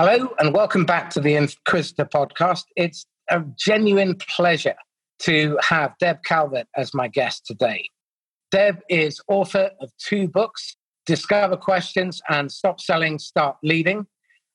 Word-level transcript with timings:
Hello, 0.00 0.32
and 0.38 0.54
welcome 0.54 0.84
back 0.84 1.10
to 1.10 1.20
the 1.20 1.34
Inquisitor 1.34 2.04
podcast. 2.04 2.62
It's 2.76 3.04
a 3.30 3.42
genuine 3.58 4.14
pleasure 4.14 4.76
to 5.22 5.58
have 5.60 5.92
Deb 5.98 6.22
Calvert 6.22 6.68
as 6.76 6.94
my 6.94 7.08
guest 7.08 7.44
today. 7.44 7.90
Deb 8.52 8.78
is 8.88 9.20
author 9.26 9.72
of 9.80 9.90
two 9.98 10.28
books 10.28 10.76
Discover 11.04 11.56
Questions 11.56 12.22
and 12.30 12.52
Stop 12.52 12.80
Selling, 12.80 13.18
Start 13.18 13.56
Leading. 13.64 14.06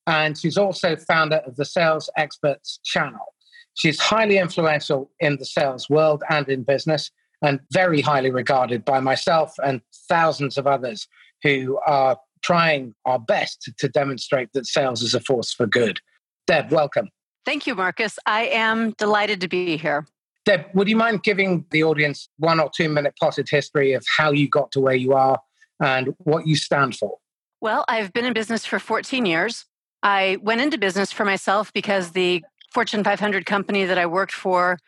And 0.08 0.38
she's 0.38 0.58
also 0.58 0.96
founder 0.96 1.42
of 1.46 1.57
the 1.57 1.66
Sales 1.66 2.10
Experts 2.16 2.80
channel. 2.86 3.34
She's 3.73 4.00
highly 4.00 4.38
influential 4.38 5.12
in 5.20 5.36
the 5.39 5.46
sales 5.46 5.89
world 5.89 6.23
and 6.30 6.48
in 6.48 6.64
business, 6.64 7.12
and 7.41 7.60
very 7.73 8.00
highly 8.00 8.32
regarded 8.32 8.86
by 8.86 9.02
myself 9.02 9.55
and 9.62 9.82
thousands 10.07 10.57
of 10.57 10.68
others 10.68 11.05
who 11.44 11.82
are 11.86 12.18
trying 12.44 12.94
our 13.05 13.20
best 13.20 13.71
to 13.78 13.88
demonstrate 13.89 14.50
that 14.54 14.66
sales 14.66 15.02
is 15.02 15.14
a 15.14 15.20
force 15.20 15.54
for 15.54 15.66
good. 15.66 16.00
Deb, 16.48 16.71
welcome. 16.71 17.10
Thank 17.46 17.68
you, 17.68 17.75
Marcus. 17.75 18.18
I 18.25 18.43
am 18.46 18.92
delighted 18.97 19.42
to 19.42 19.47
be 19.47 19.78
here. 19.78 20.06
Deb, 20.46 20.66
would 20.74 20.89
you 20.89 20.96
mind 20.96 21.24
giving 21.24 21.66
the 21.71 21.83
audience 21.83 22.29
one 22.38 22.60
or 22.60 22.69
two 22.75 22.89
minute 22.89 23.14
potted 23.19 23.47
history 23.50 23.93
of 23.93 24.06
how 24.18 24.32
you 24.32 24.50
got 24.50 24.71
to 24.74 24.82
where 24.82 24.96
you 24.96 25.14
are 25.14 25.39
and 25.82 26.14
what 26.19 26.46
you 26.46 26.56
stand 26.56 26.96
for? 26.96 27.18
Well, 27.61 27.86
I've 27.88 28.11
been 28.11 28.25
in 28.25 28.33
business 28.33 28.66
for 28.66 28.78
14 28.78 29.25
years. 29.25 29.66
I 30.02 30.38
went 30.41 30.60
into 30.60 30.78
business 30.78 31.14
for 31.14 31.24
myself 31.24 31.71
because 31.71 32.11
the 32.11 32.44
Fortune 32.73 33.03
500 33.03 33.45
company 33.45 33.86
that 33.86 33.97
I 33.97 34.05
worked 34.05 34.33
for 34.33 34.80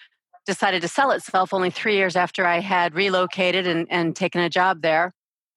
decided 0.46 0.82
to 0.82 0.88
sell 0.88 1.12
itself 1.12 1.54
only 1.54 1.70
three 1.70 1.96
years 1.96 2.16
after 2.16 2.46
I 2.46 2.60
had 2.60 2.94
relocated 2.94 3.66
and, 3.66 3.88
and 3.90 4.16
taken 4.16 4.42
a 4.42 4.50
job 4.50 4.82
there. 4.82 5.14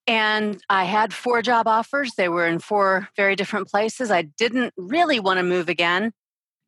And 0.09 0.63
I 0.71 0.85
had 0.85 1.13
four 1.13 1.43
job 1.43 1.69
offers. 1.69 2.15
They 2.17 2.31
were 2.31 2.47
in 2.47 2.61
four 2.61 3.09
very 3.15 3.37
different 3.37 3.69
places. 3.69 4.11
I 4.11 4.23
didn't 4.23 4.73
really 4.79 5.21
want 5.21 5.37
to 5.37 5.43
move 5.43 5.69
again. 5.69 6.13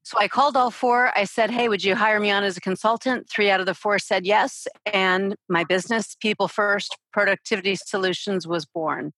So 0.02 0.18
I 0.18 0.28
called 0.28 0.58
all 0.58 0.70
four. 0.70 1.10
I 1.16 1.24
said, 1.24 1.50
Hey, 1.50 1.68
would 1.68 1.82
you 1.82 1.94
hire 1.94 2.20
me 2.20 2.30
on 2.30 2.44
as 2.44 2.58
a 2.58 2.60
consultant? 2.60 3.30
Three 3.30 3.50
out 3.50 3.60
of 3.60 3.66
the 3.66 3.74
four 3.74 3.98
said 3.98 4.26
yes. 4.26 4.68
And 4.92 5.36
my 5.48 5.64
business, 5.64 6.16
People 6.20 6.48
First 6.48 6.98
Productivity 7.14 7.76
Solutions, 7.76 8.46
was 8.46 8.66
born. 8.66 9.12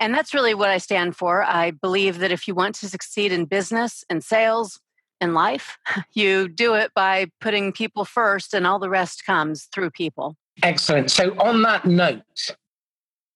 And 0.00 0.12
that's 0.12 0.34
really 0.34 0.54
what 0.54 0.70
I 0.70 0.78
stand 0.78 1.16
for. 1.16 1.44
I 1.44 1.70
believe 1.70 2.18
that 2.18 2.32
if 2.32 2.48
you 2.48 2.54
want 2.54 2.74
to 2.76 2.88
succeed 2.88 3.30
in 3.30 3.44
business 3.44 4.04
and 4.10 4.24
sales 4.24 4.80
and 5.20 5.34
life, 5.34 5.78
you 6.14 6.48
do 6.48 6.74
it 6.74 6.90
by 6.94 7.26
putting 7.40 7.72
people 7.72 8.04
first, 8.04 8.54
and 8.54 8.66
all 8.66 8.80
the 8.80 8.90
rest 8.90 9.24
comes 9.24 9.68
through 9.72 9.90
people. 9.90 10.36
Excellent. 10.62 11.10
So, 11.10 11.30
on 11.38 11.62
that 11.62 11.84
note, 11.84 12.56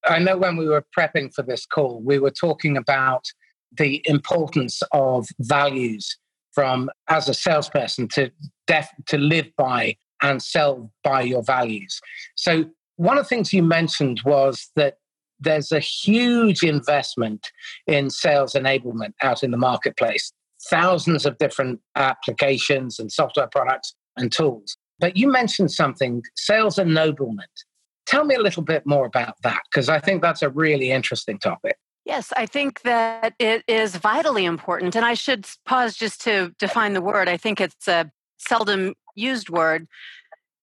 I 0.05 0.19
know 0.19 0.37
when 0.37 0.56
we 0.56 0.67
were 0.67 0.84
prepping 0.97 1.34
for 1.34 1.43
this 1.43 1.67
call, 1.67 2.01
we 2.03 2.19
were 2.19 2.31
talking 2.31 2.77
about 2.77 3.25
the 3.77 4.03
importance 4.06 4.83
of 4.93 5.29
values 5.39 6.17
from 6.53 6.91
as 7.09 7.29
a 7.29 7.34
salesperson 7.34 8.09
to 8.09 8.31
def, 8.67 8.89
to 9.06 9.19
live 9.19 9.48
by 9.56 9.97
and 10.23 10.43
sell 10.43 10.93
by 11.05 11.23
your 11.23 11.43
values. 11.43 12.01
So 12.34 12.65
one 12.97 13.19
of 13.19 13.25
the 13.25 13.28
things 13.28 13.53
you 13.53 13.62
mentioned 13.62 14.21
was 14.25 14.71
that 14.77 14.97
there's 15.39 15.73
a 15.73 15.81
huge 15.81 16.62
investment 16.62 17.51
in 17.87 18.11
sales 18.11 18.53
enablement 18.53 19.12
out 19.23 19.43
in 19.43 19.51
the 19.51 19.56
marketplace. 19.56 20.33
Thousands 20.69 21.25
of 21.25 21.39
different 21.39 21.81
applications 21.97 22.98
and 22.98 23.11
software 23.11 23.47
products 23.47 23.95
and 24.17 24.31
tools. 24.31 24.77
But 24.98 25.17
you 25.17 25.31
mentioned 25.33 25.73
something, 25.73 26.23
sales 26.37 26.78
ennoblement. 26.78 27.48
Tell 28.11 28.25
me 28.25 28.34
a 28.34 28.41
little 28.41 28.64
bit 28.64 28.84
more 28.86 29.06
about 29.06 29.36
that, 29.44 29.62
because 29.70 29.89
I 29.89 30.00
think 30.00 30.20
that's 30.20 30.42
a 30.42 30.50
really 30.50 30.91
interesting 30.91 31.39
topic. 31.39 31.77
Yes, 32.05 32.33
I 32.36 32.44
think 32.44 32.83
that 32.83 33.34
it 33.39 33.62
is 33.69 33.94
vitally 33.94 34.44
important. 34.44 34.97
And 34.97 35.05
I 35.05 35.14
should 35.14 35.47
pause 35.64 35.94
just 35.94 36.20
to 36.22 36.53
define 36.58 36.94
the 36.94 37.00
word. 37.00 37.28
I 37.28 37.36
think 37.36 37.61
it's 37.61 37.86
a 37.86 38.11
seldom 38.36 38.94
used 39.14 39.48
word. 39.48 39.86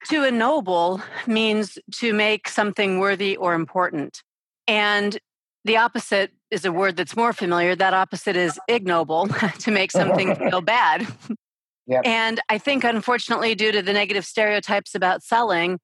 To 0.09 0.25
ennoble 0.25 1.01
means 1.25 1.79
to 1.93 2.11
make 2.11 2.49
something 2.49 2.99
worthy 2.99 3.37
or 3.37 3.53
important. 3.53 4.23
And 4.67 5.17
the 5.63 5.77
opposite 5.77 6.33
is 6.51 6.65
a 6.65 6.71
word 6.73 6.97
that's 6.97 7.15
more 7.15 7.31
familiar. 7.31 7.77
That 7.77 7.93
opposite 7.93 8.35
is 8.35 8.59
ignoble, 8.67 9.27
to 9.59 9.71
make 9.71 9.91
something 9.91 10.35
feel 10.49 10.59
bad. 10.59 11.07
Yep. 11.85 12.01
And 12.03 12.41
I 12.49 12.57
think, 12.57 12.83
unfortunately, 12.83 13.55
due 13.55 13.71
to 13.71 13.81
the 13.81 13.93
negative 13.93 14.25
stereotypes 14.25 14.95
about 14.95 15.23
selling, 15.23 15.79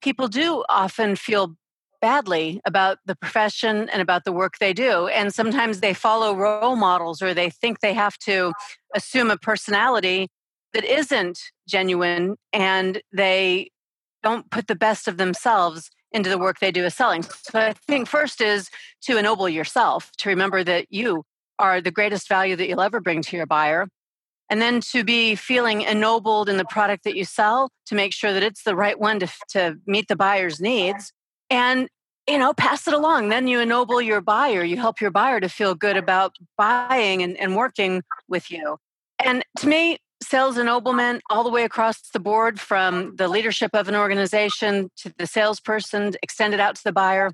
people 0.00 0.28
do 0.28 0.64
often 0.68 1.16
feel 1.16 1.54
badly 2.00 2.60
about 2.64 2.98
the 3.04 3.14
profession 3.14 3.88
and 3.90 4.00
about 4.00 4.24
the 4.24 4.32
work 4.32 4.54
they 4.58 4.72
do. 4.72 5.08
And 5.08 5.34
sometimes 5.34 5.80
they 5.80 5.94
follow 5.94 6.34
role 6.34 6.76
models 6.76 7.20
or 7.20 7.34
they 7.34 7.50
think 7.50 7.80
they 7.80 7.94
have 7.94 8.16
to 8.18 8.52
assume 8.94 9.30
a 9.30 9.36
personality 9.36 10.28
that 10.72 10.84
isn't 10.84 11.38
genuine 11.68 12.36
and 12.52 13.02
they 13.12 13.70
don't 14.22 14.50
put 14.50 14.66
the 14.66 14.74
best 14.74 15.08
of 15.08 15.16
themselves 15.16 15.90
into 16.12 16.30
the 16.30 16.38
work 16.38 16.58
they 16.58 16.72
do 16.72 16.84
as 16.84 16.94
selling. 16.94 17.22
So 17.22 17.58
I 17.58 17.72
think 17.86 18.08
first 18.08 18.40
is 18.40 18.68
to 19.02 19.16
ennoble 19.16 19.48
yourself, 19.48 20.10
to 20.18 20.28
remember 20.28 20.64
that 20.64 20.86
you 20.90 21.24
are 21.58 21.80
the 21.80 21.90
greatest 21.90 22.28
value 22.28 22.56
that 22.56 22.68
you'll 22.68 22.80
ever 22.80 23.00
bring 23.00 23.22
to 23.22 23.36
your 23.36 23.46
buyer 23.46 23.88
and 24.50 24.60
then 24.60 24.80
to 24.80 25.04
be 25.04 25.36
feeling 25.36 25.82
ennobled 25.82 26.48
in 26.48 26.56
the 26.56 26.64
product 26.64 27.04
that 27.04 27.16
you 27.16 27.24
sell 27.24 27.70
to 27.86 27.94
make 27.94 28.12
sure 28.12 28.32
that 28.32 28.42
it's 28.42 28.64
the 28.64 28.76
right 28.76 28.98
one 28.98 29.20
to, 29.20 29.28
to 29.50 29.76
meet 29.86 30.08
the 30.08 30.16
buyer's 30.16 30.60
needs 30.60 31.12
and 31.48 31.88
you 32.28 32.36
know 32.36 32.52
pass 32.52 32.86
it 32.86 32.92
along. 32.92 33.28
Then 33.28 33.46
you 33.46 33.60
ennoble 33.60 34.02
your 34.02 34.20
buyer. 34.20 34.64
You 34.64 34.76
help 34.76 35.00
your 35.00 35.12
buyer 35.12 35.40
to 35.40 35.48
feel 35.48 35.74
good 35.74 35.96
about 35.96 36.34
buying 36.58 37.22
and, 37.22 37.36
and 37.38 37.56
working 37.56 38.02
with 38.28 38.50
you. 38.50 38.76
And 39.24 39.44
to 39.58 39.68
me 39.68 39.98
sales 40.22 40.58
ennoblement 40.58 41.22
all 41.30 41.42
the 41.44 41.50
way 41.50 41.64
across 41.64 42.10
the 42.10 42.20
board 42.20 42.60
from 42.60 43.16
the 43.16 43.26
leadership 43.26 43.70
of 43.72 43.88
an 43.88 43.96
organization 43.96 44.90
to 44.96 45.12
the 45.16 45.26
salesperson 45.26 46.12
extended 46.22 46.60
out 46.60 46.74
to 46.76 46.84
the 46.84 46.92
buyer 46.92 47.30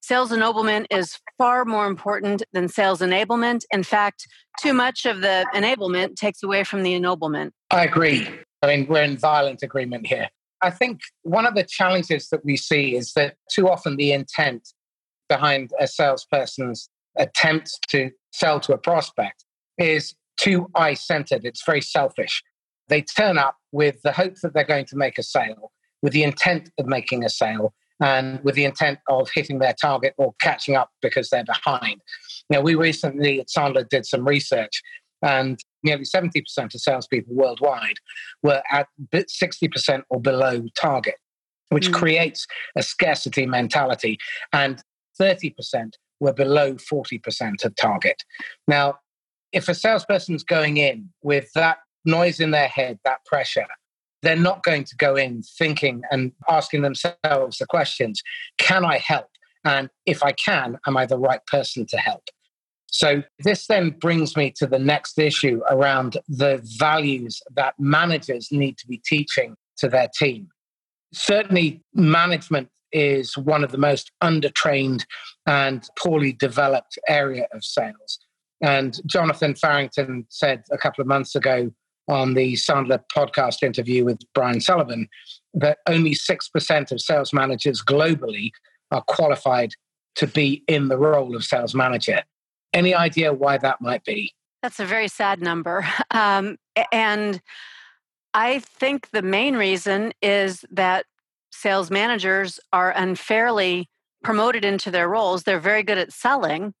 Sales 0.00 0.30
enablement 0.30 0.86
is 0.90 1.18
far 1.36 1.64
more 1.64 1.86
important 1.86 2.42
than 2.52 2.68
sales 2.68 3.00
enablement. 3.00 3.64
In 3.72 3.82
fact, 3.82 4.26
too 4.60 4.72
much 4.72 5.04
of 5.06 5.20
the 5.20 5.46
enablement 5.54 6.16
takes 6.16 6.42
away 6.42 6.64
from 6.64 6.82
the 6.82 6.94
ennoblement. 6.94 7.52
I 7.70 7.84
agree. 7.84 8.28
I 8.62 8.66
mean, 8.68 8.86
we're 8.88 9.02
in 9.02 9.16
violent 9.16 9.62
agreement 9.62 10.06
here. 10.06 10.28
I 10.62 10.70
think 10.70 11.00
one 11.22 11.46
of 11.46 11.54
the 11.54 11.62
challenges 11.62 12.28
that 12.30 12.44
we 12.44 12.56
see 12.56 12.96
is 12.96 13.12
that 13.12 13.36
too 13.50 13.68
often 13.68 13.96
the 13.96 14.12
intent 14.12 14.68
behind 15.28 15.72
a 15.78 15.86
salesperson's 15.86 16.88
attempt 17.16 17.78
to 17.90 18.10
sell 18.32 18.60
to 18.60 18.72
a 18.72 18.78
prospect 18.78 19.44
is 19.76 20.14
too 20.38 20.68
eye 20.74 20.94
centered. 20.94 21.44
It's 21.44 21.64
very 21.64 21.80
selfish. 21.80 22.42
They 22.88 23.02
turn 23.02 23.38
up 23.38 23.56
with 23.72 24.00
the 24.02 24.12
hope 24.12 24.34
that 24.42 24.54
they're 24.54 24.64
going 24.64 24.86
to 24.86 24.96
make 24.96 25.18
a 25.18 25.22
sale, 25.22 25.70
with 26.02 26.12
the 26.12 26.22
intent 26.22 26.70
of 26.78 26.86
making 26.86 27.24
a 27.24 27.28
sale, 27.28 27.74
and 28.00 28.42
with 28.44 28.54
the 28.54 28.64
intent 28.64 28.98
of 29.08 29.28
hitting 29.34 29.58
their 29.58 29.74
target 29.80 30.14
or 30.18 30.34
catching 30.40 30.76
up 30.76 30.90
because 31.02 31.30
they're 31.30 31.44
behind. 31.44 32.00
Now, 32.50 32.60
we 32.60 32.74
recently 32.74 33.40
at 33.40 33.48
Sandler 33.48 33.88
did 33.88 34.06
some 34.06 34.26
research, 34.26 34.82
and 35.22 35.58
nearly 35.82 36.04
70% 36.04 36.42
of 36.58 36.80
salespeople 36.80 37.34
worldwide 37.34 37.96
were 38.42 38.62
at 38.70 38.86
60% 39.12 40.02
or 40.10 40.20
below 40.20 40.64
target, 40.80 41.16
which 41.70 41.90
mm. 41.90 41.94
creates 41.94 42.46
a 42.76 42.82
scarcity 42.82 43.46
mentality, 43.46 44.18
and 44.52 44.82
30% 45.20 45.92
were 46.20 46.32
below 46.32 46.74
40% 46.74 47.64
of 47.64 47.74
target. 47.76 48.22
Now, 48.66 48.98
if 49.52 49.68
a 49.68 49.74
salesperson's 49.74 50.44
going 50.44 50.76
in 50.76 51.10
with 51.22 51.50
that 51.54 51.78
noise 52.04 52.40
in 52.40 52.50
their 52.50 52.68
head, 52.68 52.98
that 53.04 53.24
pressure, 53.24 53.66
they're 54.22 54.36
not 54.36 54.62
going 54.62 54.84
to 54.84 54.96
go 54.96 55.16
in 55.16 55.42
thinking 55.42 56.02
and 56.10 56.32
asking 56.48 56.82
themselves 56.82 57.58
the 57.58 57.66
questions 57.68 58.22
can 58.58 58.84
I 58.84 58.98
help? 58.98 59.28
And 59.64 59.90
if 60.06 60.22
I 60.22 60.32
can, 60.32 60.78
am 60.86 60.96
I 60.96 61.06
the 61.06 61.18
right 61.18 61.44
person 61.46 61.86
to 61.86 61.96
help? 61.98 62.24
So, 62.90 63.22
this 63.40 63.66
then 63.66 63.90
brings 63.90 64.36
me 64.36 64.50
to 64.56 64.66
the 64.66 64.78
next 64.78 65.18
issue 65.18 65.60
around 65.70 66.16
the 66.26 66.60
values 66.78 67.42
that 67.54 67.74
managers 67.78 68.48
need 68.50 68.78
to 68.78 68.86
be 68.86 69.02
teaching 69.04 69.56
to 69.78 69.88
their 69.88 70.08
team. 70.18 70.48
Certainly, 71.12 71.82
management 71.94 72.70
is 72.92 73.36
one 73.36 73.62
of 73.62 73.72
the 73.72 73.78
most 73.78 74.10
undertrained 74.22 75.04
and 75.46 75.86
poorly 75.98 76.32
developed 76.32 76.98
area 77.08 77.46
of 77.52 77.62
sales. 77.62 78.18
And 78.62 78.98
Jonathan 79.06 79.54
Farrington 79.54 80.26
said 80.30 80.64
a 80.72 80.78
couple 80.78 81.02
of 81.02 81.08
months 81.08 81.34
ago 81.34 81.70
on 82.08 82.34
the 82.34 82.54
Sandler 82.54 83.02
podcast 83.14 83.62
interview 83.62 84.04
with 84.04 84.18
Brian 84.34 84.60
Sullivan 84.60 85.08
that 85.54 85.78
only 85.86 86.14
6% 86.14 86.92
of 86.92 87.00
sales 87.00 87.32
managers 87.32 87.82
globally 87.82 88.50
are 88.90 89.02
qualified 89.02 89.72
to 90.16 90.26
be 90.26 90.64
in 90.68 90.88
the 90.88 90.98
role 90.98 91.36
of 91.36 91.44
sales 91.44 91.74
manager. 91.74 92.22
Any 92.72 92.94
idea 92.94 93.32
why 93.32 93.58
that 93.58 93.80
might 93.80 94.04
be? 94.04 94.34
That's 94.62 94.80
a 94.80 94.84
very 94.84 95.08
sad 95.08 95.40
number. 95.40 95.86
Um, 96.10 96.56
and 96.90 97.40
I 98.34 98.60
think 98.60 99.10
the 99.10 99.22
main 99.22 99.56
reason 99.56 100.12
is 100.22 100.64
that 100.70 101.06
sales 101.50 101.90
managers 101.90 102.58
are 102.72 102.90
unfairly 102.90 103.88
promoted 104.24 104.64
into 104.64 104.90
their 104.90 105.08
roles. 105.08 105.42
They're 105.42 105.60
very 105.60 105.82
good 105.82 105.98
at 105.98 106.12
selling, 106.12 106.74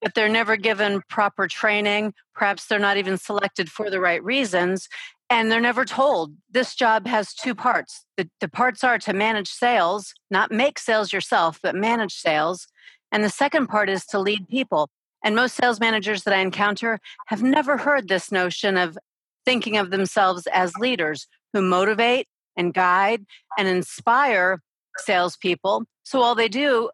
but 0.00 0.14
they're 0.14 0.28
never 0.28 0.56
given 0.56 1.02
proper 1.08 1.48
training. 1.48 2.14
Perhaps 2.34 2.66
they're 2.66 2.78
not 2.78 2.96
even 2.96 3.16
selected 3.18 3.70
for 3.70 3.90
the 3.90 4.00
right 4.00 4.22
reasons. 4.22 4.88
And 5.30 5.52
they're 5.52 5.60
never 5.60 5.84
told 5.84 6.34
this 6.50 6.74
job 6.74 7.06
has 7.06 7.34
two 7.34 7.54
parts. 7.54 8.04
The, 8.16 8.28
the 8.40 8.48
parts 8.48 8.82
are 8.82 8.98
to 8.98 9.12
manage 9.12 9.48
sales, 9.48 10.14
not 10.30 10.50
make 10.50 10.78
sales 10.78 11.12
yourself, 11.12 11.58
but 11.62 11.74
manage 11.74 12.14
sales. 12.14 12.66
And 13.12 13.22
the 13.22 13.30
second 13.30 13.66
part 13.66 13.90
is 13.90 14.06
to 14.06 14.18
lead 14.18 14.48
people. 14.48 14.88
And 15.22 15.34
most 15.34 15.56
sales 15.56 15.80
managers 15.80 16.22
that 16.22 16.34
I 16.34 16.40
encounter 16.40 17.00
have 17.26 17.42
never 17.42 17.76
heard 17.76 18.08
this 18.08 18.30
notion 18.32 18.76
of 18.76 18.96
thinking 19.44 19.76
of 19.76 19.90
themselves 19.90 20.46
as 20.52 20.76
leaders 20.76 21.26
who 21.52 21.60
motivate 21.60 22.28
and 22.56 22.72
guide 22.72 23.24
and 23.58 23.68
inspire 23.68 24.60
salespeople. 24.98 25.84
So 26.04 26.22
all 26.22 26.34
they 26.34 26.48
do, 26.48 26.90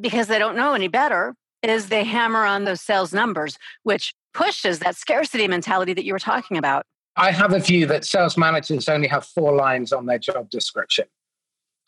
because 0.00 0.26
they 0.26 0.38
don't 0.38 0.56
know 0.56 0.74
any 0.74 0.88
better, 0.88 1.34
is 1.68 1.88
they 1.88 2.04
hammer 2.04 2.44
on 2.44 2.64
those 2.64 2.80
sales 2.80 3.12
numbers, 3.12 3.58
which 3.82 4.14
pushes 4.32 4.78
that 4.78 4.96
scarcity 4.96 5.48
mentality 5.48 5.92
that 5.92 6.04
you 6.04 6.12
were 6.12 6.18
talking 6.18 6.56
about. 6.56 6.86
I 7.16 7.32
have 7.32 7.52
a 7.52 7.58
view 7.58 7.86
that 7.86 8.04
sales 8.04 8.38
managers 8.38 8.88
only 8.88 9.08
have 9.08 9.26
four 9.26 9.54
lines 9.54 9.92
on 9.92 10.06
their 10.06 10.18
job 10.18 10.48
description 10.48 11.06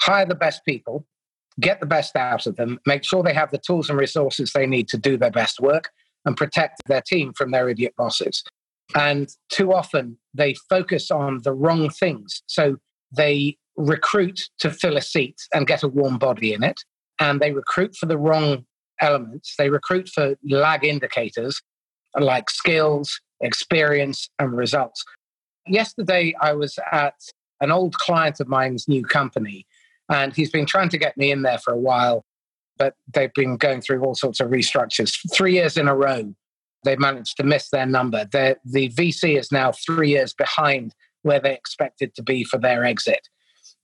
hire 0.03 0.27
the 0.27 0.35
best 0.35 0.65
people, 0.65 1.07
get 1.61 1.79
the 1.79 1.87
best 1.87 2.17
out 2.17 2.47
of 2.47 2.57
them, 2.57 2.79
make 2.87 3.05
sure 3.05 3.23
they 3.23 3.33
have 3.33 3.53
the 3.53 3.59
tools 3.59 3.89
and 3.89 3.99
resources 3.99 4.53
they 4.53 4.67
need 4.67 4.89
to 4.89 4.99
do 4.99 5.17
their 5.17 5.31
best 5.31 5.61
work, 5.61 5.91
and 6.25 6.37
protect 6.37 6.83
their 6.87 7.03
team 7.03 7.33
from 7.33 7.53
their 7.53 7.69
idiot 7.69 7.95
bosses. 7.97 8.43
And 8.97 9.29
too 9.49 9.73
often 9.73 10.19
they 10.35 10.55
focus 10.69 11.11
on 11.11 11.41
the 11.45 11.53
wrong 11.53 11.89
things. 11.89 12.43
So 12.47 12.77
they 13.17 13.57
recruit 13.77 14.41
to 14.59 14.71
fill 14.71 14.97
a 14.97 15.01
seat 15.01 15.37
and 15.55 15.67
get 15.67 15.85
a 15.85 15.89
warm 15.89 16.19
body 16.19 16.53
in 16.53 16.65
it. 16.65 16.81
And 17.21 17.41
they 17.41 17.53
recruit 17.53 17.95
for 17.95 18.07
the 18.07 18.19
wrong 18.19 18.67
elements. 19.03 19.55
They 19.59 19.69
recruit 19.69 20.09
for 20.09 20.37
lag 20.43 20.85
indicators 20.85 21.61
like 22.19 22.49
skills, 22.49 23.21
experience, 23.41 24.31
and 24.39 24.57
results. 24.57 25.05
Yesterday, 25.67 26.35
I 26.41 26.55
was 26.55 26.79
at 26.91 27.15
an 27.61 27.71
old 27.71 27.95
client 27.95 28.41
of 28.41 28.49
mine's 28.49 28.89
new 28.89 29.03
company, 29.03 29.67
and 30.09 30.35
he's 30.35 30.51
been 30.51 30.67
trying 30.67 30.89
to 30.91 30.99
get 30.99 31.17
me 31.17 31.31
in 31.31 31.43
there 31.43 31.59
for 31.59 31.73
a 31.73 31.79
while, 31.79 32.25
but 32.79 32.95
they've 33.13 33.33
been 33.35 33.57
going 33.57 33.81
through 33.81 34.03
all 34.03 34.15
sorts 34.15 34.41
of 34.41 34.51
restructures. 34.51 35.17
Three 35.33 35.55
years 35.55 35.77
in 35.77 35.89
a 35.89 35.95
row, 35.95 36.35
they've 36.85 36.99
managed 36.99 37.37
to 37.37 37.45
miss 37.45 37.71
their 37.71 37.87
number. 37.87 38.27
The 38.33 38.57
VC 38.65 39.39
is 39.39 39.53
now 39.53 39.73
three 39.73 40.11
years 40.11 40.35
behind 40.35 40.95
where 41.23 41.41
they 41.41 41.55
expected 41.55 42.15
to 42.17 42.23
be 42.23 42.45
for 42.45 42.59
their 42.59 42.85
exit. 42.85 43.29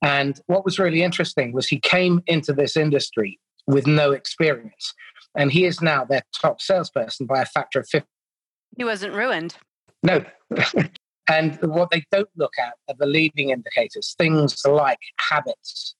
And 0.02 0.40
what 0.46 0.64
was 0.64 0.78
really 0.78 1.02
interesting 1.02 1.52
was 1.52 1.68
he 1.68 1.80
came 1.80 2.22
into 2.26 2.52
this 2.52 2.76
industry 2.76 3.38
with 3.68 3.86
no 3.86 4.10
experience. 4.10 4.94
And 5.36 5.52
he 5.52 5.64
is 5.64 5.80
now 5.80 6.04
their 6.04 6.22
top 6.40 6.60
salesperson 6.60 7.26
by 7.26 7.42
a 7.42 7.46
factor 7.46 7.78
of 7.80 7.88
50. 7.88 8.08
He 8.76 8.82
wasn't 8.82 9.14
ruined. 9.14 9.56
No. 10.02 10.24
and 11.28 11.58
what 11.62 11.90
they 11.90 12.04
don't 12.10 12.30
look 12.36 12.54
at 12.58 12.74
are 12.88 12.96
the 12.98 13.06
leading 13.06 13.50
indicators, 13.50 14.16
things 14.18 14.60
like 14.66 14.98
habits, 15.30 15.94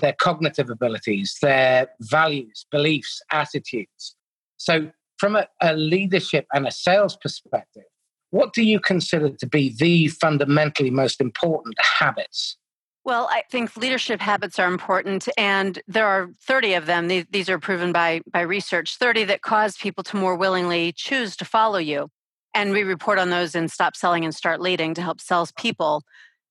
their 0.00 0.14
cognitive 0.14 0.70
abilities, 0.70 1.36
their 1.42 1.88
values, 2.00 2.66
beliefs, 2.70 3.20
attitudes. 3.30 4.16
So, 4.56 4.90
from 5.18 5.36
a, 5.36 5.46
a 5.60 5.74
leadership 5.74 6.46
and 6.52 6.66
a 6.66 6.72
sales 6.72 7.16
perspective, 7.16 7.84
what 8.30 8.54
do 8.54 8.62
you 8.64 8.80
consider 8.80 9.30
to 9.30 9.46
be 9.46 9.74
the 9.78 10.08
fundamentally 10.08 10.90
most 10.90 11.20
important 11.20 11.76
habits 11.78 12.56
well, 13.04 13.28
I 13.30 13.42
think 13.50 13.76
leadership 13.76 14.20
habits 14.20 14.58
are 14.58 14.68
important, 14.68 15.28
and 15.36 15.80
there 15.88 16.06
are 16.06 16.30
30 16.42 16.74
of 16.74 16.86
them. 16.86 17.08
These, 17.08 17.48
are 17.48 17.58
proven 17.58 17.92
by, 17.92 18.20
by 18.30 18.42
research 18.42 18.96
30 18.96 19.24
that 19.24 19.42
cause 19.42 19.76
people 19.76 20.04
to 20.04 20.16
more 20.16 20.36
willingly 20.36 20.92
choose 20.92 21.36
to 21.36 21.44
follow 21.44 21.78
you. 21.78 22.08
And 22.54 22.70
we 22.70 22.84
report 22.84 23.18
on 23.18 23.30
those 23.30 23.54
in 23.54 23.68
Stop 23.68 23.96
Selling 23.96 24.24
and 24.24 24.34
Start 24.34 24.60
Leading 24.60 24.94
to 24.94 25.02
help 25.02 25.20
salespeople 25.20 26.04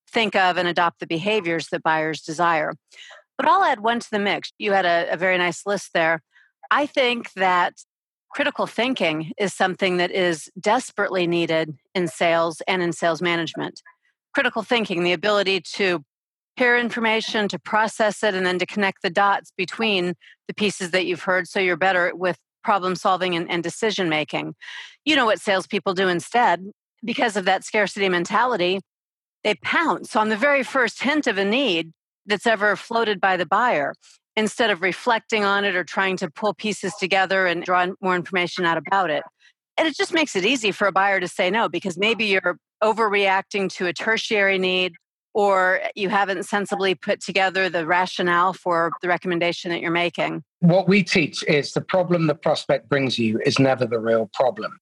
think 0.10 0.36
of 0.36 0.58
and 0.58 0.68
adopt 0.68 1.00
the 1.00 1.08
behaviors 1.08 1.68
that 1.70 1.84
buyers 1.84 2.22
desire. 2.22 2.74
But 3.38 3.48
I'll 3.48 3.64
add 3.64 3.80
one 3.80 4.00
to 4.02 4.12
the 4.12 4.20
mix. 4.20 4.52
You 4.58 4.74
had 4.74 4.86
a, 4.86 5.08
a 5.12 5.18
very 5.18 5.38
nice 5.38 5.66
list 5.66 5.92
there. 5.94 6.22
I 6.70 6.86
think 6.86 7.32
that 7.34 7.76
critical 8.34 8.68
thinking 8.68 9.32
is 9.38 9.54
something 9.54 9.98
that 9.98 10.12
is 10.12 10.50
desperately 10.60 11.28
needed 11.28 11.78
in 11.96 12.08
sales 12.08 12.62
and 12.68 12.82
in 12.82 12.92
sales 12.92 13.22
management. 13.22 13.82
Critical 14.34 14.64
thinking, 14.64 15.04
the 15.04 15.14
ability 15.14 15.62
to 15.62 16.04
hear 16.56 16.78
information, 16.78 17.48
to 17.50 17.60
process 17.60 18.24
it, 18.24 18.36
and 18.36 18.46
then 18.46 18.60
to 18.60 18.66
connect 18.66 19.02
the 19.02 19.10
dots 19.10 19.52
between 19.58 20.14
the 20.48 20.54
pieces 20.54 20.92
that 20.92 21.06
you've 21.06 21.24
heard 21.24 21.48
so 21.48 21.60
you're 21.60 21.78
better 21.78 22.12
with 22.14 22.38
problem 22.64 22.96
solving 22.96 23.36
and, 23.36 23.50
and 23.50 23.64
decision 23.64 24.10
making. 24.10 24.54
You 25.06 25.16
know 25.16 25.26
what 25.26 25.40
salespeople 25.40 25.94
do 25.94 26.08
instead? 26.08 26.64
Because 27.04 27.36
of 27.36 27.46
that 27.46 27.64
scarcity 27.64 28.10
mentality, 28.10 28.80
they 29.44 29.56
pounce 29.56 30.16
on 30.16 30.30
the 30.30 30.38
very 30.38 30.64
first 30.64 31.02
hint 31.02 31.26
of 31.28 31.38
a 31.38 31.46
need 31.46 31.92
that's 32.26 32.46
ever 32.46 32.76
floated 32.76 33.20
by 33.20 33.38
the 33.38 33.46
buyer 33.46 33.94
instead 34.36 34.70
of 34.70 34.82
reflecting 34.82 35.44
on 35.44 35.66
it 35.66 35.76
or 35.76 35.84
trying 35.84 36.18
to 36.18 36.30
pull 36.30 36.54
pieces 36.54 36.94
together 37.00 37.48
and 37.48 37.64
draw 37.64 37.88
more 38.02 38.16
information 38.16 38.66
out 38.66 38.78
about 38.78 39.10
it. 39.10 39.24
And 39.78 39.88
it 39.88 39.96
just 39.96 40.14
makes 40.14 40.36
it 40.36 40.46
easy 40.46 40.72
for 40.72 40.88
a 40.88 40.92
buyer 40.92 41.20
to 41.20 41.28
say 41.28 41.50
no 41.50 41.68
because 41.68 41.98
maybe 41.98 42.26
you're 42.26 42.58
overreacting 42.84 43.72
to 43.74 43.88
a 43.88 43.94
tertiary 43.94 44.60
need 44.60 44.94
or 45.34 45.82
you 45.96 46.10
haven't 46.10 46.44
sensibly 46.44 46.96
put 46.96 47.22
together 47.22 47.70
the 47.70 47.86
rationale 47.86 48.54
for 48.54 48.92
the 49.02 49.08
recommendation 49.08 49.72
that 49.72 49.82
you're 49.82 49.92
making? 49.92 50.44
What 50.60 50.88
we 50.88 51.04
teach 51.04 51.44
is 51.48 51.74
the 51.74 51.82
problem 51.82 52.28
the 52.28 52.36
prospect 52.36 52.90
brings 52.90 53.18
you 53.18 53.40
is 53.46 53.60
never 53.60 53.86
the 53.86 54.00
real 54.00 54.30
problem. 54.34 54.78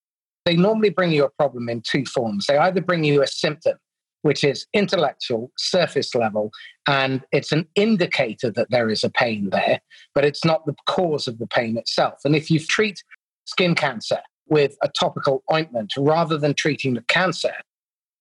They 0.45 0.55
normally 0.55 0.89
bring 0.89 1.11
you 1.11 1.25
a 1.25 1.29
problem 1.29 1.69
in 1.69 1.81
two 1.81 2.05
forms. 2.05 2.47
They 2.47 2.57
either 2.57 2.81
bring 2.81 3.03
you 3.03 3.21
a 3.21 3.27
symptom, 3.27 3.77
which 4.23 4.43
is 4.43 4.65
intellectual, 4.73 5.51
surface 5.57 6.15
level, 6.15 6.51
and 6.87 7.21
it's 7.31 7.51
an 7.51 7.67
indicator 7.75 8.49
that 8.51 8.71
there 8.71 8.89
is 8.89 9.03
a 9.03 9.09
pain 9.09 9.49
there, 9.51 9.79
but 10.15 10.25
it's 10.25 10.43
not 10.43 10.65
the 10.65 10.75
cause 10.87 11.27
of 11.27 11.37
the 11.37 11.47
pain 11.47 11.77
itself. 11.77 12.19
And 12.25 12.35
if 12.35 12.49
you 12.49 12.59
treat 12.59 13.03
skin 13.45 13.75
cancer 13.75 14.19
with 14.47 14.75
a 14.81 14.89
topical 14.99 15.43
ointment 15.53 15.93
rather 15.97 16.37
than 16.37 16.53
treating 16.55 16.95
the 16.95 17.03
cancer, 17.03 17.53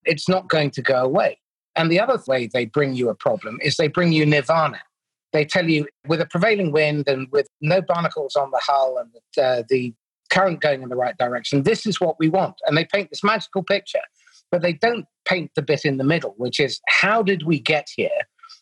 it's 0.04 0.28
not 0.28 0.48
going 0.48 0.70
to 0.72 0.82
go 0.82 1.02
away. 1.02 1.38
And 1.78 1.90
the 1.90 2.00
other 2.00 2.20
way 2.26 2.48
they 2.52 2.66
bring 2.66 2.94
you 2.94 3.08
a 3.08 3.14
problem 3.14 3.58
is 3.62 3.76
they 3.76 3.86
bring 3.86 4.12
you 4.12 4.26
nirvana. 4.26 4.80
They 5.32 5.44
tell 5.44 5.69
you 5.69 5.86
with 6.06 6.20
a 6.20 6.26
prevailing 6.26 6.72
wind 6.72 7.08
and 7.08 7.28
with 7.30 7.46
no 7.60 7.80
barnacles 7.80 8.34
on 8.34 8.50
the 8.50 8.60
hull 8.62 8.98
and 8.98 9.10
the, 9.36 9.42
uh, 9.42 9.62
the 9.69 9.94
current 10.30 10.60
going 10.60 10.82
in 10.82 10.88
the 10.88 10.96
right 10.96 11.16
direction, 11.16 11.62
this 11.62 11.86
is 11.86 12.00
what 12.00 12.19
we 12.19 12.28
want. 12.28 12.56
And 12.66 12.76
they 12.76 12.84
paint 12.84 13.10
this 13.10 13.22
magical 13.22 13.62
picture, 13.62 14.00
but 14.50 14.60
they 14.60 14.72
don't 14.72 15.06
paint 15.24 15.53
the 15.55 15.62
bit 15.62 15.84
in 15.84 15.98
the 15.98 16.05
middle, 16.05 16.34
which 16.36 16.58
is 16.58 16.81
how 16.88 17.22
did 17.22 17.44
we 17.44 17.60
get 17.60 17.88
here? 17.94 18.10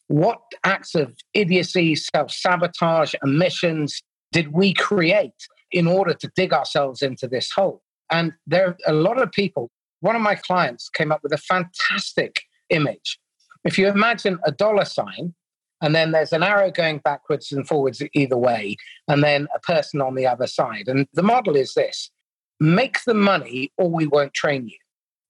What 0.09 0.41
acts 0.65 0.95
of 0.95 1.17
idiocy, 1.33 1.95
self 1.95 2.31
sabotage, 2.31 3.15
emissions 3.25 4.03
did 4.33 4.53
we 4.53 4.75
create 4.75 5.49
in 5.73 5.87
order 5.87 6.13
to 6.13 6.31
dig 6.37 6.53
ourselves 6.53 7.01
into 7.01 7.27
this 7.27 7.51
hole? 7.51 7.83
And 8.11 8.33
there 8.47 8.69
are 8.69 8.77
a 8.87 8.93
lot 8.93 9.21
of 9.21 9.33
people. 9.33 9.71
One 10.01 10.17
of 10.17 10.23
my 10.23 10.35
clients 10.35 10.91
came 10.91 11.11
up 11.11 11.21
with 11.23 11.33
a 11.33 11.39
fantastic 11.39 12.43
image. 12.71 13.19
If 13.65 13.79
you 13.79 13.89
imagine 13.89 14.39
a 14.45 14.53
dollar 14.53 14.85
sign, 14.85 15.35
and 15.83 15.95
then 15.95 16.13
there's 16.13 16.33
an 16.33 16.43
arrow 16.43 16.71
going 16.71 16.99
backwards 16.99 17.53
and 17.53 17.67
forwards 17.67 18.03
either 18.15 18.37
way, 18.37 18.77
and 19.09 19.23
then 19.23 19.49
a 19.55 19.61
person 19.61 20.01
on 20.01 20.15
the 20.15 20.27
other 20.27 20.47
side. 20.47 20.89
And 20.89 21.07
the 21.13 21.23
model 21.23 21.57
is 21.57 21.75
this 21.75 22.11
make 22.59 22.99
the 23.05 23.15
money 23.15 23.71
or 23.77 23.91
we 23.91 24.07
won't 24.07 24.33
train 24.33 24.69
you, 24.69 24.79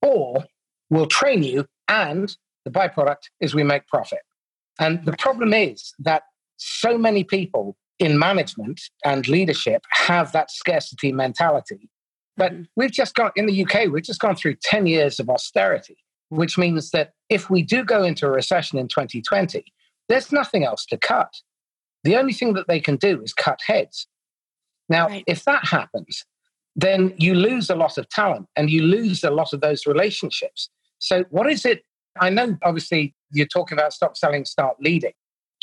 or 0.02 0.45
we'll 0.90 1.07
train 1.07 1.43
you, 1.43 1.66
and 1.88 2.37
the 2.64 2.71
byproduct 2.71 3.28
is 3.40 3.55
we 3.55 3.64
make 3.64 3.87
profit. 3.88 4.21
And 4.78 5.05
the 5.05 5.16
problem 5.16 5.52
is 5.52 5.93
that 5.99 6.23
so 6.57 6.97
many 6.97 7.25
people 7.25 7.76
in 7.99 8.19
management 8.19 8.81
and 9.05 9.26
leadership 9.26 9.83
have 9.90 10.33
that 10.33 10.50
scarcity 10.50 11.12
mentality. 11.12 11.88
But 12.37 12.52
mm-hmm. 12.52 12.62
we've 12.76 12.93
just 12.93 13.14
gone 13.14 13.33
in 13.35 13.47
the 13.47 13.64
UK, 13.64 13.88
we've 13.90 14.05
just 14.05 14.21
gone 14.21 14.37
through 14.37 14.57
10 14.62 14.87
years 14.87 15.19
of 15.19 15.31
austerity 15.31 15.97
which 16.28 16.59
means 16.59 16.90
that 16.90 17.12
if 17.28 17.50
we 17.50 17.62
do 17.62 17.85
go 17.85 18.02
into 18.02 18.26
a 18.26 18.30
recession 18.30 18.78
in 18.78 18.88
2020, 18.88 19.64
there's 20.09 20.33
nothing 20.33 20.64
else 20.64 20.87
to 20.87 20.97
cut. 20.97 21.33
The 22.04 22.16
only 22.16 22.33
thing 22.33 22.54
that 22.54 22.68
they 22.68 22.80
can 22.80 22.97
do 22.97 23.21
is 23.23 23.33
cut 23.33 23.61
heads. 23.66 24.06
Now, 24.88 25.09
right. 25.09 25.25
if 25.26 25.45
that 25.45 25.66
happens, 25.66 26.25
then 26.76 27.14
you 27.16 27.35
lose 27.35 27.71
a 27.71 27.75
lot 27.75 27.99
of 27.99 28.09
talent 28.09 28.47
and 28.54 28.71
you 28.71 28.83
lose 28.83 29.25
a 29.25 29.30
lot 29.30 29.52
of 29.52 29.61
those 29.61 29.87
relationships. 29.87 30.68
So, 30.99 31.25
what 31.30 31.50
is 31.50 31.64
it? 31.64 31.83
I 32.21 32.30
know, 32.30 32.56
obviously, 32.62 33.14
you're 33.33 33.47
talking 33.47 33.76
about 33.76 33.92
stop 33.92 34.16
selling, 34.16 34.45
start 34.45 34.76
leading. 34.80 35.12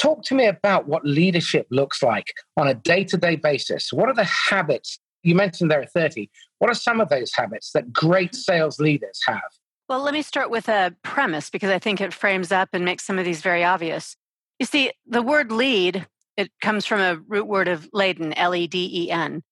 Talk 0.01 0.23
to 0.25 0.35
me 0.35 0.45
about 0.47 0.87
what 0.87 1.05
leadership 1.05 1.67
looks 1.69 2.01
like 2.01 2.33
on 2.57 2.67
a 2.67 2.73
day 2.73 3.03
to 3.05 3.17
day 3.17 3.35
basis. 3.35 3.93
What 3.93 4.09
are 4.09 4.15
the 4.15 4.23
habits? 4.23 4.99
You 5.21 5.35
mentioned 5.35 5.71
there 5.71 5.81
are 5.81 5.85
30. 5.85 6.29
What 6.59 6.69
are 6.69 6.75
some 6.75 6.99
of 6.99 7.09
those 7.09 7.31
habits 7.33 7.71
that 7.73 7.93
great 7.93 8.35
sales 8.35 8.79
leaders 8.79 9.21
have? 9.25 9.41
Well, 9.89 10.01
let 10.01 10.13
me 10.13 10.21
start 10.21 10.49
with 10.49 10.69
a 10.69 10.95
premise 11.03 11.49
because 11.49 11.69
I 11.69 11.77
think 11.77 11.99
it 11.99 12.13
frames 12.13 12.51
up 12.51 12.69
and 12.73 12.85
makes 12.85 13.03
some 13.03 13.19
of 13.19 13.25
these 13.25 13.41
very 13.41 13.63
obvious. 13.63 14.15
You 14.59 14.65
see, 14.65 14.91
the 15.05 15.21
word 15.21 15.51
lead, 15.51 16.07
it 16.37 16.51
comes 16.61 16.85
from 16.85 17.01
a 17.01 17.17
root 17.27 17.47
word 17.47 17.67
of 17.67 17.89
laden, 17.91 18.33
L 18.33 18.55
E 18.55 18.65
D 18.65 18.89
E 18.93 19.11
N. 19.11 19.43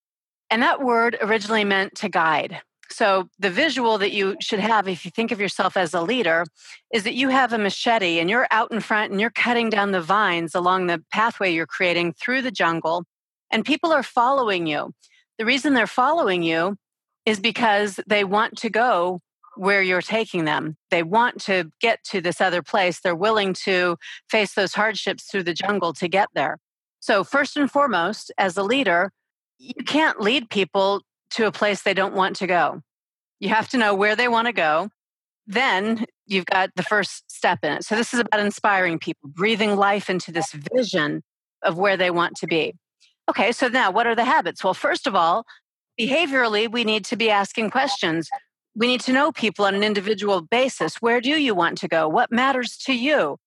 And 0.50 0.62
that 0.62 0.82
word 0.82 1.18
originally 1.22 1.66
meant 1.66 1.96
to 1.96 2.10
guide. 2.10 2.62
So, 2.90 3.30
the 3.40 3.50
visual 3.50 3.98
that 4.00 4.12
you 4.12 4.36
should 4.42 4.60
have 4.60 4.88
if 4.88 5.06
you 5.06 5.12
think 5.12 5.32
of 5.32 5.40
yourself 5.40 5.78
as 5.78 5.94
a 5.94 6.02
leader 6.02 6.46
is 6.94 7.04
that 7.04 7.14
you 7.14 7.30
have 7.30 7.54
a 7.54 7.58
machete 7.58 8.20
and 8.20 8.30
you're 8.30 8.48
out 8.52 8.72
in 8.72 8.82
front 8.82 9.12
and 9.12 9.22
you're 9.22 9.30
cutting 9.30 9.70
down 9.70 9.92
the 9.92 10.02
vines 10.02 10.56
along 10.56 10.88
the 10.88 11.02
pathway 11.12 11.54
you're 11.54 11.66
creating 11.66 12.14
through 12.14 12.42
the 12.42 12.52
jungle, 12.52 13.06
and 13.50 13.66
people 13.66 13.92
are 13.92 14.04
following 14.04 14.68
you. 14.68 14.94
The 15.38 15.46
reason 15.46 15.74
they're 15.74 15.88
following 15.88 16.44
you 16.44 16.78
is 17.26 17.40
because 17.40 18.00
they 18.08 18.24
want 18.24 18.58
to 18.60 18.70
go 18.70 19.22
where 19.62 19.84
you're 19.84 20.02
taking 20.02 20.46
them. 20.46 20.76
They 20.90 21.04
want 21.04 21.40
to 21.42 21.72
get 21.80 22.04
to 22.06 22.20
this 22.20 22.42
other 22.42 22.64
place. 22.64 23.00
They're 23.00 23.14
willing 23.14 23.54
to 23.66 23.96
face 24.28 24.56
those 24.56 24.74
hardships 24.74 25.26
through 25.26 25.44
the 25.44 25.54
jungle 25.54 25.94
to 25.94 26.08
get 26.08 26.30
there. 26.34 26.58
So, 27.00 27.24
first 27.24 27.56
and 27.58 27.70
foremost, 27.70 28.32
as 28.40 28.58
a 28.58 28.64
leader, 28.64 29.12
you 29.60 29.84
can't 29.86 30.20
lead 30.20 30.50
people 30.50 31.04
to 31.36 31.46
a 31.46 31.52
place 31.52 31.84
they 31.84 31.94
don't 31.94 32.16
want 32.16 32.38
to 32.38 32.48
go. 32.48 32.82
You 33.40 33.50
have 33.50 33.70
to 33.70 33.78
know 33.78 33.94
where 33.94 34.16
they 34.16 34.28
want 34.28 34.48
to 34.48 34.54
go. 34.54 34.90
Then 35.46 36.06
you've 36.26 36.48
got 36.48 36.72
the 36.76 36.82
first 36.82 37.32
step 37.32 37.60
in 37.62 37.74
it. 37.74 37.86
So, 37.86 37.96
this 37.96 38.16
is 38.16 38.20
about 38.20 38.40
inspiring 38.40 38.98
people, 38.98 39.30
breathing 39.30 39.76
life 39.76 40.10
into 40.10 40.32
this 40.32 40.52
vision 40.74 41.22
of 41.62 41.78
where 41.78 41.98
they 41.98 42.10
want 42.10 42.36
to 42.38 42.48
be. 42.48 42.74
Okay, 43.30 43.52
so 43.52 43.68
now 43.68 43.92
what 43.92 44.08
are 44.08 44.16
the 44.16 44.26
habits? 44.26 44.64
Well, 44.64 44.74
first 44.74 45.06
of 45.06 45.14
all, 45.14 45.46
behaviorally, 46.00 46.72
we 46.72 46.84
need 46.84 47.06
to 47.06 47.16
be 47.16 47.30
asking 47.30 47.70
questions. 47.70 48.28
We 48.76 48.88
need 48.88 49.02
to 49.02 49.14
know 49.14 49.32
people 49.32 49.66
on 49.66 49.76
an 49.76 49.84
individual 49.84 50.42
basis. 50.42 50.96
Where 51.02 51.20
do 51.22 51.30
you 51.30 51.54
want 51.54 51.78
to 51.80 51.88
go? 51.88 52.08
What 52.08 52.32
matters 52.32 52.78
to 52.86 52.94
you? 52.94 53.38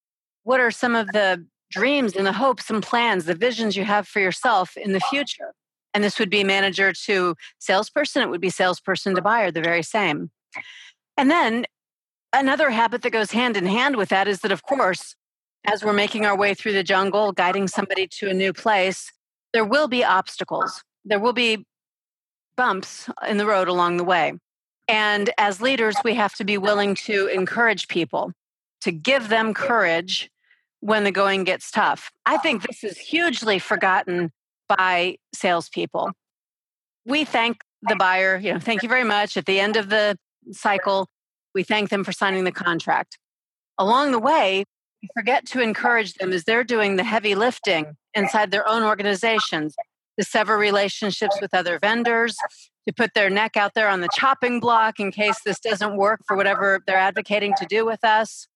What 0.43 0.61
are 0.61 0.71
some 0.71 0.95
of 0.95 1.09
the 1.09 1.47
dreams 1.71 2.15
and 2.15 2.27
the 2.27 2.33
hopes 2.33 2.71
and 2.71 2.83
plans, 2.83 3.25
the 3.25 3.35
visions 3.35 3.77
you 3.77 3.85
have 3.85 4.07
for 4.07 4.21
yourself 4.21 4.77
in 4.77 4.93
the 4.93 5.01
future? 5.01 5.55
And 5.95 6.05
this 6.05 6.19
would 6.19 6.31
be 6.31 6.45
manager 6.45 6.93
to 7.07 7.35
salesperson, 7.59 8.23
it 8.23 8.29
would 8.29 8.41
be 8.41 8.51
salesperson 8.51 9.15
to 9.15 9.23
buyer, 9.23 9.51
the 9.51 9.63
very 9.63 9.83
same. 9.83 10.31
And 11.17 11.31
then 11.31 11.65
another 12.33 12.71
habit 12.71 13.03
that 13.03 13.11
goes 13.11 13.31
hand 13.31 13.57
in 13.57 13.65
hand 13.65 13.97
with 13.97 14.09
that 14.09 14.29
is 14.29 14.41
that, 14.41 14.53
of 14.53 14.65
course, 14.65 15.15
as 15.65 15.85
we're 15.85 15.93
making 15.93 16.27
our 16.27 16.37
way 16.37 16.53
through 16.53 16.73
the 16.73 16.83
jungle, 16.83 17.33
guiding 17.33 17.69
somebody 17.69 18.07
to 18.09 18.29
a 18.29 18.35
new 18.35 18.53
place, 18.53 19.11
there 19.53 19.65
will 19.65 19.89
be 19.89 20.05
obstacles. 20.05 20.83
There 21.05 21.21
will 21.21 21.33
be 21.33 21.65
bumps 22.57 23.09
in 23.27 23.39
the 23.39 23.47
road 23.47 23.69
along 23.69 23.97
the 23.97 24.05
way. 24.05 24.35
And 24.89 25.31
as 25.39 25.61
leaders, 25.61 25.97
we 26.05 26.15
have 26.15 26.35
to 26.35 26.45
be 26.45 26.59
willing 26.59 26.95
to 26.97 27.27
encourage 27.27 27.89
people, 27.89 28.33
to 28.83 28.93
give 28.93 29.29
them 29.29 29.55
courage 29.55 30.31
when 30.81 31.05
the 31.05 31.11
going 31.11 31.45
gets 31.45 31.71
tough. 31.71 32.11
I 32.27 32.37
think 32.37 32.63
this 32.63 32.85
is 32.85 32.99
hugely 32.99 33.59
forgotten 33.59 34.31
by 34.69 35.17
salespeople. 35.35 36.13
We 37.07 37.25
thank 37.25 37.59
the 37.83 37.97
buyer, 37.97 38.39
you 38.39 38.53
know, 38.53 38.59
thank 38.59 38.83
you 38.83 38.89
very 38.89 39.05
much. 39.05 39.37
At 39.37 39.47
the 39.47 39.61
end 39.61 39.77
of 39.77 39.89
the 39.89 40.17
cycle, 40.53 41.09
we 41.55 41.63
thank 41.63 41.91
them 41.91 42.05
for 42.05 42.13
signing 42.13 42.45
the 42.45 42.53
contract. 42.53 43.19
Along 43.79 44.13
the 44.13 44.19
way, 44.19 44.65
we 45.03 45.09
forget 45.17 45.47
to 45.49 45.61
encourage 45.61 46.15
them 46.15 46.33
as 46.33 46.45
they're 46.45 46.65
doing 46.65 46.97
the 46.97 47.05
heavy 47.05 47.35
lifting 47.35 47.97
inside 48.15 48.51
their 48.51 48.69
own 48.69 48.83
organizations 48.83 49.75
to 50.19 50.25
sever 50.25 50.57
relationships 50.57 51.39
with 51.41 51.55
other 51.55 51.79
vendors, 51.79 52.37
to 52.87 52.95
put 52.95 53.15
their 53.15 53.31
neck 53.31 53.57
out 53.57 53.73
there 53.75 53.89
on 53.89 54.01
the 54.01 54.09
chopping 54.15 54.61
block 54.61 55.01
in 55.01 55.11
case 55.11 55.41
this 55.45 55.59
doesn't 55.59 55.97
work 55.97 56.21
for 56.27 56.37
whatever 56.37 56.81
they're 56.87 56.97
advocating 56.97 57.55
to 57.57 57.67
do 57.67 57.85
with 57.85 58.05
us, 58.05 58.47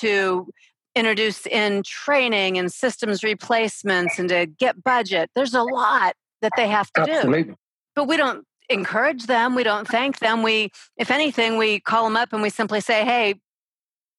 to 0.00 0.48
introduce 0.94 1.46
in 1.46 1.82
training 1.84 2.58
and 2.58 2.72
systems 2.72 3.22
replacements 3.22 4.18
and 4.18 4.28
to 4.28 4.46
get 4.46 4.82
budget. 4.82 5.30
There's 5.34 5.54
a 5.54 5.62
lot 5.62 6.14
that 6.42 6.52
they 6.56 6.68
have 6.68 6.90
to 6.92 7.02
Absolutely. 7.02 7.44
do. 7.44 7.56
But 7.94 8.08
we 8.08 8.16
don't 8.16 8.44
encourage 8.68 9.26
them, 9.26 9.54
we 9.54 9.62
don't 9.62 9.86
thank 9.86 10.18
them. 10.18 10.42
We 10.42 10.70
if 10.96 11.10
anything, 11.10 11.58
we 11.58 11.80
call 11.80 12.04
them 12.04 12.16
up 12.16 12.32
and 12.32 12.42
we 12.42 12.50
simply 12.50 12.80
say, 12.80 13.04
"Hey, 13.04 13.34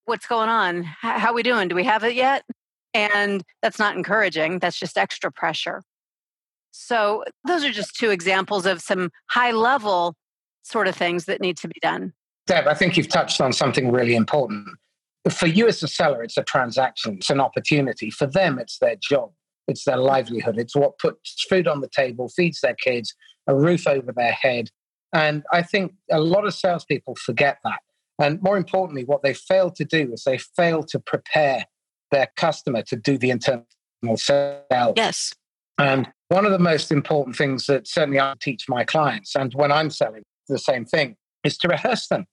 what's 0.06 0.28
going 0.28 0.50
on? 0.50 0.84
How 0.84 1.32
are 1.32 1.34
we 1.34 1.44
doing? 1.44 1.68
Do 1.68 1.76
we 1.76 1.84
have 1.84 2.04
it 2.04 2.14
yet?" 2.16 2.44
And 2.94 3.44
that's 3.62 3.80
not 3.80 3.96
encouraging. 3.96 4.60
That's 4.60 4.78
just 4.78 4.98
extra 4.98 5.32
pressure. 5.32 5.84
So, 6.76 7.24
those 7.48 7.64
are 7.64 7.72
just 7.72 7.96
two 7.96 8.10
examples 8.10 8.66
of 8.66 8.82
some 8.82 9.12
high 9.30 9.52
level 9.52 10.16
sort 10.64 10.88
of 10.88 10.96
things 10.96 11.26
that 11.26 11.40
need 11.40 11.58
to 11.58 11.68
be 11.68 11.80
done. 11.82 12.14
Deb, 12.48 12.68
I 12.68 12.74
think 12.74 12.98
you've 12.98 13.10
touched 13.10 13.40
on 13.40 13.54
something 13.54 13.92
really 13.92 14.16
important 14.16 14.68
for 15.30 15.48
you 15.48 15.68
as 15.68 15.82
a 15.84 15.88
seller, 15.88 16.24
it's 16.24 16.38
a 16.38 16.44
transaction, 16.44 17.16
it's 17.16 17.30
an 17.30 17.40
opportunity. 17.40 18.10
For 18.10 18.28
them, 18.28 18.60
it's 18.60 18.80
their 18.80 18.96
job, 18.96 19.32
it's 19.68 19.86
their 19.86 19.98
livelihood, 19.98 20.58
it's 20.58 20.76
what 20.76 20.98
puts 21.00 21.46
food 21.50 21.68
on 21.68 21.82
the 21.82 21.90
table, 21.90 22.30
feeds 22.30 22.60
their 22.62 22.76
kids, 22.76 23.16
a 23.48 23.56
roof 23.56 23.88
over 23.88 24.12
their 24.12 24.34
head. 24.34 24.70
And 25.14 25.44
I 25.52 25.62
think 25.62 25.94
a 26.12 26.20
lot 26.20 26.46
of 26.46 26.54
salespeople 26.54 27.16
forget 27.16 27.60
that. 27.64 27.80
And 28.20 28.42
more 28.42 28.58
importantly, 28.58 29.06
what 29.06 29.24
they 29.24 29.34
fail 29.34 29.72
to 29.72 29.86
do 29.86 30.12
is 30.12 30.24
they 30.24 30.38
fail 30.38 30.84
to 30.84 31.00
prepare 31.00 31.66
their 32.12 32.28
customer 32.36 32.82
to 32.84 32.96
do 32.96 33.18
the 33.18 33.32
internal 33.32 33.66
sale. 34.16 34.94
Yes. 34.96 35.34
And 35.78 36.12
one 36.34 36.48
of 36.48 36.52
the 36.52 36.58
most 36.58 36.92
important 36.92 37.36
things 37.36 37.68
that 37.68 37.88
certainly 37.88 38.20
I 38.20 38.34
teach 38.42 38.66
my 38.68 38.84
clients, 38.84 39.36
and 39.36 39.54
when 39.54 39.72
I'm 39.72 39.92
selling, 39.92 40.24
the 40.50 40.58
same 40.58 40.84
thing, 40.84 41.16
is 41.44 41.60
to 41.60 41.68
rehearse 41.68 42.08
them. 42.08 42.26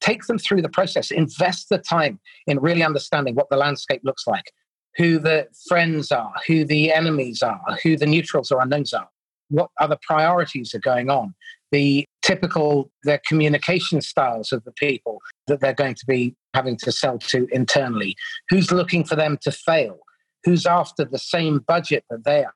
Take 0.00 0.26
them 0.26 0.38
through 0.38 0.62
the 0.62 0.68
process. 0.68 1.10
Invest 1.10 1.68
the 1.68 1.78
time 1.78 2.20
in 2.46 2.60
really 2.60 2.84
understanding 2.84 3.34
what 3.34 3.48
the 3.50 3.56
landscape 3.56 4.02
looks 4.04 4.28
like, 4.28 4.52
who 4.96 5.18
the 5.18 5.48
friends 5.68 6.12
are, 6.12 6.32
who 6.46 6.64
the 6.64 6.92
enemies 6.92 7.42
are, 7.42 7.76
who 7.82 7.96
the 7.96 8.06
neutrals 8.06 8.52
or 8.52 8.60
unknowns 8.60 8.94
are, 8.94 9.08
what 9.48 9.70
other 9.80 9.98
priorities 10.02 10.72
are 10.72 10.78
going 10.78 11.10
on, 11.10 11.34
the 11.72 12.04
typical 12.22 12.92
their 13.02 13.20
communication 13.26 14.00
styles 14.00 14.52
of 14.52 14.62
the 14.62 14.72
people 14.72 15.18
that 15.48 15.60
they're 15.60 15.74
going 15.74 15.96
to 15.96 16.06
be 16.06 16.32
having 16.54 16.76
to 16.76 16.92
sell 16.92 17.18
to 17.18 17.48
internally, 17.50 18.14
who's 18.50 18.70
looking 18.70 19.02
for 19.02 19.16
them 19.16 19.36
to 19.42 19.50
fail, 19.50 19.98
who's 20.44 20.64
after 20.64 21.04
the 21.04 21.18
same 21.18 21.58
budget 21.66 22.04
that 22.08 22.24
they 22.24 22.44
are 22.44 22.54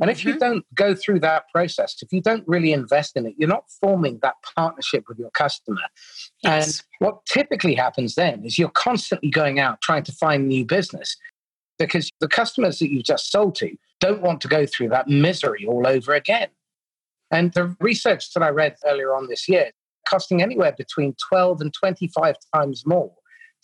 and 0.00 0.10
if 0.10 0.18
mm-hmm. 0.18 0.28
you 0.28 0.38
don't 0.38 0.64
go 0.74 0.94
through 0.94 1.20
that 1.20 1.44
process, 1.52 1.96
if 2.02 2.12
you 2.12 2.20
don't 2.20 2.46
really 2.46 2.72
invest 2.72 3.16
in 3.16 3.26
it, 3.26 3.34
you're 3.36 3.48
not 3.48 3.64
forming 3.80 4.18
that 4.22 4.34
partnership 4.56 5.04
with 5.08 5.18
your 5.18 5.30
customer. 5.30 5.80
Yes. 6.42 6.66
And 7.00 7.06
what 7.06 7.26
typically 7.26 7.74
happens 7.74 8.14
then 8.14 8.44
is 8.44 8.58
you're 8.58 8.68
constantly 8.70 9.30
going 9.30 9.58
out 9.58 9.80
trying 9.80 10.04
to 10.04 10.12
find 10.12 10.46
new 10.46 10.64
business 10.64 11.16
because 11.78 12.10
the 12.20 12.28
customers 12.28 12.78
that 12.78 12.90
you've 12.90 13.04
just 13.04 13.30
sold 13.30 13.54
to 13.56 13.76
don't 14.00 14.22
want 14.22 14.40
to 14.42 14.48
go 14.48 14.66
through 14.66 14.88
that 14.90 15.08
misery 15.08 15.66
all 15.66 15.86
over 15.86 16.14
again. 16.14 16.48
And 17.30 17.52
the 17.52 17.76
research 17.80 18.32
that 18.34 18.42
I 18.42 18.50
read 18.50 18.76
earlier 18.86 19.14
on 19.14 19.28
this 19.28 19.48
year, 19.48 19.72
costing 20.08 20.42
anywhere 20.42 20.74
between 20.76 21.14
12 21.28 21.60
and 21.60 21.74
25 21.74 22.36
times 22.54 22.84
more 22.86 23.12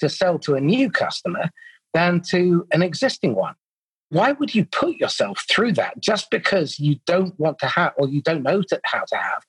to 0.01 0.09
sell 0.09 0.39
to 0.41 0.55
a 0.55 0.61
new 0.61 0.91
customer 0.91 1.51
than 1.95 2.21
to 2.29 2.67
an 2.73 2.83
existing 2.83 3.37
one 3.37 3.55
why 4.15 4.31
would 4.31 4.55
you 4.55 4.65
put 4.65 4.95
yourself 4.97 5.45
through 5.51 5.73
that 5.73 6.01
just 6.01 6.31
because 6.31 6.79
you 6.79 6.97
don't 7.05 7.39
want 7.39 7.59
to 7.59 7.67
have 7.67 7.93
or 7.99 8.09
you 8.09 8.23
don't 8.23 8.45
know 8.45 8.63
to, 8.63 8.81
how 8.85 9.03
to 9.09 9.17
have 9.17 9.43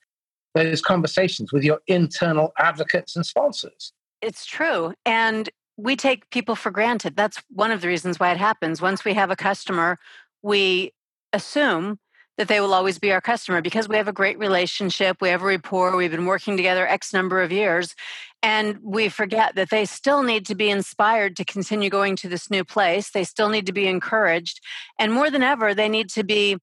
those 0.56 0.82
conversations 0.82 1.52
with 1.52 1.62
your 1.62 1.78
internal 1.86 2.52
advocates 2.58 3.14
and 3.14 3.24
sponsors? 3.24 3.92
It's 4.20 4.44
true. 4.44 4.92
And 5.04 5.48
we 5.76 5.94
take 5.94 6.28
people 6.30 6.56
for 6.56 6.72
granted. 6.72 7.14
That's 7.14 7.40
one 7.48 7.70
of 7.70 7.80
the 7.80 7.86
reasons 7.86 8.18
why 8.18 8.32
it 8.32 8.38
happens. 8.38 8.82
Once 8.82 9.04
we 9.04 9.14
have 9.14 9.30
a 9.30 9.36
customer, 9.36 9.98
we 10.42 10.92
assume 11.32 12.00
that 12.38 12.48
they 12.48 12.60
will 12.60 12.74
always 12.74 12.98
be 12.98 13.12
our 13.12 13.20
customer 13.20 13.62
because 13.62 13.88
we 13.88 13.96
have 13.96 14.08
a 14.08 14.12
great 14.12 14.38
relationship, 14.38 15.18
we 15.20 15.30
have 15.30 15.42
a 15.42 15.46
rapport, 15.46 15.96
we've 15.96 16.10
been 16.10 16.26
working 16.26 16.56
together 16.56 16.86
X 16.86 17.12
number 17.12 17.42
of 17.42 17.50
years. 17.50 17.94
And 18.42 18.78
we 18.82 19.08
forget 19.08 19.54
that 19.54 19.70
they 19.70 19.86
still 19.86 20.22
need 20.22 20.46
to 20.46 20.54
be 20.54 20.70
inspired 20.70 21.36
to 21.36 21.44
continue 21.44 21.88
going 21.88 22.16
to 22.16 22.28
this 22.28 22.50
new 22.50 22.64
place. 22.64 23.10
They 23.10 23.24
still 23.24 23.48
need 23.48 23.66
to 23.66 23.72
be 23.72 23.88
encouraged. 23.88 24.60
And 24.98 25.12
more 25.12 25.30
than 25.30 25.42
ever, 25.42 25.74
they 25.74 25.88
need 25.88 26.10
to 26.10 26.22
be 26.22 26.58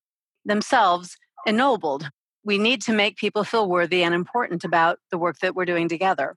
themselves 0.46 1.18
ennobled. 1.46 2.10
We 2.46 2.58
need 2.58 2.82
to 2.84 2.94
make 2.94 3.18
people 3.18 3.44
feel 3.44 3.68
worthy 3.68 4.04
and 4.04 4.14
important 4.14 4.64
about 4.64 5.00
the 5.12 5.18
work 5.18 5.40
that 5.40 5.56
we're 5.56 5.66
doing 5.66 5.90
together. 5.90 6.36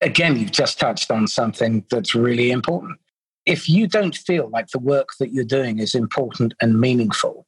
Again, 0.00 0.36
you've 0.36 0.52
just 0.52 0.80
touched 0.80 1.10
on 1.10 1.26
something 1.26 1.84
that's 1.90 2.14
really 2.14 2.50
important. 2.50 2.98
If 3.44 3.68
you 3.68 3.86
don't 3.86 4.16
feel 4.16 4.48
like 4.48 4.68
the 4.68 4.78
work 4.78 5.10
that 5.18 5.32
you're 5.32 5.44
doing 5.44 5.78
is 5.78 5.94
important 5.94 6.54
and 6.60 6.80
meaningful, 6.80 7.46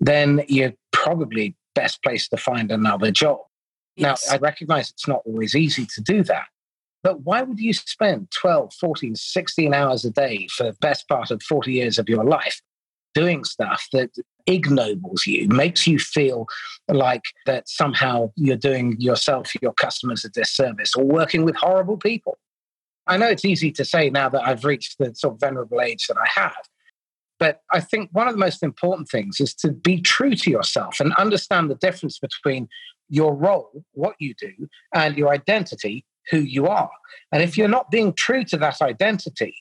then 0.00 0.42
you're 0.48 0.72
probably 0.92 1.54
best 1.74 2.02
placed 2.02 2.30
to 2.30 2.36
find 2.36 2.72
another 2.72 3.10
job. 3.10 3.38
Yes. 3.96 4.26
Now, 4.26 4.34
I 4.34 4.38
recognize 4.38 4.90
it's 4.90 5.06
not 5.06 5.22
always 5.24 5.54
easy 5.54 5.86
to 5.86 6.00
do 6.00 6.22
that, 6.24 6.46
but 7.02 7.22
why 7.22 7.42
would 7.42 7.60
you 7.60 7.72
spend 7.72 8.30
12, 8.30 8.72
14, 8.74 9.14
16 9.14 9.74
hours 9.74 10.04
a 10.04 10.10
day 10.10 10.48
for 10.48 10.64
the 10.64 10.76
best 10.80 11.08
part 11.08 11.30
of 11.30 11.42
40 11.42 11.72
years 11.72 11.98
of 11.98 12.08
your 12.08 12.24
life 12.24 12.60
doing 13.14 13.44
stuff 13.44 13.86
that 13.92 14.10
ignobles 14.48 15.26
you, 15.26 15.48
makes 15.48 15.86
you 15.86 15.98
feel 15.98 16.46
like 16.88 17.24
that 17.46 17.68
somehow 17.68 18.30
you're 18.36 18.56
doing 18.56 18.96
yourself, 19.00 19.52
your 19.60 19.72
customers 19.72 20.24
a 20.24 20.28
disservice, 20.28 20.94
or 20.94 21.04
working 21.04 21.44
with 21.44 21.56
horrible 21.56 21.96
people? 21.96 22.38
I 23.06 23.16
know 23.16 23.28
it's 23.28 23.44
easy 23.44 23.72
to 23.72 23.84
say 23.84 24.10
now 24.10 24.28
that 24.28 24.46
I've 24.46 24.64
reached 24.64 24.98
the 24.98 25.14
sort 25.14 25.34
of 25.34 25.40
venerable 25.40 25.80
age 25.80 26.06
that 26.06 26.16
I 26.16 26.40
have, 26.40 26.56
but 27.40 27.62
I 27.72 27.80
think 27.80 28.10
one 28.12 28.28
of 28.28 28.34
the 28.34 28.38
most 28.38 28.62
important 28.62 29.08
things 29.08 29.40
is 29.40 29.54
to 29.54 29.72
be 29.72 30.00
true 30.00 30.34
to 30.34 30.50
yourself 30.50 31.00
and 31.00 31.14
understand 31.14 31.70
the 31.70 31.74
difference 31.76 32.18
between 32.18 32.68
your 33.08 33.34
role, 33.34 33.82
what 33.92 34.14
you 34.20 34.34
do, 34.34 34.68
and 34.94 35.16
your 35.16 35.30
identity, 35.30 36.04
who 36.30 36.38
you 36.38 36.66
are. 36.66 36.90
And 37.32 37.42
if 37.42 37.56
you're 37.56 37.66
not 37.66 37.90
being 37.90 38.12
true 38.12 38.44
to 38.44 38.58
that 38.58 38.82
identity, 38.82 39.54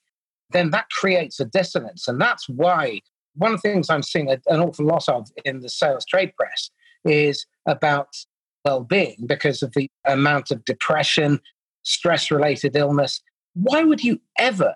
then 0.51 0.71
that 0.71 0.89
creates 0.89 1.39
a 1.39 1.45
dissonance. 1.45 2.07
And 2.07 2.19
that's 2.19 2.49
why 2.49 2.99
one 3.35 3.53
of 3.53 3.61
the 3.61 3.69
things 3.69 3.89
I'm 3.89 4.03
seeing 4.03 4.29
an 4.29 4.59
awful 4.59 4.85
lot 4.85 5.07
of 5.07 5.29
in 5.45 5.61
the 5.61 5.69
sales 5.69 6.05
trade 6.05 6.33
press 6.35 6.69
is 7.05 7.45
about 7.65 8.09
well 8.65 8.83
being 8.83 9.25
because 9.25 9.63
of 9.63 9.71
the 9.71 9.89
amount 10.05 10.51
of 10.51 10.65
depression, 10.65 11.39
stress 11.83 12.29
related 12.29 12.75
illness. 12.75 13.21
Why 13.53 13.83
would 13.83 14.03
you 14.03 14.19
ever 14.37 14.75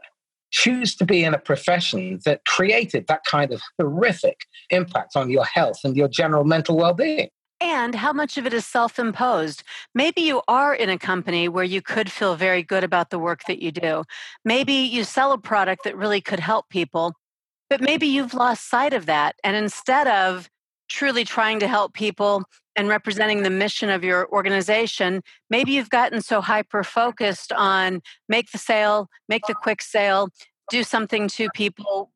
choose 0.54 0.96
to 0.96 1.06
be 1.06 1.24
in 1.24 1.34
a 1.34 1.40
profession 1.40 2.20
that 2.26 2.46
created 2.46 3.08
that 3.08 3.26
kind 3.26 3.52
of 3.52 3.62
horrific 3.78 4.38
impact 4.70 5.16
on 5.16 5.30
your 5.30 5.44
health 5.44 5.80
and 5.84 5.98
your 5.98 6.08
general 6.08 6.46
mental 6.46 6.78
well 6.78 6.94
being? 6.94 7.30
and 7.62 7.96
how 7.96 8.12
much 8.12 8.38
of 8.38 8.46
it 8.46 8.54
is 8.54 8.66
self 8.66 9.00
imposed. 9.00 9.64
Maybe 9.96 10.22
you 10.22 10.42
are 10.50 10.76
in 10.76 10.90
a 10.90 11.00
company 11.00 11.48
where 11.48 11.64
you 11.64 11.82
could 11.82 12.12
feel 12.12 12.36
very 12.36 12.62
good 12.62 12.84
about 12.84 13.10
the 13.10 13.18
work 13.18 13.44
that 13.48 13.62
you 13.62 13.72
do. 13.72 14.04
Maybe 14.44 14.74
you 14.74 15.06
sell 15.06 15.32
a 15.32 15.38
product 15.38 15.86
that 15.86 15.96
really 15.96 16.20
could 16.20 16.42
help 16.42 16.68
people, 16.68 17.14
but 17.70 17.80
maybe 17.80 18.06
you've 18.06 18.34
lost 18.34 18.70
sight 18.70 18.94
of 18.94 19.06
that. 19.06 19.38
And 19.46 19.56
instead 19.56 20.08
of 20.08 20.50
truly 20.94 21.26
trying 21.26 21.60
to 21.60 21.68
help 21.68 21.94
people 21.94 22.44
and 22.76 22.88
representing 22.88 23.44
the 23.44 23.50
mission 23.50 23.90
of 23.90 24.04
your 24.04 24.30
organization, 24.30 25.22
maybe 25.50 25.72
you've 25.72 25.90
gotten 25.90 26.22
so 26.22 26.40
hyper 26.40 26.84
focused 26.84 27.52
on 27.52 28.02
make 28.30 28.52
the 28.52 28.58
sale, 28.58 29.10
make 29.28 29.42
the 29.48 29.56
quick 29.56 29.82
sale, 29.82 30.30
do 30.70 30.84
something 30.84 31.28
to 31.28 31.50
people, 31.54 32.12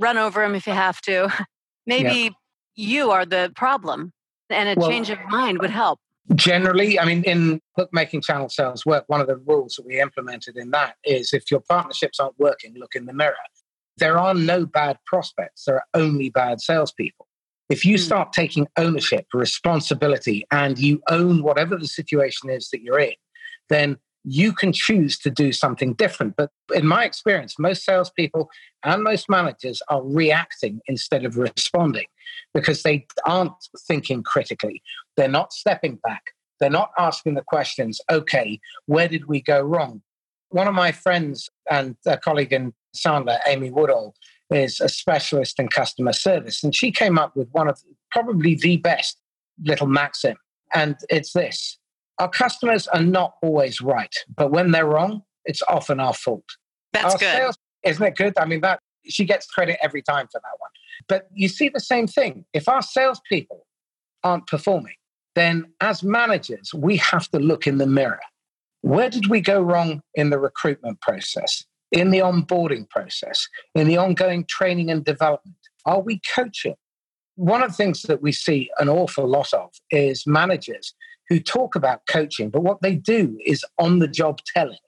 run 0.00 0.18
over 0.18 0.40
them 0.40 0.54
if 0.54 0.66
you 0.66 0.72
have 0.72 1.00
to. 1.02 1.32
Maybe 1.86 2.34
you 2.74 3.10
are 3.10 3.26
the 3.26 3.52
problem 3.56 4.12
and 4.48 4.68
a 4.68 4.80
well, 4.80 4.88
change 4.88 5.10
of 5.10 5.18
mind 5.28 5.58
would 5.60 5.70
help. 5.70 5.98
Generally, 6.34 7.00
I 7.00 7.04
mean, 7.04 7.24
in 7.24 7.60
bookmaking 7.76 8.22
channel 8.22 8.48
sales 8.48 8.86
work, 8.86 9.04
one 9.08 9.20
of 9.20 9.26
the 9.26 9.36
rules 9.36 9.74
that 9.74 9.86
we 9.86 10.00
implemented 10.00 10.56
in 10.56 10.70
that 10.70 10.94
is 11.04 11.32
if 11.32 11.50
your 11.50 11.60
partnerships 11.60 12.20
aren't 12.20 12.38
working, 12.38 12.74
look 12.76 12.94
in 12.94 13.06
the 13.06 13.12
mirror. 13.12 13.34
There 13.98 14.18
are 14.18 14.32
no 14.32 14.64
bad 14.64 14.98
prospects, 15.04 15.64
there 15.64 15.76
are 15.76 15.86
only 15.94 16.30
bad 16.30 16.60
salespeople. 16.60 17.26
If 17.72 17.86
you 17.86 17.96
hmm. 17.96 18.02
start 18.02 18.32
taking 18.34 18.68
ownership, 18.76 19.24
responsibility, 19.32 20.46
and 20.50 20.78
you 20.78 21.00
own 21.08 21.42
whatever 21.42 21.74
the 21.78 21.88
situation 21.88 22.50
is 22.50 22.68
that 22.68 22.82
you're 22.82 23.00
in, 23.00 23.14
then 23.70 23.96
you 24.24 24.52
can 24.52 24.74
choose 24.74 25.18
to 25.20 25.30
do 25.30 25.52
something 25.52 25.94
different. 25.94 26.34
But 26.36 26.50
in 26.74 26.86
my 26.86 27.06
experience, 27.06 27.58
most 27.58 27.82
salespeople 27.82 28.50
and 28.84 29.02
most 29.02 29.30
managers 29.30 29.80
are 29.88 30.02
reacting 30.04 30.80
instead 30.86 31.24
of 31.24 31.38
responding 31.38 32.04
because 32.52 32.82
they 32.82 33.06
aren't 33.24 33.54
thinking 33.88 34.22
critically. 34.22 34.82
They're 35.16 35.26
not 35.40 35.54
stepping 35.54 35.98
back. 36.04 36.24
They're 36.60 36.68
not 36.68 36.90
asking 36.98 37.36
the 37.36 37.42
questions, 37.42 38.02
okay, 38.10 38.60
where 38.84 39.08
did 39.08 39.28
we 39.28 39.40
go 39.40 39.62
wrong? 39.62 40.02
One 40.50 40.68
of 40.68 40.74
my 40.74 40.92
friends 40.92 41.48
and 41.70 41.96
a 42.06 42.18
colleague 42.18 42.52
in 42.52 42.74
Sandler, 42.94 43.38
Amy 43.46 43.70
Woodall, 43.70 44.14
is 44.52 44.80
a 44.80 44.88
specialist 44.88 45.58
in 45.58 45.68
customer 45.68 46.12
service. 46.12 46.62
And 46.62 46.74
she 46.74 46.90
came 46.90 47.18
up 47.18 47.36
with 47.36 47.48
one 47.52 47.68
of 47.68 47.80
probably 48.10 48.54
the 48.54 48.76
best 48.78 49.18
little 49.64 49.86
maxim. 49.86 50.36
And 50.74 50.96
it's 51.10 51.32
this 51.32 51.78
our 52.18 52.28
customers 52.28 52.86
are 52.88 53.02
not 53.02 53.34
always 53.42 53.80
right, 53.80 54.14
but 54.36 54.50
when 54.50 54.70
they're 54.70 54.86
wrong, 54.86 55.22
it's 55.44 55.62
often 55.68 55.98
our 55.98 56.14
fault. 56.14 56.44
That's 56.92 57.14
our 57.14 57.18
good. 57.18 57.36
Sales, 57.36 57.58
isn't 57.84 58.04
it 58.04 58.16
good? 58.16 58.34
I 58.38 58.44
mean, 58.44 58.60
that 58.60 58.80
she 59.04 59.24
gets 59.24 59.46
credit 59.46 59.78
every 59.82 60.02
time 60.02 60.28
for 60.30 60.40
that 60.40 60.56
one. 60.58 60.70
But 61.08 61.28
you 61.34 61.48
see 61.48 61.68
the 61.68 61.80
same 61.80 62.06
thing. 62.06 62.44
If 62.52 62.68
our 62.68 62.82
salespeople 62.82 63.66
aren't 64.22 64.46
performing, 64.46 64.94
then 65.34 65.72
as 65.80 66.02
managers, 66.02 66.72
we 66.74 66.98
have 66.98 67.28
to 67.30 67.38
look 67.38 67.66
in 67.66 67.78
the 67.78 67.86
mirror. 67.86 68.20
Where 68.82 69.10
did 69.10 69.28
we 69.28 69.40
go 69.40 69.60
wrong 69.60 70.02
in 70.14 70.30
the 70.30 70.38
recruitment 70.38 71.00
process, 71.00 71.64
in 71.92 72.10
the 72.10 72.18
onboarding 72.18 72.88
process, 72.88 73.46
in 73.74 73.86
the 73.86 73.98
ongoing 73.98 74.44
training 74.46 74.90
and 74.90 75.04
development? 75.04 75.56
Are 75.84 76.00
we 76.00 76.20
coaching? 76.34 76.74
One 77.36 77.62
of 77.62 77.70
the 77.70 77.76
things 77.76 78.02
that 78.02 78.22
we 78.22 78.32
see 78.32 78.70
an 78.78 78.88
awful 78.88 79.26
lot 79.26 79.52
of 79.52 79.70
is 79.90 80.26
managers 80.26 80.94
who 81.28 81.38
talk 81.38 81.74
about 81.76 82.02
coaching, 82.08 82.50
but 82.50 82.62
what 82.62 82.82
they 82.82 82.94
do 82.94 83.38
is 83.44 83.64
on 83.78 84.00
the 84.00 84.08
job 84.08 84.40
telling. 84.44 84.78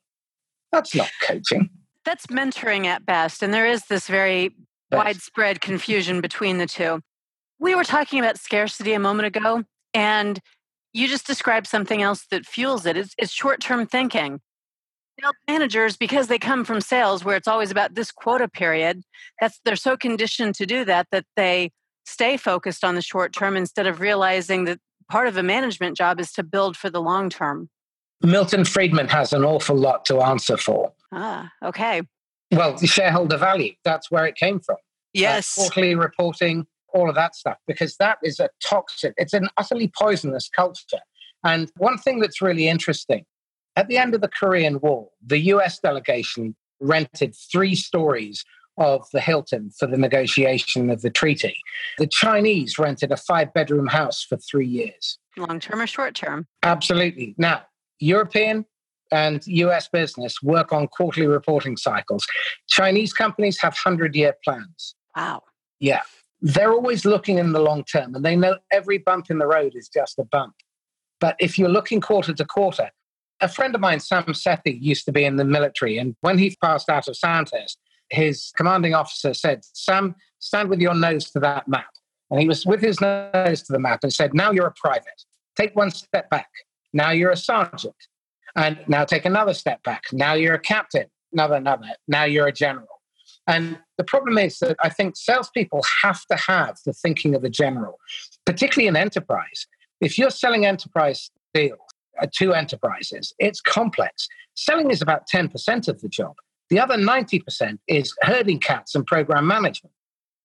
That's 0.72 0.94
not 0.94 1.10
coaching. 1.22 1.70
That's 2.04 2.26
mentoring 2.26 2.86
at 2.86 3.06
best. 3.06 3.42
And 3.42 3.54
there 3.54 3.66
is 3.66 3.84
this 3.86 4.08
very 4.08 4.54
widespread 4.90 5.60
confusion 5.60 6.20
between 6.20 6.58
the 6.58 6.66
two. 6.66 7.00
We 7.58 7.74
were 7.74 7.84
talking 7.84 8.18
about 8.18 8.38
scarcity 8.38 8.92
a 8.92 8.98
moment 8.98 9.26
ago, 9.26 9.64
and 9.94 10.40
you 10.92 11.08
just 11.08 11.26
described 11.26 11.66
something 11.66 12.02
else 12.02 12.26
that 12.30 12.44
fuels 12.44 12.86
it. 12.86 12.96
It's, 12.96 13.14
it's 13.18 13.32
short 13.32 13.60
term 13.60 13.86
thinking. 13.86 14.40
Sales 15.20 15.34
managers, 15.48 15.96
because 15.96 16.26
they 16.26 16.38
come 16.38 16.64
from 16.64 16.80
sales 16.80 17.24
where 17.24 17.36
it's 17.36 17.48
always 17.48 17.70
about 17.70 17.94
this 17.94 18.10
quota 18.10 18.48
period, 18.48 19.02
that's 19.40 19.60
they're 19.64 19.76
so 19.76 19.96
conditioned 19.96 20.54
to 20.56 20.66
do 20.66 20.84
that 20.84 21.06
that 21.12 21.24
they 21.36 21.70
stay 22.04 22.36
focused 22.36 22.84
on 22.84 22.94
the 22.94 23.02
short 23.02 23.32
term 23.32 23.56
instead 23.56 23.86
of 23.86 24.00
realizing 24.00 24.64
that 24.64 24.78
part 25.10 25.26
of 25.26 25.36
a 25.36 25.42
management 25.42 25.96
job 25.96 26.20
is 26.20 26.32
to 26.32 26.42
build 26.42 26.76
for 26.76 26.90
the 26.90 27.00
long 27.00 27.30
term. 27.30 27.68
Milton 28.22 28.64
Friedman 28.64 29.08
has 29.08 29.32
an 29.32 29.44
awful 29.44 29.76
lot 29.76 30.04
to 30.06 30.20
answer 30.20 30.56
for. 30.56 30.92
Ah, 31.12 31.50
okay. 31.62 32.02
Well, 32.50 32.76
the 32.76 32.86
shareholder 32.86 33.36
value, 33.36 33.74
that's 33.84 34.10
where 34.10 34.26
it 34.26 34.36
came 34.36 34.60
from. 34.60 34.76
Yes. 35.12 35.56
Uh, 35.56 35.62
quarterly 35.62 35.94
reporting, 35.94 36.66
all 36.92 37.08
of 37.08 37.14
that 37.14 37.34
stuff, 37.34 37.58
because 37.66 37.96
that 37.96 38.18
is 38.22 38.40
a 38.40 38.48
toxic, 38.66 39.14
it's 39.16 39.32
an 39.32 39.48
utterly 39.56 39.92
poisonous 39.96 40.48
culture. 40.48 41.00
And 41.44 41.70
one 41.76 41.98
thing 41.98 42.20
that's 42.20 42.40
really 42.40 42.68
interesting 42.68 43.24
at 43.76 43.88
the 43.88 43.98
end 43.98 44.14
of 44.14 44.20
the 44.20 44.28
Korean 44.28 44.80
War, 44.80 45.08
the 45.24 45.38
US 45.38 45.78
delegation 45.78 46.54
rented 46.80 47.34
three 47.34 47.74
stories 47.74 48.44
of 48.76 49.06
the 49.12 49.20
Hilton 49.20 49.70
for 49.70 49.86
the 49.86 49.96
negotiation 49.96 50.90
of 50.90 51.02
the 51.02 51.10
treaty. 51.10 51.56
The 51.98 52.06
Chinese 52.06 52.78
rented 52.78 53.12
a 53.12 53.16
five 53.16 53.52
bedroom 53.52 53.86
house 53.86 54.24
for 54.24 54.36
three 54.36 54.66
years. 54.66 55.18
Long 55.36 55.60
term 55.60 55.80
or 55.80 55.86
short 55.86 56.14
term? 56.14 56.46
Absolutely. 56.62 57.34
Now, 57.38 57.62
European 58.00 58.64
and 59.12 59.46
US 59.46 59.88
business 59.88 60.42
work 60.42 60.72
on 60.72 60.88
quarterly 60.88 61.26
reporting 61.26 61.76
cycles. 61.76 62.26
Chinese 62.68 63.12
companies 63.12 63.60
have 63.60 63.76
100 63.84 64.14
year 64.16 64.34
plans. 64.44 64.94
Wow. 65.16 65.42
Yeah. 65.78 66.02
They're 66.40 66.72
always 66.72 67.04
looking 67.04 67.38
in 67.38 67.52
the 67.52 67.60
long 67.60 67.84
term 67.84 68.14
and 68.14 68.24
they 68.24 68.36
know 68.36 68.58
every 68.72 68.98
bump 68.98 69.30
in 69.30 69.38
the 69.38 69.46
road 69.46 69.74
is 69.74 69.88
just 69.88 70.18
a 70.18 70.24
bump. 70.24 70.54
But 71.20 71.36
if 71.38 71.58
you're 71.58 71.68
looking 71.68 72.00
quarter 72.00 72.34
to 72.34 72.44
quarter, 72.44 72.90
a 73.40 73.48
friend 73.48 73.74
of 73.74 73.80
mine, 73.80 74.00
Sam 74.00 74.24
Sethi, 74.24 74.78
used 74.80 75.04
to 75.06 75.12
be 75.12 75.24
in 75.24 75.36
the 75.36 75.44
military. 75.44 75.98
And 75.98 76.16
when 76.20 76.38
he 76.38 76.56
passed 76.62 76.88
out 76.88 77.08
of 77.08 77.16
Sandhurst, 77.16 77.78
his 78.10 78.52
commanding 78.56 78.94
officer 78.94 79.34
said, 79.34 79.64
Sam, 79.72 80.14
stand 80.38 80.68
with 80.68 80.80
your 80.80 80.94
nose 80.94 81.30
to 81.32 81.40
that 81.40 81.66
map. 81.68 81.90
And 82.30 82.40
he 82.40 82.48
was 82.48 82.64
with 82.64 82.80
his 82.80 83.00
nose 83.00 83.62
to 83.62 83.72
the 83.72 83.78
map 83.78 84.00
and 84.02 84.12
said, 84.12 84.34
Now 84.34 84.50
you're 84.50 84.66
a 84.66 84.72
private. 84.72 85.24
Take 85.56 85.76
one 85.76 85.90
step 85.90 86.30
back. 86.30 86.48
Now 86.92 87.10
you're 87.10 87.30
a 87.30 87.36
sergeant. 87.36 87.94
And 88.56 88.78
now 88.86 89.04
take 89.04 89.24
another 89.24 89.54
step 89.54 89.82
back. 89.82 90.04
Now 90.12 90.34
you're 90.34 90.54
a 90.54 90.60
captain. 90.60 91.06
Another, 91.32 91.56
another. 91.56 91.86
Now 92.06 92.24
you're 92.24 92.46
a 92.46 92.52
general. 92.52 92.86
And 93.46 93.78
the 93.98 94.04
problem 94.04 94.38
is 94.38 94.58
that 94.60 94.76
I 94.82 94.88
think 94.88 95.16
salespeople 95.16 95.82
have 96.02 96.24
to 96.26 96.36
have 96.36 96.78
the 96.86 96.92
thinking 96.92 97.34
of 97.34 97.44
a 97.44 97.50
general, 97.50 97.98
particularly 98.46 98.88
in 98.88 98.96
enterprise. 98.96 99.66
If 100.00 100.18
you're 100.18 100.30
selling 100.30 100.64
enterprise 100.64 101.30
deals 101.52 101.78
uh, 102.20 102.26
to 102.36 102.52
enterprises, 102.52 103.32
it's 103.38 103.60
complex. 103.60 104.28
Selling 104.54 104.90
is 104.90 105.02
about 105.02 105.28
10% 105.28 105.88
of 105.88 106.00
the 106.00 106.08
job. 106.08 106.34
The 106.70 106.78
other 106.78 106.96
90% 106.96 107.78
is 107.88 108.14
herding 108.22 108.60
cats 108.60 108.94
and 108.94 109.06
program 109.06 109.46
management. 109.46 109.94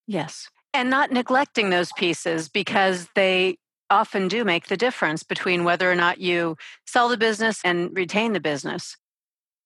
Yes. 0.07 0.49
And 0.73 0.89
not 0.89 1.11
neglecting 1.11 1.69
those 1.69 1.91
pieces 1.93 2.49
because 2.49 3.07
they 3.15 3.57
often 3.89 4.27
do 4.27 4.43
make 4.43 4.67
the 4.67 4.77
difference 4.77 5.23
between 5.23 5.63
whether 5.63 5.91
or 5.91 5.95
not 5.95 6.19
you 6.19 6.55
sell 6.85 7.09
the 7.09 7.17
business 7.17 7.59
and 7.63 7.95
retain 7.95 8.33
the 8.33 8.39
business. 8.39 8.95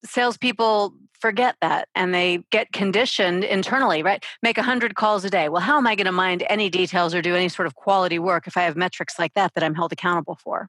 Salespeople 0.06 0.94
forget 1.20 1.56
that 1.62 1.88
and 1.96 2.14
they 2.14 2.44
get 2.52 2.72
conditioned 2.74 3.46
internally, 3.46 4.04
right? 4.04 4.24
Make 4.42 4.58
100 4.58 4.96
calls 4.96 5.24
a 5.24 5.30
day. 5.30 5.48
Well, 5.48 5.62
how 5.62 5.78
am 5.78 5.88
I 5.88 5.96
going 5.96 6.06
to 6.06 6.12
mind 6.12 6.44
any 6.50 6.70
details 6.70 7.16
or 7.16 7.22
do 7.22 7.36
any 7.36 7.48
sort 7.48 7.66
of 7.66 7.76
quality 7.76 8.20
work 8.20 8.46
if 8.46 8.58
I 8.58 8.64
have 8.64 8.76
metrics 8.76 9.18
like 9.18 9.34
that 9.36 9.54
that 9.56 9.64
I'm 9.64 9.76
held 9.76 9.94
accountable 9.94 10.38
for? 10.44 10.68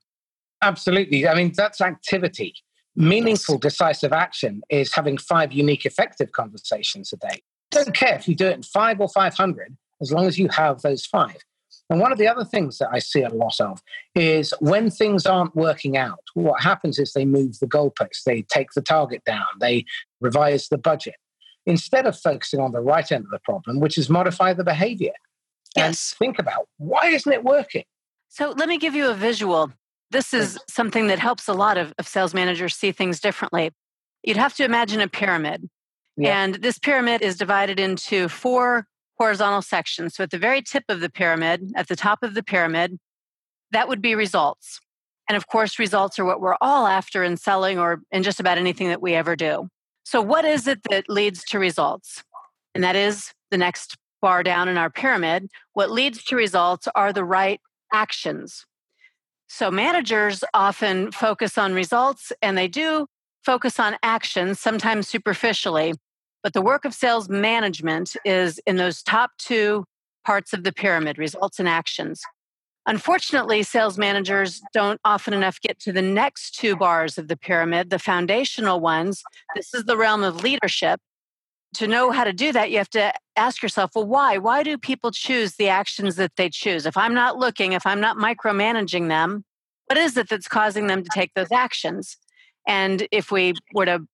Absolutely. 0.64 1.28
I 1.28 1.34
mean, 1.34 1.52
that's 1.54 1.80
activity. 1.80 2.54
Meaningful, 2.96 3.58
decisive 3.58 4.12
action 4.12 4.62
is 4.70 4.94
having 4.94 5.18
five 5.18 5.52
unique, 5.52 5.84
effective 5.84 6.32
conversations 6.32 7.12
a 7.12 7.16
day. 7.16 7.42
Don't 7.70 7.94
care 7.94 8.14
if 8.14 8.26
you 8.26 8.34
do 8.34 8.46
it 8.46 8.54
in 8.54 8.62
five 8.62 9.00
or 9.00 9.08
500, 9.08 9.76
as 10.00 10.10
long 10.10 10.26
as 10.26 10.38
you 10.38 10.48
have 10.48 10.80
those 10.80 11.04
five. 11.04 11.36
And 11.90 12.00
one 12.00 12.12
of 12.12 12.18
the 12.18 12.28
other 12.28 12.44
things 12.44 12.78
that 12.78 12.88
I 12.90 12.98
see 12.98 13.22
a 13.22 13.28
lot 13.28 13.60
of 13.60 13.82
is 14.14 14.54
when 14.60 14.90
things 14.90 15.26
aren't 15.26 15.54
working 15.54 15.98
out, 15.98 16.20
what 16.32 16.62
happens 16.62 16.98
is 16.98 17.12
they 17.12 17.26
move 17.26 17.58
the 17.58 17.66
goalposts, 17.66 18.22
they 18.24 18.42
take 18.42 18.68
the 18.74 18.80
target 18.80 19.22
down, 19.26 19.46
they 19.60 19.84
revise 20.20 20.68
the 20.68 20.78
budget, 20.78 21.16
instead 21.66 22.06
of 22.06 22.18
focusing 22.18 22.60
on 22.60 22.72
the 22.72 22.80
right 22.80 23.12
end 23.12 23.24
of 23.24 23.30
the 23.30 23.40
problem, 23.40 23.80
which 23.80 23.98
is 23.98 24.08
modify 24.08 24.54
the 24.54 24.64
behavior. 24.64 25.12
Yes. 25.76 25.86
And 25.86 26.18
think 26.18 26.38
about 26.38 26.68
why 26.78 27.08
isn't 27.08 27.30
it 27.30 27.44
working? 27.44 27.84
So 28.28 28.54
let 28.56 28.68
me 28.68 28.78
give 28.78 28.94
you 28.94 29.10
a 29.10 29.14
visual 29.14 29.72
this 30.14 30.32
is 30.32 30.58
something 30.68 31.08
that 31.08 31.18
helps 31.18 31.48
a 31.48 31.52
lot 31.52 31.76
of, 31.76 31.92
of 31.98 32.06
sales 32.06 32.32
managers 32.32 32.74
see 32.74 32.92
things 32.92 33.20
differently. 33.20 33.72
You'd 34.22 34.36
have 34.36 34.54
to 34.54 34.64
imagine 34.64 35.00
a 35.00 35.08
pyramid. 35.08 35.68
Yeah. 36.16 36.42
And 36.42 36.54
this 36.54 36.78
pyramid 36.78 37.20
is 37.20 37.36
divided 37.36 37.80
into 37.80 38.28
four 38.28 38.86
horizontal 39.18 39.60
sections. 39.60 40.14
So 40.14 40.22
at 40.22 40.30
the 40.30 40.38
very 40.38 40.62
tip 40.62 40.84
of 40.88 41.00
the 41.00 41.10
pyramid, 41.10 41.72
at 41.74 41.88
the 41.88 41.96
top 41.96 42.22
of 42.22 42.34
the 42.34 42.42
pyramid, 42.42 42.98
that 43.72 43.88
would 43.88 44.00
be 44.00 44.14
results. 44.14 44.80
And 45.28 45.36
of 45.36 45.48
course, 45.48 45.78
results 45.78 46.18
are 46.18 46.24
what 46.24 46.40
we're 46.40 46.56
all 46.60 46.86
after 46.86 47.24
in 47.24 47.36
selling 47.36 47.78
or 47.78 48.00
in 48.12 48.22
just 48.22 48.38
about 48.38 48.56
anything 48.56 48.88
that 48.88 49.02
we 49.02 49.14
ever 49.14 49.34
do. 49.34 49.68
So, 50.04 50.22
what 50.22 50.44
is 50.44 50.68
it 50.68 50.80
that 50.90 51.08
leads 51.08 51.44
to 51.46 51.58
results? 51.58 52.22
And 52.74 52.84
that 52.84 52.94
is 52.94 53.32
the 53.50 53.58
next 53.58 53.96
bar 54.20 54.42
down 54.42 54.68
in 54.68 54.76
our 54.76 54.90
pyramid. 54.90 55.48
What 55.72 55.90
leads 55.90 56.22
to 56.24 56.36
results 56.36 56.86
are 56.94 57.12
the 57.12 57.24
right 57.24 57.60
actions. 57.92 58.64
So, 59.46 59.70
managers 59.70 60.42
often 60.52 61.12
focus 61.12 61.58
on 61.58 61.74
results 61.74 62.32
and 62.42 62.56
they 62.56 62.68
do 62.68 63.06
focus 63.44 63.78
on 63.78 63.96
actions, 64.02 64.58
sometimes 64.58 65.06
superficially. 65.08 65.94
But 66.42 66.52
the 66.52 66.62
work 66.62 66.84
of 66.84 66.94
sales 66.94 67.28
management 67.28 68.16
is 68.24 68.58
in 68.66 68.76
those 68.76 69.02
top 69.02 69.30
two 69.38 69.84
parts 70.24 70.52
of 70.52 70.64
the 70.64 70.72
pyramid 70.72 71.18
results 71.18 71.58
and 71.58 71.68
actions. 71.68 72.22
Unfortunately, 72.86 73.62
sales 73.62 73.96
managers 73.96 74.60
don't 74.74 75.00
often 75.04 75.32
enough 75.32 75.58
get 75.60 75.78
to 75.80 75.92
the 75.92 76.02
next 76.02 76.54
two 76.54 76.76
bars 76.76 77.16
of 77.16 77.28
the 77.28 77.36
pyramid, 77.36 77.88
the 77.88 77.98
foundational 77.98 78.78
ones. 78.78 79.22
This 79.54 79.72
is 79.72 79.84
the 79.84 79.96
realm 79.96 80.22
of 80.22 80.42
leadership. 80.42 81.00
To 81.74 81.88
know 81.88 82.10
how 82.12 82.24
to 82.24 82.32
do 82.32 82.52
that, 82.52 82.70
you 82.70 82.78
have 82.78 82.90
to 82.90 83.12
ask 83.36 83.62
yourself, 83.62 83.92
well, 83.94 84.06
why? 84.06 84.38
Why 84.38 84.62
do 84.62 84.78
people 84.78 85.10
choose 85.10 85.56
the 85.56 85.68
actions 85.68 86.16
that 86.16 86.32
they 86.36 86.48
choose? 86.48 86.86
If 86.86 86.96
I'm 86.96 87.14
not 87.14 87.36
looking, 87.38 87.72
if 87.72 87.86
I'm 87.86 88.00
not 88.00 88.16
micromanaging 88.16 89.08
them, 89.08 89.44
what 89.86 89.98
is 89.98 90.16
it 90.16 90.28
that's 90.28 90.48
causing 90.48 90.86
them 90.86 91.02
to 91.02 91.10
take 91.12 91.32
those 91.34 91.50
actions? 91.52 92.16
And 92.66 93.06
if 93.10 93.30
we 93.30 93.54
were 93.74 93.86
to 93.86 94.06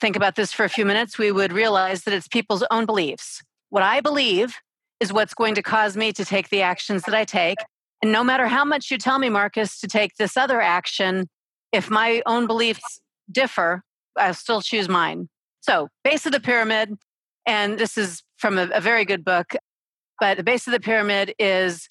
think 0.00 0.14
about 0.14 0.36
this 0.36 0.52
for 0.52 0.64
a 0.64 0.68
few 0.68 0.84
minutes, 0.84 1.18
we 1.18 1.32
would 1.32 1.52
realize 1.52 2.04
that 2.04 2.14
it's 2.14 2.28
people's 2.28 2.64
own 2.70 2.86
beliefs. 2.86 3.42
What 3.70 3.82
I 3.82 4.00
believe 4.00 4.56
is 5.00 5.12
what's 5.12 5.34
going 5.34 5.54
to 5.54 5.62
cause 5.62 5.96
me 5.96 6.12
to 6.12 6.24
take 6.24 6.50
the 6.50 6.62
actions 6.62 7.02
that 7.04 7.14
I 7.14 7.24
take. 7.24 7.58
And 8.02 8.12
no 8.12 8.22
matter 8.22 8.46
how 8.46 8.64
much 8.64 8.90
you 8.90 8.98
tell 8.98 9.18
me, 9.18 9.30
Marcus, 9.30 9.80
to 9.80 9.88
take 9.88 10.16
this 10.16 10.36
other 10.36 10.60
action, 10.60 11.28
if 11.72 11.90
my 11.90 12.22
own 12.26 12.46
beliefs 12.46 13.00
differ, 13.30 13.82
I'll 14.16 14.34
still 14.34 14.60
choose 14.60 14.88
mine. 14.88 15.28
So, 15.68 15.88
base 16.04 16.26
of 16.26 16.32
the 16.32 16.40
pyramid, 16.40 16.96
and 17.44 17.78
this 17.78 17.98
is 17.98 18.22
from 18.36 18.56
a, 18.56 18.68
a 18.72 18.80
very 18.80 19.04
good 19.04 19.24
book, 19.24 19.54
but 20.20 20.36
the 20.36 20.44
base 20.44 20.66
of 20.68 20.72
the 20.72 20.80
pyramid 20.80 21.34
is 21.38 21.88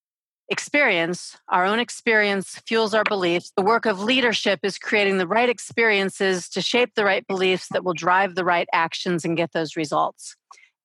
experience. 0.50 1.38
Our 1.50 1.66
own 1.66 1.80
experience 1.80 2.62
fuels 2.68 2.94
our 2.94 3.04
beliefs. 3.04 3.52
The 3.58 3.64
work 3.64 3.86
of 3.86 4.00
leadership 4.00 4.60
is 4.64 4.78
creating 4.78 5.18
the 5.18 5.28
right 5.28 5.50
experiences 5.50 6.48
to 6.50 6.62
shape 6.62 6.92
the 6.96 7.04
right 7.04 7.26
beliefs 7.28 7.68
that 7.72 7.84
will 7.84 7.94
drive 7.94 8.36
the 8.36 8.46
right 8.46 8.68
actions 8.72 9.26
and 9.26 9.36
get 9.36 9.52
those 9.52 9.76
results. 9.76 10.36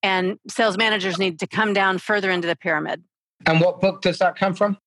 And 0.03 0.38
sales 0.48 0.76
managers 0.76 1.18
need 1.18 1.38
to 1.40 1.46
come 1.46 1.72
down 1.72 1.98
further 1.98 2.31
into 2.31 2.48
the 2.48 2.57
pyramid. 2.57 3.05
And 3.46 3.61
what 3.61 3.81
book 3.81 4.03
does 4.03 4.18
that 4.18 4.37
come 4.37 4.55
from? 4.55 4.79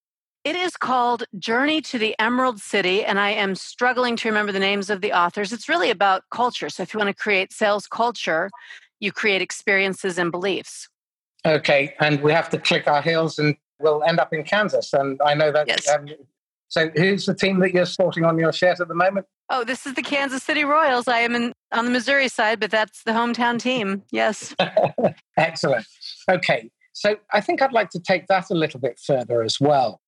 It 0.44 0.58
is 0.58 0.76
called 0.76 1.24
Journey 1.40 1.80
to 1.84 1.98
the 1.98 2.16
Emerald 2.20 2.60
City, 2.60 3.06
and 3.06 3.18
I 3.18 3.30
am 3.30 3.56
struggling 3.56 4.18
to 4.18 4.28
remember 4.28 4.52
the 4.52 4.60
names 4.60 4.90
of 4.90 5.00
the 5.00 5.14
authors. 5.14 5.54
It's 5.54 5.70
really 5.70 5.90
about 5.90 6.24
culture. 6.32 6.70
So, 6.70 6.84
if 6.84 6.94
you 6.94 6.98
want 6.98 7.08
to 7.08 7.14
create 7.14 7.54
sales 7.54 7.88
culture, 7.88 8.52
you 9.00 9.14
create 9.14 9.42
experiences 9.42 10.18
and 10.18 10.32
beliefs. 10.32 10.90
Okay, 11.46 11.96
and 12.02 12.22
we 12.22 12.34
have 12.34 12.50
to 12.50 12.58
click 12.58 12.88
our 12.88 13.02
heels 13.02 13.40
and 13.40 13.56
we'll 13.80 14.04
end 14.04 14.20
up 14.20 14.34
in 14.34 14.44
Kansas. 14.44 14.92
And 14.92 15.18
I 15.26 15.34
know 15.34 15.50
that. 15.54 15.68
Yes. 15.68 15.90
Um, 15.90 16.10
so, 16.68 16.90
who's 16.90 17.26
the 17.26 17.36
team 17.36 17.62
that 17.62 17.74
you're 17.74 17.86
sporting 17.86 18.26
on 18.26 18.38
your 18.38 18.52
shirt 18.52 18.82
at 18.82 18.90
the 18.90 18.96
moment? 18.96 19.26
Oh, 19.50 19.64
this 19.64 19.86
is 19.86 19.94
the 19.94 20.02
Kansas 20.02 20.44
City 20.44 20.66
Royals. 20.66 21.08
I 21.08 21.20
am 21.20 21.36
in, 21.36 21.54
on 21.72 21.86
the 21.86 21.92
Missouri 21.92 22.28
side, 22.28 22.60
but 22.60 22.70
that's 22.70 23.04
the 23.04 23.12
hometown 23.12 23.60
team. 23.60 24.04
Yes. 24.12 24.54
Excellent. 25.38 25.86
Okay. 26.30 26.70
So, 26.92 27.16
I 27.32 27.40
think 27.40 27.62
I'd 27.62 27.72
like 27.72 27.92
to 27.92 28.00
take 28.02 28.28
that 28.28 28.50
a 28.50 28.56
little 28.56 28.82
bit 28.82 29.00
further 29.00 29.42
as 29.42 29.58
well. 29.62 30.02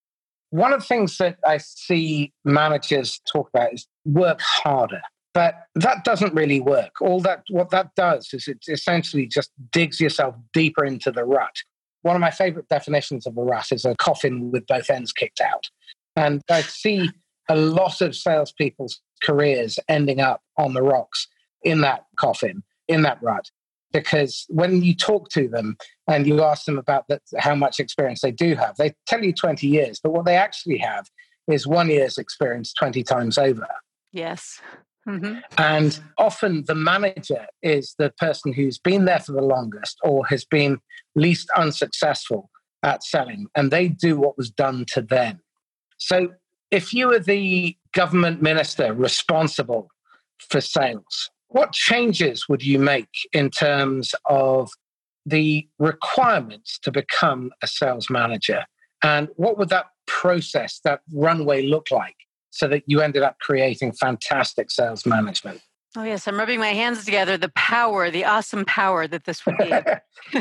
One 0.56 0.72
of 0.72 0.80
the 0.80 0.86
things 0.86 1.18
that 1.18 1.38
I 1.46 1.58
see 1.58 2.32
managers 2.46 3.20
talk 3.30 3.50
about 3.54 3.74
is 3.74 3.88
work 4.06 4.40
harder. 4.40 5.02
But 5.34 5.56
that 5.76 6.06
doesn't 6.06 6.34
really 6.34 6.62
work. 6.62 7.02
All 7.02 7.20
that 7.22 7.44
what 7.50 7.72
that 7.72 7.94
does 7.98 8.30
is 8.32 8.48
it 8.48 8.60
essentially 8.70 9.28
just 9.28 9.52
digs 9.74 10.00
yourself 10.00 10.34
deeper 10.54 10.86
into 10.86 11.12
the 11.12 11.26
rut. 11.26 11.58
One 12.04 12.16
of 12.16 12.22
my 12.22 12.32
favorite 12.32 12.70
definitions 12.70 13.28
of 13.28 13.38
a 13.38 13.42
rut 13.44 13.74
is 13.74 13.84
a 13.84 13.96
coffin 13.96 14.50
with 14.50 14.66
both 14.66 14.90
ends 14.90 15.12
kicked 15.12 15.42
out. 15.42 15.70
And 16.16 16.42
I 16.50 16.62
see 16.62 17.10
a 17.50 17.58
lot 17.58 18.00
of 18.00 18.16
salespeople's 18.16 19.02
careers 19.24 19.78
ending 19.90 20.22
up 20.22 20.42
on 20.58 20.74
the 20.74 20.84
rocks 20.84 21.28
in 21.64 21.82
that 21.82 22.06
coffin, 22.16 22.64
in 22.88 23.02
that 23.02 23.22
rut 23.22 23.50
because 23.96 24.46
when 24.50 24.82
you 24.84 24.94
talk 24.94 25.30
to 25.30 25.48
them 25.48 25.78
and 26.06 26.28
you 26.28 26.44
ask 26.44 26.66
them 26.66 26.78
about 26.78 27.08
the, 27.08 27.18
how 27.38 27.56
much 27.56 27.80
experience 27.80 28.20
they 28.20 28.32
do 28.32 28.54
have, 28.56 28.76
they 28.76 28.94
tell 29.08 29.24
you 29.24 29.32
20 29.32 29.66
years, 29.66 30.02
but 30.04 30.12
what 30.12 30.26
they 30.26 30.36
actually 30.36 30.78
have 30.78 31.08
is 31.50 31.66
one 31.66 31.90
year's 31.90 32.18
experience 32.18 32.74
20 32.74 33.04
times 33.04 33.38
over. 33.38 33.66
Yes. 34.12 34.60
Mm-hmm. 35.08 35.38
And 35.58 35.98
often 36.18 36.66
the 36.68 36.76
manager 36.76 37.46
is 37.64 37.96
the 37.98 38.12
person 38.18 38.52
who's 38.52 38.78
been 38.78 39.06
there 39.06 39.20
for 39.20 39.32
the 39.32 39.42
longest 39.42 39.98
or 40.04 40.26
has 40.26 40.44
been 40.44 40.80
least 41.16 41.48
unsuccessful 41.56 42.50
at 42.84 43.02
selling, 43.02 43.48
and 43.56 43.72
they 43.72 43.88
do 43.88 44.18
what 44.18 44.38
was 44.38 44.50
done 44.50 44.86
to 44.94 45.02
them. 45.02 45.40
So 45.98 46.34
if 46.70 46.94
you 46.94 47.08
were 47.08 47.20
the 47.20 47.78
government 47.94 48.42
minister 48.42 48.94
responsible 48.94 49.88
for 50.50 50.60
sales, 50.60 51.30
what 51.50 51.72
changes 51.74 52.48
would 52.50 52.64
you 52.64 52.80
make 52.80 53.10
in 53.34 53.50
terms 53.50 54.14
of 54.26 54.70
the 55.26 55.68
requirements 55.80 56.80
to 56.80 56.92
become 56.92 57.52
a 57.62 57.68
sales 57.68 58.10
manager? 58.10 58.66
And 59.04 59.30
what 59.36 59.58
would 59.58 59.70
that 59.70 59.88
process, 60.08 60.80
that 60.84 61.02
runway 61.14 61.64
look 61.64 61.88
like 61.92 62.16
so 62.52 62.68
that 62.68 62.84
you 62.88 63.02
ended 63.02 63.24
up 63.24 63.38
creating 63.40 63.94
fantastic 63.94 64.72
sales 64.72 65.06
management? 65.06 65.62
Oh, 65.98 66.04
yes. 66.04 66.28
I'm 66.28 66.38
rubbing 66.38 66.60
my 66.60 66.74
hands 66.74 67.06
together. 67.06 67.38
The 67.38 67.52
power, 67.56 68.12
the 68.12 68.26
awesome 68.26 68.66
power 68.66 69.08
that 69.08 69.24
this 69.24 69.46
would 69.46 69.58
be. 69.58 69.70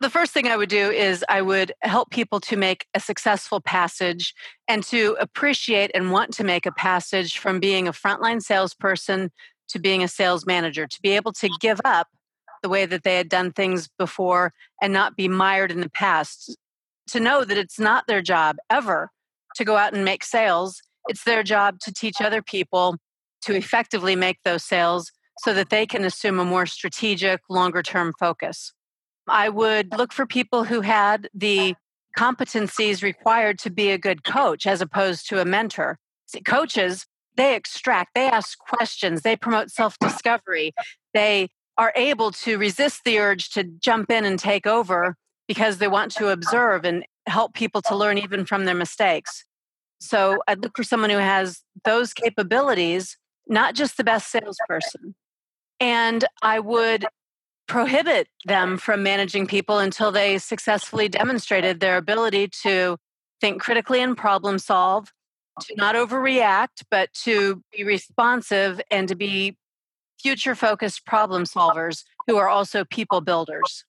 the 0.00 0.10
first 0.10 0.32
thing 0.32 0.46
I 0.46 0.56
would 0.56 0.68
do 0.68 0.90
is 0.90 1.24
I 1.28 1.42
would 1.42 1.72
help 1.82 2.10
people 2.10 2.38
to 2.40 2.56
make 2.56 2.86
a 2.94 3.00
successful 3.00 3.60
passage 3.60 4.34
and 4.68 4.84
to 4.84 5.16
appreciate 5.18 5.90
and 5.94 6.12
want 6.12 6.32
to 6.34 6.44
make 6.44 6.66
a 6.66 6.72
passage 6.72 7.38
from 7.38 7.58
being 7.58 7.88
a 7.88 7.92
frontline 7.92 8.40
salesperson 8.40 9.32
to 9.68 9.78
being 9.78 10.02
a 10.02 10.08
sales 10.08 10.46
manager, 10.46 10.86
to 10.86 11.02
be 11.02 11.10
able 11.10 11.32
to 11.32 11.48
give 11.60 11.80
up 11.84 12.08
the 12.62 12.68
way 12.68 12.86
that 12.86 13.02
they 13.02 13.16
had 13.16 13.28
done 13.28 13.52
things 13.52 13.88
before 13.98 14.52
and 14.80 14.92
not 14.92 15.16
be 15.16 15.28
mired 15.28 15.70
in 15.70 15.80
the 15.80 15.90
past, 15.90 16.56
to 17.08 17.20
know 17.20 17.44
that 17.44 17.58
it's 17.58 17.78
not 17.78 18.06
their 18.06 18.22
job 18.22 18.56
ever 18.70 19.10
to 19.56 19.64
go 19.64 19.76
out 19.76 19.94
and 19.94 20.04
make 20.04 20.24
sales. 20.24 20.80
It's 21.06 21.24
their 21.24 21.42
job 21.42 21.78
to 21.80 21.92
teach 21.92 22.20
other 22.20 22.42
people 22.42 22.96
to 23.42 23.54
effectively 23.54 24.16
make 24.16 24.38
those 24.44 24.64
sales 24.64 25.10
so 25.40 25.52
that 25.52 25.70
they 25.70 25.86
can 25.86 26.04
assume 26.04 26.38
a 26.38 26.44
more 26.44 26.66
strategic, 26.66 27.40
longer 27.50 27.82
term 27.82 28.12
focus. 28.18 28.72
I 29.28 29.48
would 29.48 29.96
look 29.96 30.12
for 30.12 30.26
people 30.26 30.64
who 30.64 30.80
had 30.80 31.28
the 31.34 31.74
competencies 32.16 33.02
required 33.02 33.58
to 33.60 33.70
be 33.70 33.90
a 33.90 33.98
good 33.98 34.24
coach 34.24 34.66
as 34.66 34.80
opposed 34.80 35.28
to 35.28 35.40
a 35.40 35.44
mentor. 35.44 35.98
See, 36.26 36.40
coaches 36.40 37.06
they 37.36 37.54
extract, 37.54 38.14
they 38.14 38.28
ask 38.28 38.58
questions, 38.58 39.22
they 39.22 39.36
promote 39.36 39.70
self 39.70 39.98
discovery, 39.98 40.72
they 41.12 41.48
are 41.76 41.92
able 41.96 42.30
to 42.30 42.58
resist 42.58 43.02
the 43.04 43.18
urge 43.18 43.50
to 43.50 43.64
jump 43.64 44.10
in 44.10 44.24
and 44.24 44.38
take 44.38 44.66
over 44.66 45.16
because 45.48 45.78
they 45.78 45.88
want 45.88 46.12
to 46.12 46.28
observe 46.28 46.84
and 46.84 47.04
help 47.26 47.54
people 47.54 47.82
to 47.82 47.96
learn 47.96 48.18
even 48.18 48.44
from 48.44 48.64
their 48.64 48.74
mistakes. 48.74 49.44
So 50.00 50.38
I'd 50.46 50.62
look 50.62 50.76
for 50.76 50.84
someone 50.84 51.10
who 51.10 51.18
has 51.18 51.62
those 51.84 52.12
capabilities, 52.12 53.16
not 53.46 53.74
just 53.74 53.96
the 53.96 54.04
best 54.04 54.30
salesperson. 54.30 55.14
And 55.80 56.24
I 56.42 56.60
would 56.60 57.06
prohibit 57.66 58.28
them 58.44 58.76
from 58.76 59.02
managing 59.02 59.46
people 59.46 59.78
until 59.78 60.12
they 60.12 60.38
successfully 60.38 61.08
demonstrated 61.08 61.80
their 61.80 61.96
ability 61.96 62.48
to 62.62 62.98
think 63.40 63.62
critically 63.62 64.00
and 64.00 64.16
problem 64.16 64.58
solve, 64.58 65.10
to 65.60 65.74
not 65.76 65.94
overreact, 65.94 66.82
but 66.90 67.12
to 67.24 67.62
be 67.76 67.84
responsive 67.84 68.80
and 68.90 69.08
to 69.08 69.14
be 69.14 69.56
future 70.20 70.54
focused 70.54 71.04
problem 71.06 71.44
solvers 71.44 72.04
who 72.26 72.36
are 72.36 72.48
also 72.48 72.84
people 72.84 73.20
builders. 73.20 73.84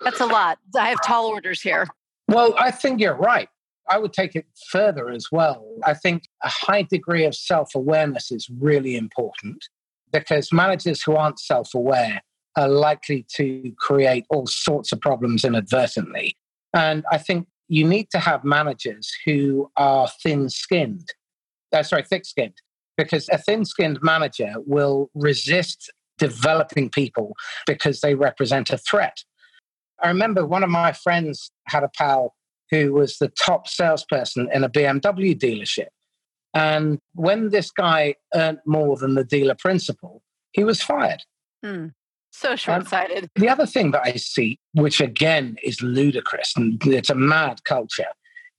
That's 0.00 0.20
a 0.20 0.26
lot. 0.26 0.58
I 0.74 0.88
have 0.88 1.02
tall 1.04 1.26
orders 1.26 1.60
here. 1.60 1.86
Well, 2.28 2.54
I 2.58 2.70
think 2.70 3.00
you're 3.00 3.16
right. 3.16 3.48
I 3.88 3.98
would 3.98 4.12
take 4.12 4.36
it 4.36 4.46
further 4.70 5.10
as 5.10 5.26
well. 5.32 5.66
I 5.84 5.94
think 5.94 6.22
a 6.44 6.48
high 6.48 6.82
degree 6.82 7.24
of 7.24 7.34
self 7.34 7.74
awareness 7.74 8.30
is 8.30 8.48
really 8.58 8.96
important 8.96 9.64
because 10.12 10.52
managers 10.52 11.02
who 11.02 11.16
aren't 11.16 11.40
self 11.40 11.74
aware 11.74 12.22
are 12.56 12.68
likely 12.68 13.26
to 13.36 13.72
create 13.78 14.26
all 14.30 14.46
sorts 14.46 14.92
of 14.92 15.00
problems 15.00 15.44
inadvertently. 15.44 16.36
And 16.72 17.04
I 17.10 17.18
think 17.18 17.48
you 17.70 17.86
need 17.86 18.08
to 18.10 18.18
have 18.18 18.44
managers 18.44 19.10
who 19.24 19.70
are 19.76 20.08
thin 20.22 20.48
skinned 20.48 21.08
uh, 21.72 21.82
sorry, 21.82 22.02
thick 22.02 22.24
skinned, 22.24 22.60
because 22.96 23.28
a 23.30 23.38
thin 23.38 23.64
skinned 23.64 23.98
manager 24.02 24.54
will 24.66 25.10
resist 25.14 25.92
developing 26.18 26.90
people 26.90 27.34
because 27.66 28.00
they 28.00 28.14
represent 28.14 28.70
a 28.70 28.78
threat. 28.78 29.18
I 30.02 30.08
remember 30.08 30.46
one 30.46 30.62
of 30.62 30.70
my 30.70 30.92
friends 30.92 31.50
had 31.66 31.82
a 31.82 31.88
pal 31.88 32.34
who 32.70 32.92
was 32.92 33.18
the 33.18 33.28
top 33.28 33.68
salesperson 33.68 34.48
in 34.52 34.64
a 34.64 34.68
BMW 34.68 35.38
dealership. 35.38 35.88
And 36.54 36.98
when 37.14 37.50
this 37.50 37.70
guy 37.70 38.16
earned 38.34 38.58
more 38.66 38.96
than 38.96 39.14
the 39.14 39.24
dealer 39.24 39.56
principal, 39.58 40.22
he 40.52 40.64
was 40.64 40.82
fired. 40.82 41.22
Mm, 41.64 41.92
so 42.30 42.52
um, 42.52 42.56
short 42.56 42.88
sighted. 42.88 43.28
the 43.34 43.48
other 43.48 43.66
thing 43.66 43.90
that 43.92 44.02
I 44.04 44.12
see, 44.12 44.58
which 44.72 45.00
again 45.00 45.56
is 45.62 45.82
ludicrous 45.82 46.52
and 46.56 46.82
it's 46.86 47.10
a 47.10 47.14
mad 47.14 47.64
culture, 47.64 48.08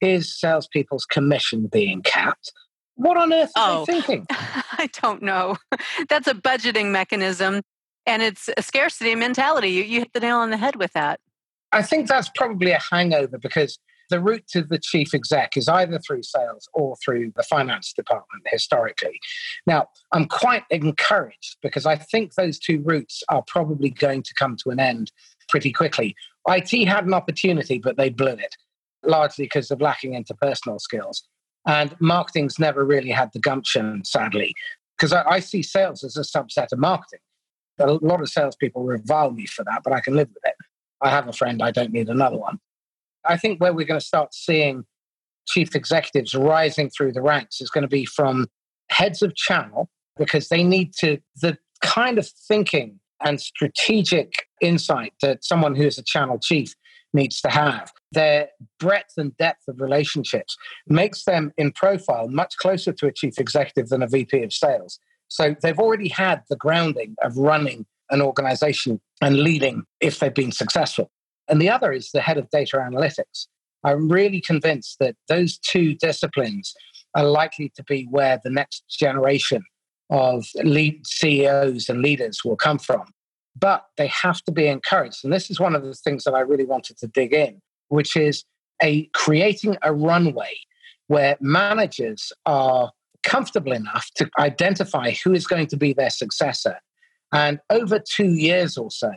is 0.01 0.37
salespeople's 0.37 1.05
commission 1.05 1.67
being 1.67 2.01
capped. 2.01 2.51
What 2.95 3.17
on 3.17 3.33
earth 3.33 3.51
are 3.55 3.81
oh, 3.81 3.85
they 3.85 3.93
thinking? 3.93 4.27
I 4.29 4.89
don't 5.01 5.21
know. 5.21 5.57
That's 6.09 6.27
a 6.27 6.33
budgeting 6.33 6.91
mechanism 6.91 7.61
and 8.05 8.21
it's 8.21 8.49
a 8.57 8.61
scarcity 8.61 9.15
mentality. 9.15 9.69
You, 9.69 9.83
you 9.83 9.99
hit 9.99 10.13
the 10.13 10.19
nail 10.19 10.37
on 10.37 10.49
the 10.49 10.57
head 10.57 10.75
with 10.75 10.93
that. 10.93 11.19
I 11.71 11.81
think 11.81 12.07
that's 12.07 12.29
probably 12.35 12.71
a 12.71 12.79
hangover 12.91 13.37
because 13.37 13.79
the 14.11 14.19
route 14.19 14.45
to 14.49 14.61
the 14.61 14.77
chief 14.77 15.15
exec 15.15 15.57
is 15.57 15.67
either 15.67 15.97
through 15.97 16.21
sales 16.21 16.69
or 16.73 16.95
through 17.03 17.31
the 17.35 17.43
finance 17.43 17.93
department 17.93 18.43
historically. 18.45 19.19
Now, 19.65 19.87
I'm 20.11 20.25
quite 20.25 20.65
encouraged 20.69 21.57
because 21.63 21.85
I 21.85 21.95
think 21.95 22.35
those 22.35 22.59
two 22.59 22.81
routes 22.83 23.23
are 23.29 23.43
probably 23.47 23.89
going 23.89 24.21
to 24.23 24.33
come 24.37 24.57
to 24.57 24.69
an 24.69 24.79
end 24.79 25.11
pretty 25.49 25.71
quickly. 25.71 26.15
IT 26.47 26.87
had 26.87 27.05
an 27.05 27.13
opportunity, 27.13 27.79
but 27.79 27.97
they 27.97 28.09
blew 28.09 28.33
it, 28.33 28.55
largely 29.03 29.45
because 29.45 29.71
of 29.71 29.81
lacking 29.81 30.13
interpersonal 30.13 30.79
skills. 30.79 31.23
And 31.65 31.95
marketing's 31.99 32.59
never 32.59 32.83
really 32.83 33.11
had 33.11 33.31
the 33.33 33.39
gumption, 33.39 34.03
sadly, 34.03 34.53
because 34.97 35.13
I, 35.13 35.23
I 35.23 35.39
see 35.39 35.63
sales 35.63 36.03
as 36.03 36.17
a 36.17 36.21
subset 36.21 36.71
of 36.71 36.79
marketing. 36.79 37.19
A 37.79 37.93
lot 37.93 38.21
of 38.21 38.29
salespeople 38.29 38.83
revile 38.83 39.31
me 39.31 39.45
for 39.45 39.63
that, 39.63 39.81
but 39.83 39.93
I 39.93 40.01
can 40.01 40.15
live 40.15 40.29
with 40.29 40.43
it. 40.43 40.55
I 41.01 41.09
have 41.09 41.27
a 41.27 41.33
friend, 41.33 41.63
I 41.63 41.71
don't 41.71 41.93
need 41.93 42.09
another 42.09 42.37
one. 42.37 42.59
I 43.27 43.37
think 43.37 43.61
where 43.61 43.73
we're 43.73 43.85
going 43.85 43.99
to 43.99 44.05
start 44.05 44.33
seeing 44.33 44.85
chief 45.47 45.75
executives 45.75 46.33
rising 46.33 46.89
through 46.89 47.13
the 47.13 47.21
ranks 47.21 47.61
is 47.61 47.69
going 47.69 47.83
to 47.83 47.87
be 47.87 48.05
from 48.05 48.47
heads 48.89 49.21
of 49.21 49.35
channel 49.35 49.89
because 50.17 50.49
they 50.49 50.63
need 50.63 50.93
to, 50.99 51.17
the 51.41 51.57
kind 51.83 52.17
of 52.17 52.27
thinking 52.47 52.99
and 53.23 53.39
strategic 53.39 54.47
insight 54.61 55.13
that 55.21 55.43
someone 55.43 55.75
who 55.75 55.83
is 55.83 55.97
a 55.97 56.03
channel 56.03 56.39
chief 56.39 56.73
needs 57.13 57.41
to 57.41 57.49
have. 57.49 57.91
Their 58.11 58.49
breadth 58.79 59.13
and 59.17 59.35
depth 59.37 59.67
of 59.67 59.79
relationships 59.79 60.55
makes 60.87 61.23
them 61.25 61.51
in 61.57 61.71
profile 61.71 62.27
much 62.27 62.57
closer 62.57 62.93
to 62.93 63.07
a 63.07 63.11
chief 63.11 63.37
executive 63.37 63.89
than 63.89 64.01
a 64.01 64.07
VP 64.07 64.43
of 64.43 64.53
sales. 64.53 64.99
So 65.27 65.55
they've 65.61 65.79
already 65.79 66.09
had 66.09 66.43
the 66.49 66.55
grounding 66.55 67.15
of 67.23 67.37
running 67.37 67.85
an 68.09 68.21
organization 68.21 68.99
and 69.21 69.39
leading 69.39 69.83
if 69.99 70.19
they've 70.19 70.33
been 70.33 70.51
successful. 70.51 71.09
And 71.51 71.61
the 71.61 71.69
other 71.69 71.91
is 71.91 72.11
the 72.11 72.21
head 72.21 72.37
of 72.37 72.49
data 72.49 72.77
analytics. 72.77 73.47
I'm 73.83 74.09
really 74.09 74.39
convinced 74.39 74.97
that 74.99 75.15
those 75.27 75.57
two 75.57 75.95
disciplines 75.95 76.73
are 77.13 77.25
likely 77.25 77.71
to 77.75 77.83
be 77.83 78.07
where 78.09 78.39
the 78.41 78.49
next 78.49 78.85
generation 78.89 79.63
of 80.09 80.45
lead 80.63 81.05
CEOs 81.05 81.89
and 81.89 82.01
leaders 82.01 82.39
will 82.45 82.55
come 82.55 82.79
from. 82.79 83.03
But 83.59 83.85
they 83.97 84.07
have 84.07 84.41
to 84.43 84.51
be 84.51 84.67
encouraged. 84.67 85.25
And 85.25 85.33
this 85.33 85.51
is 85.51 85.59
one 85.59 85.75
of 85.75 85.83
the 85.83 85.93
things 85.93 86.23
that 86.23 86.33
I 86.33 86.39
really 86.39 86.65
wanted 86.65 86.97
to 86.99 87.07
dig 87.07 87.33
in, 87.33 87.61
which 87.89 88.15
is 88.15 88.45
a 88.81 89.07
creating 89.07 89.77
a 89.81 89.93
runway 89.93 90.53
where 91.07 91.37
managers 91.41 92.31
are 92.45 92.91
comfortable 93.23 93.73
enough 93.73 94.09
to 94.15 94.29
identify 94.39 95.11
who 95.23 95.33
is 95.33 95.45
going 95.45 95.67
to 95.67 95.77
be 95.77 95.91
their 95.91 96.09
successor. 96.09 96.77
And 97.33 97.59
over 97.69 97.99
two 97.99 98.33
years 98.35 98.77
or 98.77 98.89
so, 98.89 99.11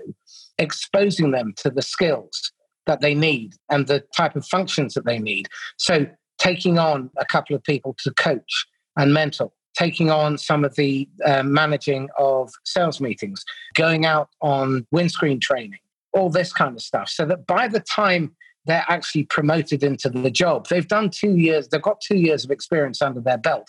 exposing 0.58 1.30
them 1.30 1.54
to 1.58 1.70
the 1.70 1.82
skills 1.82 2.52
that 2.86 3.00
they 3.00 3.14
need 3.14 3.54
and 3.70 3.86
the 3.86 4.04
type 4.16 4.36
of 4.36 4.46
functions 4.46 4.94
that 4.94 5.04
they 5.04 5.18
need. 5.18 5.48
So, 5.78 6.06
taking 6.38 6.78
on 6.78 7.10
a 7.16 7.24
couple 7.24 7.54
of 7.54 7.62
people 7.62 7.96
to 8.02 8.10
coach 8.12 8.66
and 8.96 9.14
mentor, 9.14 9.52
taking 9.76 10.10
on 10.10 10.36
some 10.36 10.64
of 10.64 10.74
the 10.74 11.08
uh, 11.24 11.42
managing 11.42 12.08
of 12.18 12.50
sales 12.64 13.00
meetings, 13.00 13.44
going 13.74 14.04
out 14.04 14.28
on 14.42 14.86
windscreen 14.90 15.40
training, 15.40 15.78
all 16.12 16.30
this 16.30 16.52
kind 16.52 16.74
of 16.74 16.82
stuff. 16.82 17.08
So 17.08 17.24
that 17.26 17.46
by 17.46 17.68
the 17.68 17.80
time 17.80 18.34
they're 18.66 18.84
actually 18.88 19.24
promoted 19.24 19.82
into 19.82 20.08
the 20.08 20.30
job, 20.30 20.68
they've 20.68 20.88
done 20.88 21.10
two 21.10 21.36
years, 21.36 21.68
they've 21.68 21.82
got 21.82 22.00
two 22.00 22.16
years 22.16 22.44
of 22.44 22.50
experience 22.50 23.00
under 23.00 23.20
their 23.20 23.38
belt 23.38 23.68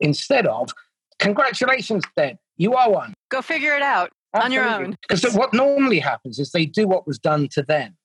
instead 0.00 0.46
of 0.46 0.70
congratulations, 1.18 2.04
then 2.16 2.38
you 2.56 2.74
are 2.74 2.90
one. 2.90 3.14
Go 3.30 3.42
figure 3.42 3.74
it 3.74 3.82
out. 3.82 4.10
On 4.36 4.52
your 4.52 4.68
own. 4.68 4.96
Because 5.08 5.34
what 5.34 5.52
normally 5.52 5.98
happens 5.98 6.38
is 6.38 6.50
they 6.50 6.66
do 6.66 6.86
what 6.86 7.06
was 7.06 7.18
done 7.18 7.48
to 7.52 7.62
them, 7.62 7.96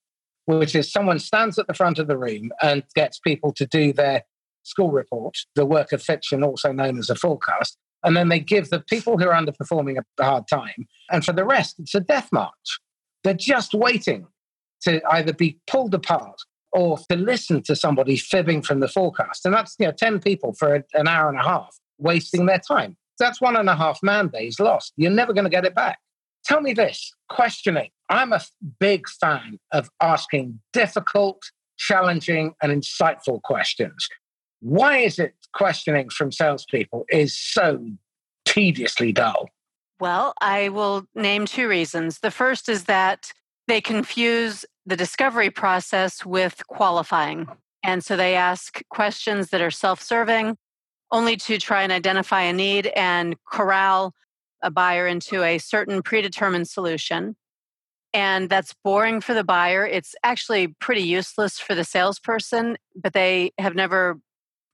which 0.46 0.76
is 0.76 0.92
someone 0.92 1.20
stands 1.20 1.58
at 1.60 1.68
the 1.68 1.74
front 1.74 2.00
of 2.00 2.08
the 2.08 2.18
room 2.18 2.52
and 2.62 2.84
gets 2.96 3.20
people 3.20 3.54
to 3.54 3.66
do 3.66 3.94
their 3.94 4.24
school 4.64 4.92
report, 4.92 5.38
the 5.56 5.66
work 5.66 5.92
of 5.92 6.02
fiction, 6.02 6.44
also 6.44 6.72
known 6.72 6.98
as 7.00 7.10
a 7.10 7.16
forecast. 7.16 7.78
And 8.04 8.18
then 8.18 8.30
they 8.30 8.40
give 8.40 8.70
the 8.70 8.80
people 8.80 9.18
who 9.18 9.28
are 9.28 9.40
underperforming 9.40 9.98
a 10.20 10.24
hard 10.24 10.48
time. 10.48 10.88
And 11.12 11.24
for 11.24 11.34
the 11.34 11.46
rest, 11.46 11.76
it's 11.80 11.96
a 11.96 12.00
death 12.00 12.30
march. 12.32 12.80
They're 13.24 13.34
just 13.34 13.74
waiting 13.74 14.28
to 14.84 15.02
either 15.12 15.34
be 15.34 15.60
pulled 15.68 15.94
apart 15.94 16.42
or 16.74 16.98
to 17.10 17.16
listen 17.16 17.62
to 17.64 17.76
somebody 17.76 18.18
fibbing 18.18 18.62
from 18.62 18.80
the 18.80 18.88
forecast. 18.88 19.46
And 19.46 19.54
that's, 19.54 19.76
you 19.78 19.86
know, 19.86 19.92
10 19.92 20.20
people 20.20 20.54
for 20.54 20.84
an 20.94 21.08
hour 21.08 21.30
and 21.30 21.38
a 21.38 21.44
half 21.44 21.78
wasting 22.00 22.46
their 22.46 22.60
time. 22.60 22.98
That's 23.20 23.40
one 23.40 23.56
and 23.56 23.70
a 23.70 23.76
half 23.76 24.02
man 24.02 24.30
days 24.30 24.60
lost. 24.60 24.94
You're 24.98 25.12
never 25.12 25.34
going 25.34 25.44
to 25.44 25.50
get 25.50 25.66
it 25.66 25.76
back. 25.76 26.00
Tell 26.46 26.62
me 26.62 26.74
this 26.74 27.14
questioning. 27.30 27.90
I'm 28.10 28.34
a 28.34 28.42
big 28.80 29.08
fan 29.08 29.60
of 29.72 29.90
asking 30.02 30.60
difficult, 30.74 31.42
challenging, 31.78 32.54
and 32.62 32.72
insightful 32.72 33.42
questions. 33.42 34.08
Why 34.60 34.98
is 34.98 35.18
it 35.18 35.34
questioning 35.54 36.10
from 36.10 36.32
salespeople 36.32 37.06
is 37.10 37.38
so 37.38 37.86
tediously 38.46 39.12
dull? 39.12 39.50
Well, 40.00 40.34
I 40.42 40.70
will 40.70 41.06
name 41.16 41.46
two 41.46 41.68
reasons. 41.68 42.20
The 42.20 42.32
first 42.32 42.70
is 42.70 42.86
that 42.86 43.32
they 43.68 43.82
confuse 43.82 44.66
the 44.86 44.96
discovery 44.96 45.50
process 45.50 46.26
with 46.26 46.66
qualifying. 46.68 47.48
And 47.84 48.04
so 48.04 48.18
they 48.18 48.36
ask 48.36 48.82
questions 48.90 49.50
that 49.50 49.62
are 49.62 49.72
self 49.72 50.02
serving 50.02 50.58
only 51.12 51.36
to 51.36 51.58
try 51.58 51.84
and 51.84 51.92
identify 51.92 52.42
a 52.42 52.54
need 52.54 52.88
and 52.96 53.36
corral 53.46 54.14
a 54.62 54.72
buyer 54.72 55.08
into 55.08 55.44
a 55.44 55.58
certain 55.58 56.02
predetermined 56.02 56.68
solution. 56.68 57.36
And 58.14 58.50
that's 58.50 58.76
boring 58.84 59.22
for 59.22 59.34
the 59.34 59.44
buyer. 59.44 59.86
It's 59.86 60.16
actually 60.24 60.68
pretty 60.80 61.02
useless 61.02 61.60
for 61.60 61.76
the 61.76 61.86
salesperson, 61.86 62.78
but 62.96 63.14
they 63.14 63.52
have 63.58 63.76
never 63.76 64.20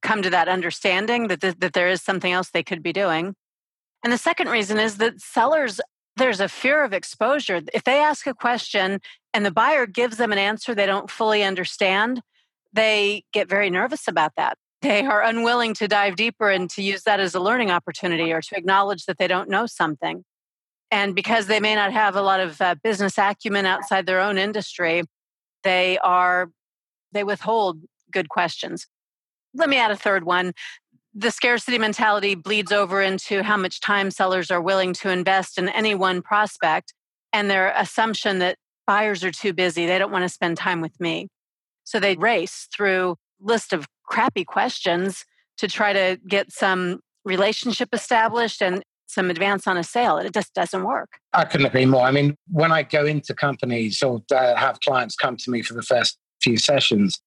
come 0.02 0.22
to 0.24 0.30
that 0.32 0.48
understanding 0.48 1.28
that, 1.28 1.42
th- 1.42 1.60
that 1.60 1.74
there 1.74 1.88
is 1.88 2.02
something 2.02 2.32
else 2.32 2.50
they 2.50 2.64
could 2.64 2.82
be 2.82 2.94
doing. 2.94 3.36
And 4.04 4.12
the 4.12 4.18
second 4.18 4.50
reason 4.50 4.80
is 4.80 4.98
that 4.98 5.22
sellers, 5.22 5.80
there's 6.16 6.40
a 6.40 6.50
fear 6.50 6.84
of 6.84 6.94
exposure. 6.94 7.62
If 7.74 7.84
they 7.84 8.00
ask 8.00 8.26
a 8.26 8.34
question 8.34 9.00
and 9.34 9.46
the 9.46 9.52
buyer 9.52 9.86
gives 9.86 10.18
them 10.18 10.32
an 10.32 10.38
answer 10.38 10.74
they 10.74 10.86
don't 10.86 11.10
fully 11.10 11.44
understand, 11.44 12.22
they 12.74 13.24
get 13.34 13.50
very 13.50 13.70
nervous 13.70 14.08
about 14.08 14.34
that 14.38 14.58
they 14.82 15.06
are 15.06 15.24
unwilling 15.24 15.74
to 15.76 15.88
dive 15.88 16.16
deeper 16.16 16.50
and 16.50 16.70
to 16.72 16.82
use 16.82 17.04
that 17.04 17.20
as 17.20 17.34
a 17.36 17.40
learning 17.40 17.72
opportunity 17.72 18.32
or 18.32 18.42
to 18.42 18.58
acknowledge 18.58 19.06
that 19.06 19.18
they 19.18 19.28
don't 19.28 19.50
know 19.50 19.66
something. 19.66 20.24
And 20.92 21.16
because 21.16 21.48
they 21.48 21.60
may 21.60 21.76
not 21.76 21.92
have 21.92 22.16
a 22.16 22.22
lot 22.22 22.40
of 22.40 22.62
uh, 22.62 22.76
business 22.84 23.18
acumen 23.18 23.66
outside 23.66 24.06
their 24.06 24.22
own 24.22 24.38
industry, 24.38 25.04
they 25.64 25.98
are 26.00 26.50
they 27.12 27.24
withhold 27.24 27.82
good 28.12 28.30
questions. 28.30 28.88
Let 29.54 29.70
me 29.70 29.78
add 29.78 29.92
a 29.92 29.96
third 29.96 30.24
one. 30.24 30.54
The 31.14 31.32
scarcity 31.32 31.78
mentality 31.80 32.36
bleeds 32.36 32.72
over 32.72 33.02
into 33.02 33.42
how 33.42 33.58
much 33.58 33.82
time 33.82 34.12
sellers 34.12 34.52
are 34.52 34.62
willing 34.62 34.94
to 34.94 35.10
invest 35.10 35.58
in 35.58 35.68
any 35.70 35.96
one 35.96 36.22
prospect 36.22 36.94
and 37.34 37.50
their 37.50 37.74
assumption 37.76 38.40
that 38.40 38.58
buyers 38.86 39.24
are 39.24 39.32
too 39.32 39.54
busy, 39.54 39.86
they 39.86 40.00
don't 40.00 40.12
want 40.12 40.24
to 40.24 40.30
spend 40.30 40.58
time 40.58 40.80
with 40.80 41.00
me. 41.00 41.28
So 41.84 42.00
they 42.00 42.16
race 42.16 42.68
through 42.76 43.18
list 43.40 43.74
of 43.74 43.88
crappy 44.08 44.44
questions 44.44 45.26
to 45.58 45.68
try 45.68 45.94
to 45.94 46.20
get 46.28 46.52
some 46.52 47.00
relationship 47.26 47.90
established 47.94 48.62
and 48.62 48.84
some 49.08 49.30
advance 49.30 49.68
on 49.68 49.78
a 49.78 49.84
sale. 49.84 50.18
It 50.18 50.34
just 50.34 50.54
doesn't 50.54 50.84
work. 50.84 51.10
I 51.34 51.46
couldn't 51.46 51.68
agree 51.68 51.86
more. 51.86 52.02
I 52.02 52.12
mean, 52.12 52.36
when 52.50 52.72
I 52.72 52.84
go 52.84 53.06
into 53.06 53.34
companies 53.34 54.02
or 54.02 54.22
uh, 54.32 54.56
have 54.56 54.80
clients 54.82 55.16
come 55.16 55.38
to 55.38 55.52
me 55.52 55.62
for 55.62 55.74
the 55.74 55.82
first 55.82 56.18
few 56.42 56.58
sessions, 56.58 57.20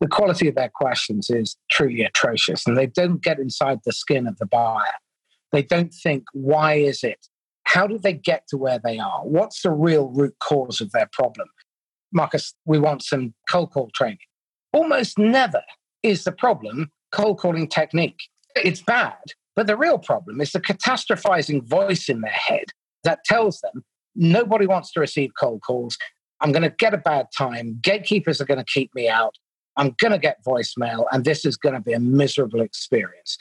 the 0.00 0.08
quality 0.08 0.48
of 0.48 0.54
their 0.54 0.70
questions 0.72 1.30
is 1.30 1.56
truly 1.70 2.02
atrocious 2.02 2.66
and 2.66 2.76
they 2.76 2.86
don't 2.86 3.22
get 3.22 3.38
inside 3.38 3.80
the 3.84 3.92
skin 3.92 4.26
of 4.26 4.36
the 4.38 4.46
buyer. 4.46 4.84
They 5.52 5.62
don't 5.62 5.92
think, 5.92 6.24
why 6.32 6.74
is 6.74 7.02
it? 7.02 7.26
How 7.64 7.86
did 7.86 8.02
they 8.02 8.12
get 8.12 8.44
to 8.48 8.56
where 8.56 8.80
they 8.82 8.98
are? 8.98 9.20
What's 9.24 9.62
the 9.62 9.70
real 9.70 10.08
root 10.08 10.34
cause 10.40 10.80
of 10.80 10.90
their 10.92 11.08
problem? 11.12 11.48
Marcus, 12.12 12.54
we 12.64 12.78
want 12.78 13.02
some 13.02 13.34
cold 13.50 13.72
call 13.72 13.90
training. 13.94 14.18
Almost 14.72 15.18
never 15.18 15.62
is 16.02 16.24
the 16.24 16.32
problem 16.32 16.90
cold 17.12 17.38
calling 17.38 17.68
technique. 17.68 18.18
It's 18.56 18.82
bad. 18.82 19.16
But 19.56 19.66
the 19.66 19.76
real 19.76 19.98
problem 19.98 20.40
is 20.40 20.52
the 20.52 20.60
catastrophizing 20.60 21.64
voice 21.64 22.08
in 22.08 22.20
their 22.20 22.30
head 22.30 22.66
that 23.04 23.24
tells 23.24 23.60
them 23.60 23.84
nobody 24.14 24.66
wants 24.66 24.92
to 24.92 25.00
receive 25.00 25.30
cold 25.38 25.62
calls. 25.66 25.96
I'm 26.40 26.52
going 26.52 26.62
to 26.62 26.70
get 26.70 26.94
a 26.94 26.98
bad 26.98 27.26
time. 27.36 27.78
Gatekeepers 27.82 28.40
are 28.40 28.44
going 28.44 28.64
to 28.64 28.72
keep 28.72 28.94
me 28.94 29.08
out. 29.08 29.34
I'm 29.76 29.94
going 30.00 30.12
to 30.12 30.18
get 30.18 30.44
voicemail, 30.44 31.04
and 31.12 31.24
this 31.24 31.44
is 31.44 31.56
going 31.56 31.74
to 31.74 31.80
be 31.80 31.92
a 31.92 32.00
miserable 32.00 32.60
experience. 32.60 33.36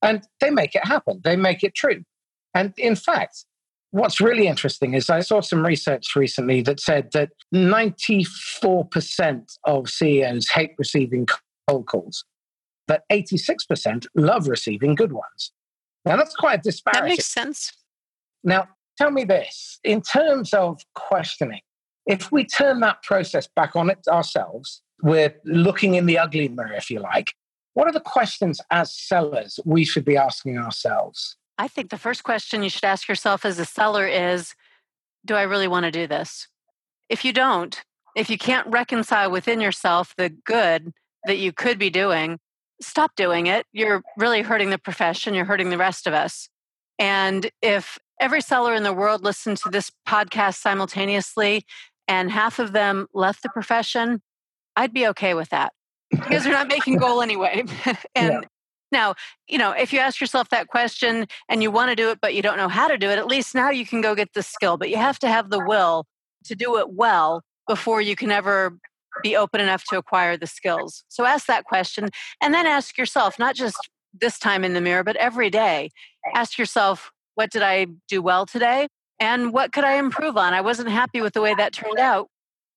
And 0.00 0.26
they 0.40 0.50
make 0.50 0.74
it 0.74 0.84
happen, 0.84 1.20
they 1.22 1.36
make 1.36 1.62
it 1.62 1.74
true. 1.74 2.02
And 2.54 2.72
in 2.76 2.96
fact, 2.96 3.44
what's 3.90 4.20
really 4.20 4.48
interesting 4.48 4.94
is 4.94 5.10
I 5.10 5.20
saw 5.20 5.40
some 5.40 5.64
research 5.64 6.16
recently 6.16 6.62
that 6.62 6.80
said 6.80 7.10
that 7.12 7.30
94% 7.54 9.58
of 9.64 9.88
CEOs 9.88 10.48
hate 10.48 10.72
receiving 10.78 11.26
cold 11.68 11.86
calls, 11.86 12.24
but 12.86 13.02
86% 13.10 14.06
love 14.14 14.48
receiving 14.48 14.94
good 14.94 15.12
ones. 15.12 15.52
Now, 16.04 16.16
that's 16.16 16.34
quite 16.34 16.60
a 16.60 16.62
disparity. 16.62 17.00
That 17.00 17.08
makes 17.08 17.26
sense. 17.26 17.72
Now, 18.44 18.68
tell 18.98 19.10
me 19.10 19.24
this 19.24 19.78
in 19.84 20.02
terms 20.02 20.52
of 20.52 20.80
questioning, 20.94 21.60
if 22.06 22.32
we 22.32 22.44
turn 22.44 22.80
that 22.80 23.02
process 23.02 23.48
back 23.54 23.76
on 23.76 23.88
it 23.88 23.98
ourselves, 24.08 24.82
we're 25.02 25.34
looking 25.44 25.94
in 25.94 26.06
the 26.06 26.18
ugly 26.18 26.48
mirror, 26.48 26.72
if 26.74 26.90
you 26.90 27.00
like. 27.00 27.34
What 27.74 27.86
are 27.86 27.92
the 27.92 28.00
questions 28.00 28.60
as 28.70 28.92
sellers 28.92 29.58
we 29.64 29.84
should 29.84 30.04
be 30.04 30.16
asking 30.16 30.58
ourselves? 30.58 31.36
I 31.58 31.68
think 31.68 31.90
the 31.90 31.98
first 31.98 32.24
question 32.24 32.62
you 32.62 32.68
should 32.68 32.84
ask 32.84 33.08
yourself 33.08 33.44
as 33.44 33.58
a 33.58 33.64
seller 33.64 34.06
is 34.06 34.54
Do 35.24 35.34
I 35.34 35.42
really 35.42 35.68
want 35.68 35.84
to 35.84 35.90
do 35.90 36.06
this? 36.06 36.48
If 37.08 37.24
you 37.24 37.32
don't, 37.32 37.80
if 38.16 38.28
you 38.28 38.38
can't 38.38 38.66
reconcile 38.66 39.30
within 39.30 39.60
yourself 39.60 40.14
the 40.16 40.28
good 40.28 40.92
that 41.26 41.38
you 41.38 41.52
could 41.52 41.78
be 41.78 41.90
doing, 41.90 42.38
stop 42.80 43.12
doing 43.16 43.46
it. 43.46 43.66
You're 43.72 44.02
really 44.16 44.42
hurting 44.42 44.70
the 44.70 44.78
profession, 44.78 45.34
you're 45.34 45.44
hurting 45.44 45.70
the 45.70 45.78
rest 45.78 46.06
of 46.06 46.14
us. 46.14 46.48
And 46.98 47.50
if 47.62 47.98
every 48.20 48.40
seller 48.40 48.74
in 48.74 48.82
the 48.82 48.92
world 48.92 49.24
listened 49.24 49.56
to 49.58 49.68
this 49.70 49.90
podcast 50.06 50.56
simultaneously 50.56 51.64
and 52.06 52.30
half 52.30 52.58
of 52.58 52.72
them 52.72 53.06
left 53.14 53.42
the 53.42 53.48
profession, 53.48 54.22
I'd 54.76 54.92
be 54.92 55.06
okay 55.08 55.34
with 55.34 55.50
that 55.50 55.72
because 56.10 56.44
they're 56.44 56.52
not 56.52 56.68
making 56.68 56.98
goal 56.98 57.22
anyway. 57.22 57.64
and 58.14 58.32
yeah. 58.32 58.40
now, 58.90 59.14
you 59.48 59.58
know, 59.58 59.72
if 59.72 59.92
you 59.92 59.98
ask 59.98 60.20
yourself 60.20 60.48
that 60.50 60.68
question 60.68 61.26
and 61.48 61.62
you 61.62 61.70
want 61.70 61.90
to 61.90 61.96
do 61.96 62.10
it, 62.10 62.18
but 62.20 62.34
you 62.34 62.42
don't 62.42 62.56
know 62.56 62.68
how 62.68 62.88
to 62.88 62.98
do 62.98 63.08
it, 63.08 63.18
at 63.18 63.26
least 63.26 63.54
now 63.54 63.70
you 63.70 63.86
can 63.86 64.00
go 64.00 64.14
get 64.14 64.32
the 64.34 64.42
skill. 64.42 64.76
But 64.76 64.90
you 64.90 64.96
have 64.96 65.18
to 65.20 65.28
have 65.28 65.50
the 65.50 65.64
will 65.64 66.04
to 66.44 66.54
do 66.54 66.78
it 66.78 66.92
well 66.92 67.42
before 67.66 68.00
you 68.00 68.16
can 68.16 68.30
ever 68.30 68.76
be 69.22 69.36
open 69.36 69.60
enough 69.60 69.84
to 69.90 69.98
acquire 69.98 70.36
the 70.36 70.46
skills. 70.46 71.04
So 71.08 71.24
ask 71.24 71.46
that 71.46 71.64
question 71.64 72.08
and 72.40 72.54
then 72.54 72.66
ask 72.66 72.96
yourself, 72.96 73.38
not 73.38 73.54
just 73.54 73.76
this 74.18 74.38
time 74.38 74.64
in 74.64 74.74
the 74.74 74.80
mirror, 74.80 75.04
but 75.04 75.16
every 75.16 75.50
day, 75.50 75.90
ask 76.34 76.58
yourself, 76.58 77.10
what 77.34 77.50
did 77.50 77.62
I 77.62 77.86
do 78.08 78.20
well 78.22 78.46
today? 78.46 78.88
And 79.18 79.52
what 79.52 79.72
could 79.72 79.84
I 79.84 79.96
improve 79.96 80.36
on? 80.36 80.52
I 80.52 80.60
wasn't 80.60 80.90
happy 80.90 81.20
with 81.20 81.32
the 81.32 81.40
way 81.40 81.54
that 81.54 81.72
turned 81.72 81.98
out. 81.98 82.28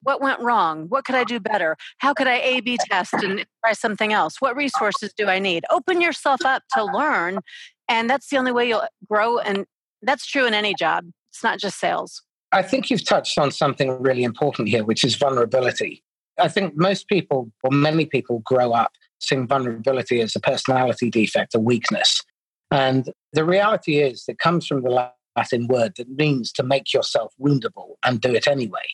What 0.04 0.22
went 0.22 0.40
wrong? 0.40 0.86
What 0.88 1.04
could 1.04 1.16
I 1.16 1.24
do 1.24 1.40
better? 1.40 1.76
How 1.98 2.14
could 2.14 2.28
I 2.28 2.36
A 2.36 2.62
B 2.62 2.78
test 2.90 3.14
and 3.14 3.44
try 3.64 3.74
something 3.74 4.14
else? 4.14 4.40
What 4.40 4.56
resources 4.56 5.12
do 5.18 5.28
I 5.28 5.40
need? 5.40 5.66
Open 5.72 6.00
yourself 6.00 6.42
up 6.46 6.64
to 6.74 6.84
learn. 6.84 7.40
And 7.90 8.10
that's 8.10 8.30
the 8.30 8.38
only 8.38 8.52
way 8.52 8.68
you'll 8.68 8.88
grow. 9.10 9.40
And 9.40 9.66
that's 10.04 10.28
true 10.28 10.46
in 10.46 10.54
any 10.54 10.76
job, 10.76 11.06
it's 11.32 11.44
not 11.44 11.60
just 11.60 11.80
sales. 11.80 12.22
I 12.52 12.62
think 12.62 12.90
you've 12.90 13.04
touched 13.04 13.40
on 13.40 13.52
something 13.52 14.02
really 14.02 14.24
important 14.24 14.70
here, 14.70 14.84
which 14.84 15.04
is 15.04 15.16
vulnerability. 15.16 16.04
I 16.40 16.48
think 16.48 16.76
most 16.76 17.08
people, 17.08 17.52
or 17.64 17.72
many 17.72 18.06
people, 18.06 18.40
grow 18.46 18.74
up 18.74 18.92
seeing 19.20 19.48
vulnerability 19.48 20.22
as 20.22 20.36
a 20.36 20.40
personality 20.40 21.10
defect, 21.10 21.56
a 21.56 21.60
weakness. 21.60 22.22
And 22.72 23.12
the 23.34 23.46
reality 23.46 24.00
is, 24.00 24.26
it 24.28 24.40
comes 24.40 24.68
from 24.68 24.84
the 24.84 25.12
Latin 25.36 25.68
word 25.68 25.94
that 25.98 26.10
means 26.10 26.52
to 26.54 26.64
make 26.64 26.94
yourself 26.94 27.34
woundable 27.40 27.96
and 28.04 28.20
do 28.20 28.34
it 28.34 28.48
anyway. 28.48 28.86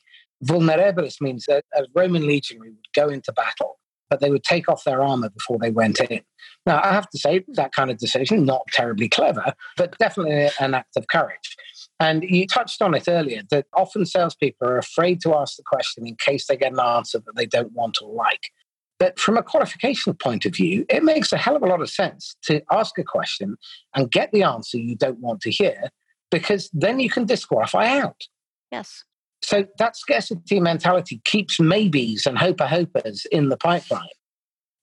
Vulnerabilis 0.46 1.22
means 1.22 1.46
that 1.48 1.66
a 1.76 1.86
Roman 1.96 2.26
legionary 2.26 2.70
would 2.70 2.94
go 2.96 3.10
into 3.10 3.32
battle, 3.32 3.80
but 4.10 4.20
they 4.20 4.30
would 4.30 4.44
take 4.44 4.68
off 4.68 4.84
their 4.84 5.02
armor 5.02 5.30
before 5.30 5.58
they 5.60 5.72
went 5.72 6.00
in. 6.00 6.22
Now, 6.66 6.82
I 6.84 6.94
have 6.94 7.10
to 7.10 7.18
say, 7.18 7.44
that 7.50 7.74
kind 7.74 7.90
of 7.90 7.98
decision, 7.98 8.46
not 8.46 8.64
terribly 8.72 9.10
clever, 9.10 9.54
but 9.78 9.98
definitely 9.98 10.50
an 10.60 10.74
act 10.74 10.98
of 10.98 11.08
courage. 11.08 11.56
And 12.02 12.24
you 12.24 12.48
touched 12.48 12.82
on 12.82 12.96
it 12.96 13.08
earlier 13.08 13.44
that 13.52 13.68
often 13.74 14.08
salespeople 14.08 14.68
are 14.68 14.80
afraid 14.80 15.22
to 15.22 15.36
ask 15.36 15.56
the 15.56 15.64
question 15.64 16.08
in 16.08 16.16
case 16.16 16.48
they 16.48 16.58
get 16.58 16.74
an 16.74 16.80
answer 16.80 17.20
that 17.20 17.36
they 17.36 17.46
don't 17.46 17.74
want 17.74 18.00
or 18.02 18.12
like. 18.12 18.50
But 18.98 19.20
from 19.20 19.38
a 19.38 19.44
qualification 19.44 20.16
point 20.16 20.48
of 20.48 20.56
view, 20.56 20.84
it 20.90 21.04
makes 21.04 21.32
a 21.32 21.38
hell 21.38 21.56
of 21.56 21.62
a 21.62 21.68
lot 21.68 21.80
of 21.80 21.92
sense 21.92 22.36
to 22.46 22.64
ask 22.72 22.98
a 22.98 23.04
question 23.04 23.56
and 23.96 24.10
get 24.10 24.32
the 24.32 24.42
answer 24.42 24.80
you 24.80 24.96
don't 24.96 25.20
want 25.20 25.42
to 25.42 25.52
hear 25.52 25.90
because 26.32 26.72
then 26.74 27.00
you 27.00 27.08
can 27.08 27.26
disqualify 27.26 28.00
out. 28.00 28.24
Yes. 28.72 29.04
So 29.44 29.68
that 29.78 29.96
scarcity 29.96 30.60
mentality 30.60 31.22
keeps 31.24 31.60
maybes 31.60 32.26
and 32.26 32.36
hoper 32.36 32.66
hopers 32.66 33.28
in 33.32 33.50
the 33.50 33.58
pipeline, 33.58 34.08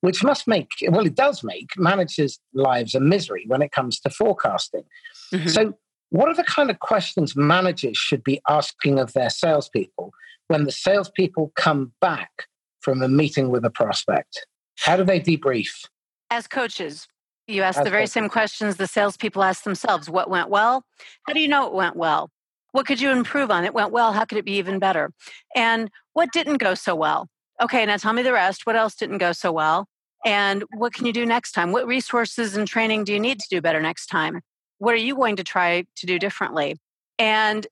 which 0.02 0.22
must 0.22 0.46
make, 0.46 0.68
well, 0.88 1.07
it 1.07 1.16
does 1.16 1.42
make 1.42 1.70
managers' 1.76 2.38
lives 2.54 2.94
a 2.94 3.00
misery 3.00 3.44
when 3.48 3.62
it 3.62 3.72
comes 3.72 3.98
to 4.00 4.11
forecasting. 4.11 4.85
Mm-hmm. 5.33 5.48
So, 5.48 5.74
what 6.11 6.29
are 6.29 6.35
the 6.35 6.44
kind 6.44 6.71
of 6.71 6.79
questions 6.81 7.37
managers 7.37 7.97
should 7.97 8.25
be 8.25 8.40
asking 8.49 8.99
of 8.99 9.12
their 9.12 9.31
salespeople 9.31 10.12
when 10.49 10.64
the 10.64 10.73
salespeople 10.73 11.53
come 11.57 11.92
back 12.01 12.47
from 12.81 13.03
a 13.03 13.09
meeting 13.09 13.51
with 13.51 13.64
a 13.64 13.71
prospect? 13.71 14.47
How 14.79 14.97
do 14.97 15.05
they 15.05 15.21
debrief? 15.21 15.87
As 16.31 16.47
coaches, 16.47 17.07
you 17.47 17.62
ask 17.62 17.79
As 17.79 17.85
the 17.85 17.90
very 17.90 18.03
coaches. 18.03 18.12
same 18.12 18.29
questions 18.29 18.77
the 18.77 18.87
salespeople 18.87 19.42
ask 19.42 19.64
themselves. 19.64 20.09
What 20.09 20.31
went 20.31 20.49
well? 20.49 20.85
How 21.27 21.33
do 21.33 21.40
you 21.40 21.49
know 21.49 21.66
it 21.66 21.75
went 21.75 21.97
well? 21.97 22.31
What 22.73 22.87
could 22.87 23.01
you 23.01 23.11
improve 23.11 23.51
on? 23.51 23.64
It 23.64 23.75
went 23.75 23.92
well. 23.92 24.12
How 24.12 24.25
could 24.25 24.38
it 24.38 24.44
be 24.44 24.57
even 24.57 24.79
better? 24.79 25.11
And 25.57 25.90
what 26.12 26.33
didn't 26.33 26.59
go 26.59 26.75
so 26.75 26.94
well? 26.94 27.29
Okay, 27.61 27.85
now 27.87 27.97
tell 27.97 28.12
me 28.12 28.23
the 28.23 28.33
rest. 28.33 28.66
What 28.66 28.77
else 28.77 28.94
didn't 28.94 29.18
go 29.18 29.33
so 29.33 29.51
well? 29.53 29.87
And 30.25 30.64
what 30.77 30.92
can 30.92 31.07
you 31.07 31.12
do 31.12 31.25
next 31.25 31.53
time? 31.53 31.73
What 31.73 31.87
resources 31.87 32.57
and 32.57 32.68
training 32.68 33.05
do 33.05 33.12
you 33.12 33.21
need 33.21 33.40
to 33.40 33.47
do 33.51 33.61
better 33.61 33.81
next 33.81 34.07
time? 34.07 34.42
What 34.79 34.95
are 34.95 34.99
you 34.99 35.14
going 35.17 35.37
to 35.37 35.45
try 35.45 35.85
to 35.97 36.07
do 36.07 36.19
differently? 36.19 36.77
And 37.19 37.67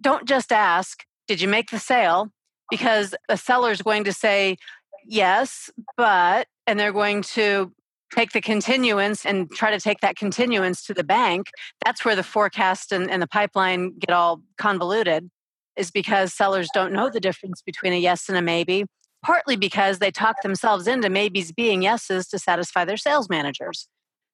don't 0.00 0.26
just 0.26 0.52
ask, 0.52 1.04
did 1.26 1.40
you 1.40 1.48
make 1.48 1.70
the 1.70 1.78
sale? 1.78 2.30
Because 2.70 3.14
a 3.28 3.36
seller 3.36 3.70
is 3.70 3.82
going 3.82 4.04
to 4.04 4.12
say, 4.12 4.56
yes, 5.06 5.70
but, 5.96 6.46
and 6.66 6.78
they're 6.78 6.92
going 6.92 7.22
to 7.22 7.72
take 8.14 8.32
the 8.32 8.40
continuance 8.40 9.26
and 9.26 9.50
try 9.50 9.70
to 9.70 9.80
take 9.80 10.00
that 10.00 10.16
continuance 10.16 10.82
to 10.84 10.94
the 10.94 11.04
bank, 11.04 11.50
that's 11.84 12.04
where 12.04 12.16
the 12.16 12.22
forecast 12.22 12.92
and, 12.92 13.10
and 13.10 13.20
the 13.22 13.26
pipeline 13.26 13.98
get 13.98 14.14
all 14.14 14.42
convoluted, 14.56 15.30
is 15.76 15.90
because 15.90 16.32
sellers 16.32 16.68
don't 16.72 16.92
know 16.92 17.10
the 17.10 17.20
difference 17.20 17.62
between 17.62 17.92
a 17.92 17.98
yes 17.98 18.28
and 18.28 18.38
a 18.38 18.42
maybe, 18.42 18.84
partly 19.24 19.56
because 19.56 19.98
they 19.98 20.10
talk 20.10 20.42
themselves 20.42 20.86
into 20.86 21.10
maybes 21.10 21.52
being 21.52 21.82
yeses 21.82 22.26
to 22.28 22.38
satisfy 22.38 22.84
their 22.84 22.96
sales 22.96 23.28
managers. 23.28 23.88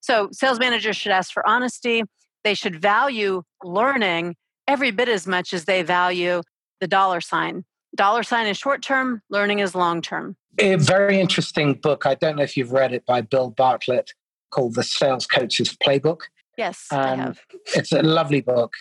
So, 0.05 0.29
sales 0.33 0.59
managers 0.59 0.99
should 0.99 1.13
ask 1.13 1.33
for 1.33 1.49
honesty. 1.49 2.03
They 2.43 2.53
should 2.53 2.79
value 2.79 3.43
learning 3.63 4.37
every 4.69 4.91
bit 4.91 5.09
as 5.09 5.27
much 5.27 5.55
as 5.55 5.65
they 5.65 5.83
value 5.83 6.43
the 6.83 6.87
dollar 6.87 7.23
sign. 7.23 7.65
Dollar 7.97 8.23
sign 8.23 8.47
is 8.47 8.59
short 8.59 8.83
term, 8.83 9.23
learning 9.31 9.61
is 9.61 9.75
long 9.75 10.03
term. 10.03 10.37
A 10.59 10.75
very 10.75 11.19
interesting 11.19 11.73
book. 11.73 12.05
I 12.05 12.17
don't 12.17 12.37
know 12.37 12.43
if 12.43 12.55
you've 12.55 12.73
read 12.73 12.93
it 12.93 13.07
by 13.07 13.23
Bill 13.23 13.49
Bartlett 13.49 14.13
called 14.51 14.75
The 14.75 14.83
Sales 14.83 15.27
Coach's 15.27 15.75
Playbook. 15.75 16.21
Yes, 16.59 16.87
um, 16.91 17.01
I 17.01 17.17
have. 17.17 17.41
It's 17.75 17.93
a 17.93 18.03
lovely 18.03 18.43
book. 18.43 18.75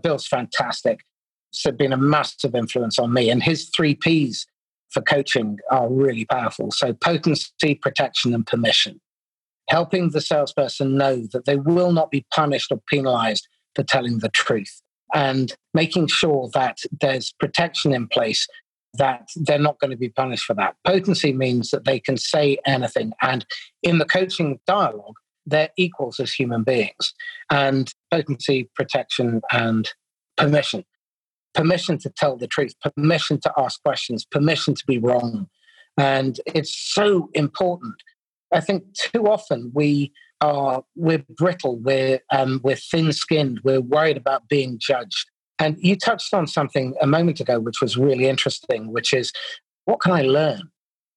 Bill's 0.00 0.28
fantastic. 0.28 1.00
It's 1.50 1.66
been 1.76 1.92
a 1.92 1.96
massive 1.96 2.54
influence 2.54 3.00
on 3.00 3.12
me. 3.12 3.30
And 3.30 3.42
his 3.42 3.68
three 3.76 3.96
P's 3.96 4.46
for 4.90 5.02
coaching 5.02 5.58
are 5.72 5.90
really 5.90 6.24
powerful. 6.24 6.70
So, 6.70 6.92
potency, 6.92 7.74
protection, 7.74 8.32
and 8.32 8.46
permission. 8.46 9.00
Helping 9.68 10.10
the 10.10 10.20
salesperson 10.20 10.96
know 10.96 11.26
that 11.32 11.44
they 11.44 11.56
will 11.56 11.92
not 11.92 12.10
be 12.10 12.26
punished 12.34 12.72
or 12.72 12.80
penalized 12.88 13.46
for 13.74 13.82
telling 13.82 14.18
the 14.18 14.30
truth 14.30 14.80
and 15.14 15.54
making 15.74 16.06
sure 16.06 16.48
that 16.54 16.78
there's 17.00 17.32
protection 17.38 17.92
in 17.92 18.08
place 18.08 18.46
that 18.94 19.28
they're 19.36 19.58
not 19.58 19.78
going 19.78 19.90
to 19.90 19.96
be 19.96 20.08
punished 20.08 20.44
for 20.44 20.54
that. 20.54 20.74
Potency 20.84 21.32
means 21.32 21.70
that 21.70 21.84
they 21.84 22.00
can 22.00 22.16
say 22.16 22.58
anything. 22.66 23.12
And 23.22 23.44
in 23.82 23.98
the 23.98 24.04
coaching 24.04 24.58
dialogue, 24.66 25.16
they're 25.46 25.70
equals 25.76 26.20
as 26.20 26.32
human 26.32 26.62
beings. 26.62 27.14
And 27.50 27.92
potency, 28.10 28.68
protection, 28.74 29.40
and 29.52 29.88
permission. 30.36 30.84
Permission 31.54 31.98
to 31.98 32.10
tell 32.10 32.36
the 32.36 32.46
truth, 32.46 32.74
permission 32.94 33.40
to 33.40 33.52
ask 33.56 33.82
questions, 33.82 34.24
permission 34.24 34.74
to 34.74 34.86
be 34.86 34.98
wrong. 34.98 35.48
And 35.96 36.40
it's 36.46 36.76
so 36.76 37.30
important. 37.34 37.94
I 38.52 38.60
think 38.60 38.84
too 38.94 39.28
often 39.28 39.70
we 39.74 40.12
are 40.40 40.84
we're 40.94 41.24
brittle, 41.36 41.78
we're 41.78 42.20
um, 42.30 42.60
we're 42.62 42.76
thin-skinned, 42.76 43.60
we're 43.64 43.80
worried 43.80 44.16
about 44.16 44.48
being 44.48 44.78
judged. 44.80 45.26
And 45.58 45.76
you 45.80 45.96
touched 45.96 46.32
on 46.32 46.46
something 46.46 46.94
a 47.00 47.06
moment 47.06 47.40
ago, 47.40 47.58
which 47.58 47.80
was 47.82 47.96
really 47.96 48.28
interesting, 48.28 48.92
which 48.92 49.12
is 49.12 49.32
what 49.86 50.00
can 50.00 50.12
I 50.12 50.22
learn? 50.22 50.70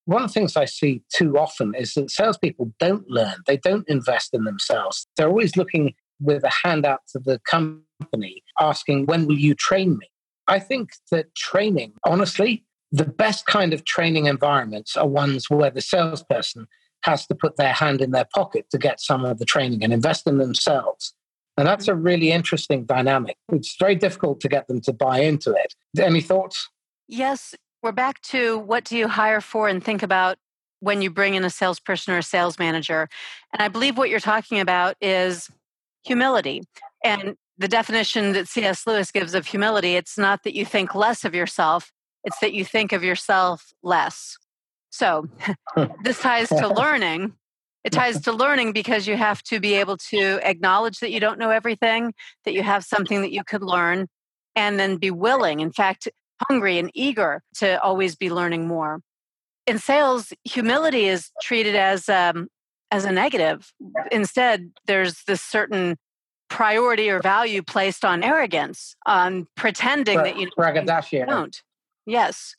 one 0.05 0.23
of 0.23 0.29
the 0.29 0.33
things 0.33 0.57
I 0.57 0.65
see 0.65 1.03
too 1.13 1.37
often 1.37 1.73
is 1.75 1.93
that 1.93 2.11
salespeople 2.11 2.73
don't 2.79 3.07
learn, 3.09 3.35
they 3.47 3.57
don't 3.57 3.87
invest 3.87 4.33
in 4.33 4.43
themselves. 4.43 5.07
They're 5.15 5.29
always 5.29 5.55
looking 5.55 5.93
with 6.19 6.43
a 6.43 6.51
handout 6.63 7.01
to 7.13 7.19
the 7.19 7.39
company 7.49 8.43
asking, 8.59 9.05
When 9.05 9.25
will 9.25 9.37
you 9.37 9.55
train 9.55 9.97
me? 9.97 10.07
I 10.47 10.59
think 10.59 10.91
that 11.11 11.33
training, 11.35 11.93
honestly, 12.05 12.65
the 12.91 13.05
best 13.05 13.45
kind 13.45 13.73
of 13.73 13.85
training 13.85 14.25
environments 14.25 14.97
are 14.97 15.07
ones 15.07 15.49
where 15.49 15.69
the 15.69 15.81
salesperson 15.81 16.67
has 17.03 17.25
to 17.27 17.35
put 17.35 17.57
their 17.57 17.73
hand 17.73 18.01
in 18.01 18.11
their 18.11 18.27
pocket 18.33 18.65
to 18.71 18.77
get 18.77 18.99
some 18.99 19.25
of 19.25 19.39
the 19.39 19.45
training 19.45 19.83
and 19.83 19.91
invest 19.93 20.27
in 20.27 20.37
themselves. 20.37 21.13
And 21.57 21.67
that's 21.67 21.87
a 21.87 21.91
mm-hmm. 21.91 22.03
really 22.03 22.31
interesting 22.31 22.85
dynamic. 22.85 23.37
It's 23.51 23.75
very 23.79 23.95
difficult 23.95 24.39
to 24.41 24.47
get 24.47 24.67
them 24.67 24.81
to 24.81 24.93
buy 24.93 25.19
into 25.19 25.53
it. 25.53 25.73
Any 25.99 26.21
thoughts? 26.21 26.69
Yes. 27.07 27.55
We're 27.83 27.91
back 27.91 28.21
to 28.23 28.59
what 28.59 28.83
do 28.83 28.97
you 28.97 29.07
hire 29.07 29.41
for 29.41 29.67
and 29.67 29.83
think 29.83 30.03
about 30.03 30.37
when 30.79 31.01
you 31.01 31.09
bring 31.09 31.35
in 31.35 31.43
a 31.43 31.49
salesperson 31.49 32.13
or 32.13 32.19
a 32.19 32.23
sales 32.23 32.59
manager. 32.59 33.07
And 33.53 33.61
I 33.61 33.67
believe 33.67 33.97
what 33.97 34.09
you're 34.09 34.19
talking 34.19 34.59
about 34.59 34.95
is 35.01 35.49
humility. 36.03 36.63
And 37.03 37.35
the 37.57 37.67
definition 37.67 38.33
that 38.33 38.47
C.S. 38.47 38.87
Lewis 38.87 39.11
gives 39.11 39.33
of 39.33 39.45
humility, 39.45 39.95
it's 39.95 40.17
not 40.17 40.43
that 40.43 40.55
you 40.55 40.65
think 40.65 40.95
less 40.95 41.23
of 41.23 41.35
yourself, 41.35 41.91
it's 42.23 42.39
that 42.39 42.53
you 42.53 42.65
think 42.65 42.91
of 42.91 43.03
yourself 43.03 43.71
less. 43.83 44.37
So 44.91 45.27
this 46.03 46.19
ties 46.19 46.49
to 46.49 46.67
learning. 46.67 47.33
It 47.83 47.93
ties 47.93 48.21
to 48.21 48.31
learning 48.31 48.73
because 48.73 49.07
you 49.07 49.17
have 49.17 49.41
to 49.43 49.59
be 49.59 49.73
able 49.73 49.97
to 49.97 50.39
acknowledge 50.47 50.99
that 50.99 51.09
you 51.09 51.19
don't 51.19 51.39
know 51.39 51.49
everything, 51.49 52.13
that 52.45 52.53
you 52.53 52.61
have 52.61 52.85
something 52.85 53.21
that 53.21 53.31
you 53.31 53.43
could 53.43 53.63
learn, 53.63 54.07
and 54.55 54.79
then 54.79 54.97
be 54.97 55.09
willing, 55.09 55.61
in 55.61 55.71
fact, 55.71 56.07
hungry 56.47 56.77
and 56.77 56.91
eager 56.93 57.41
to 57.55 57.81
always 57.81 58.15
be 58.15 58.29
learning 58.29 58.67
more. 58.67 59.01
In 59.65 59.79
sales, 59.79 60.31
humility 60.43 61.07
is 61.07 61.31
treated 61.41 61.75
as 61.75 62.07
um, 62.07 62.49
as 62.91 63.05
a 63.05 63.11
negative. 63.11 63.71
Instead, 64.11 64.71
there's 64.85 65.23
this 65.23 65.41
certain 65.41 65.97
priority 66.49 67.09
or 67.09 67.21
value 67.21 67.63
placed 67.63 68.03
on 68.03 68.23
arrogance, 68.23 68.95
on 69.05 69.47
pretending 69.55 70.17
that 70.17 70.37
you, 70.37 70.49
you 71.21 71.25
don't. 71.25 71.61
Yes. 72.05 72.55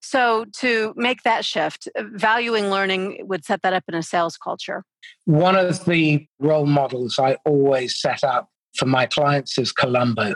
So 0.00 0.46
to 0.58 0.94
make 0.96 1.22
that 1.22 1.44
shift, 1.44 1.88
uh, 1.96 2.04
valuing 2.12 2.70
learning 2.70 3.26
would 3.28 3.44
set 3.44 3.62
that 3.62 3.72
up 3.72 3.84
in 3.88 3.94
a 3.94 4.02
sales 4.02 4.36
culture. 4.36 4.84
One 5.26 5.56
of 5.56 5.84
the 5.84 6.26
role 6.38 6.66
models 6.66 7.18
I 7.18 7.36
always 7.44 8.00
set 8.00 8.24
up 8.24 8.48
for 8.76 8.86
my 8.86 9.06
clients 9.06 9.58
is 9.58 9.72
Columbo, 9.72 10.34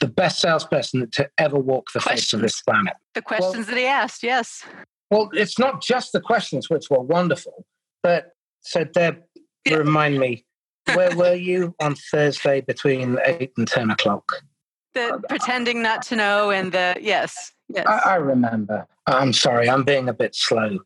the 0.00 0.08
best 0.08 0.40
salesperson 0.40 1.10
to 1.12 1.28
ever 1.38 1.58
walk 1.58 1.92
the 1.92 2.00
questions. 2.00 2.22
face 2.22 2.32
of 2.32 2.40
this 2.40 2.62
planet. 2.62 2.94
The 3.14 3.22
questions 3.22 3.66
well, 3.66 3.74
that 3.74 3.76
he 3.76 3.86
asked, 3.86 4.22
yes. 4.22 4.64
Well, 5.10 5.30
it's 5.32 5.58
not 5.58 5.82
just 5.82 6.12
the 6.12 6.20
questions, 6.20 6.68
which 6.70 6.88
were 6.90 7.00
wonderful, 7.00 7.64
but 8.02 8.32
so 8.60 8.84
Deb, 8.84 9.22
yeah. 9.64 9.76
remind 9.76 10.18
me, 10.18 10.44
where 10.94 11.14
were 11.16 11.34
you 11.34 11.74
on 11.80 11.96
Thursday 12.10 12.60
between 12.60 13.18
eight 13.24 13.52
and 13.56 13.66
ten 13.68 13.90
o'clock? 13.90 14.24
The 14.94 15.22
pretending 15.28 15.82
not 15.82 16.02
to 16.02 16.16
know 16.16 16.50
and 16.50 16.72
the 16.72 16.96
yes. 17.00 17.52
Yes. 17.68 17.86
I, 17.86 18.12
I 18.12 18.14
remember. 18.16 18.86
I'm 19.06 19.32
sorry, 19.32 19.68
I'm 19.68 19.84
being 19.84 20.08
a 20.08 20.14
bit 20.14 20.34
slow. 20.34 20.78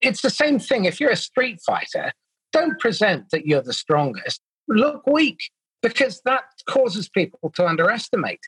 It's 0.00 0.22
the 0.22 0.30
same 0.30 0.58
thing. 0.58 0.84
If 0.84 1.00
you're 1.00 1.10
a 1.10 1.16
street 1.16 1.60
fighter, 1.64 2.12
don't 2.52 2.78
present 2.78 3.30
that 3.30 3.46
you're 3.46 3.62
the 3.62 3.72
strongest. 3.72 4.40
Look 4.68 5.06
weak 5.06 5.38
because 5.82 6.20
that 6.24 6.44
causes 6.68 7.08
people 7.08 7.50
to 7.56 7.66
underestimate. 7.66 8.40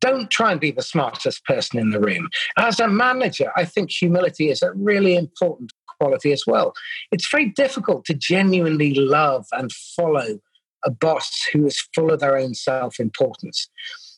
Don't 0.00 0.30
try 0.30 0.50
and 0.50 0.60
be 0.60 0.70
the 0.70 0.82
smartest 0.82 1.44
person 1.44 1.78
in 1.78 1.90
the 1.90 2.00
room. 2.00 2.30
As 2.56 2.80
a 2.80 2.88
manager, 2.88 3.52
I 3.54 3.64
think 3.64 3.90
humility 3.90 4.50
is 4.50 4.62
a 4.62 4.72
really 4.72 5.14
important 5.14 5.72
quality 6.00 6.32
as 6.32 6.44
well. 6.46 6.72
It's 7.12 7.30
very 7.30 7.50
difficult 7.50 8.06
to 8.06 8.14
genuinely 8.14 8.94
love 8.94 9.46
and 9.52 9.70
follow 9.70 10.38
a 10.84 10.90
boss 10.90 11.46
who 11.52 11.66
is 11.66 11.86
full 11.94 12.10
of 12.10 12.20
their 12.20 12.36
own 12.36 12.54
self 12.54 12.98
importance. 12.98 13.68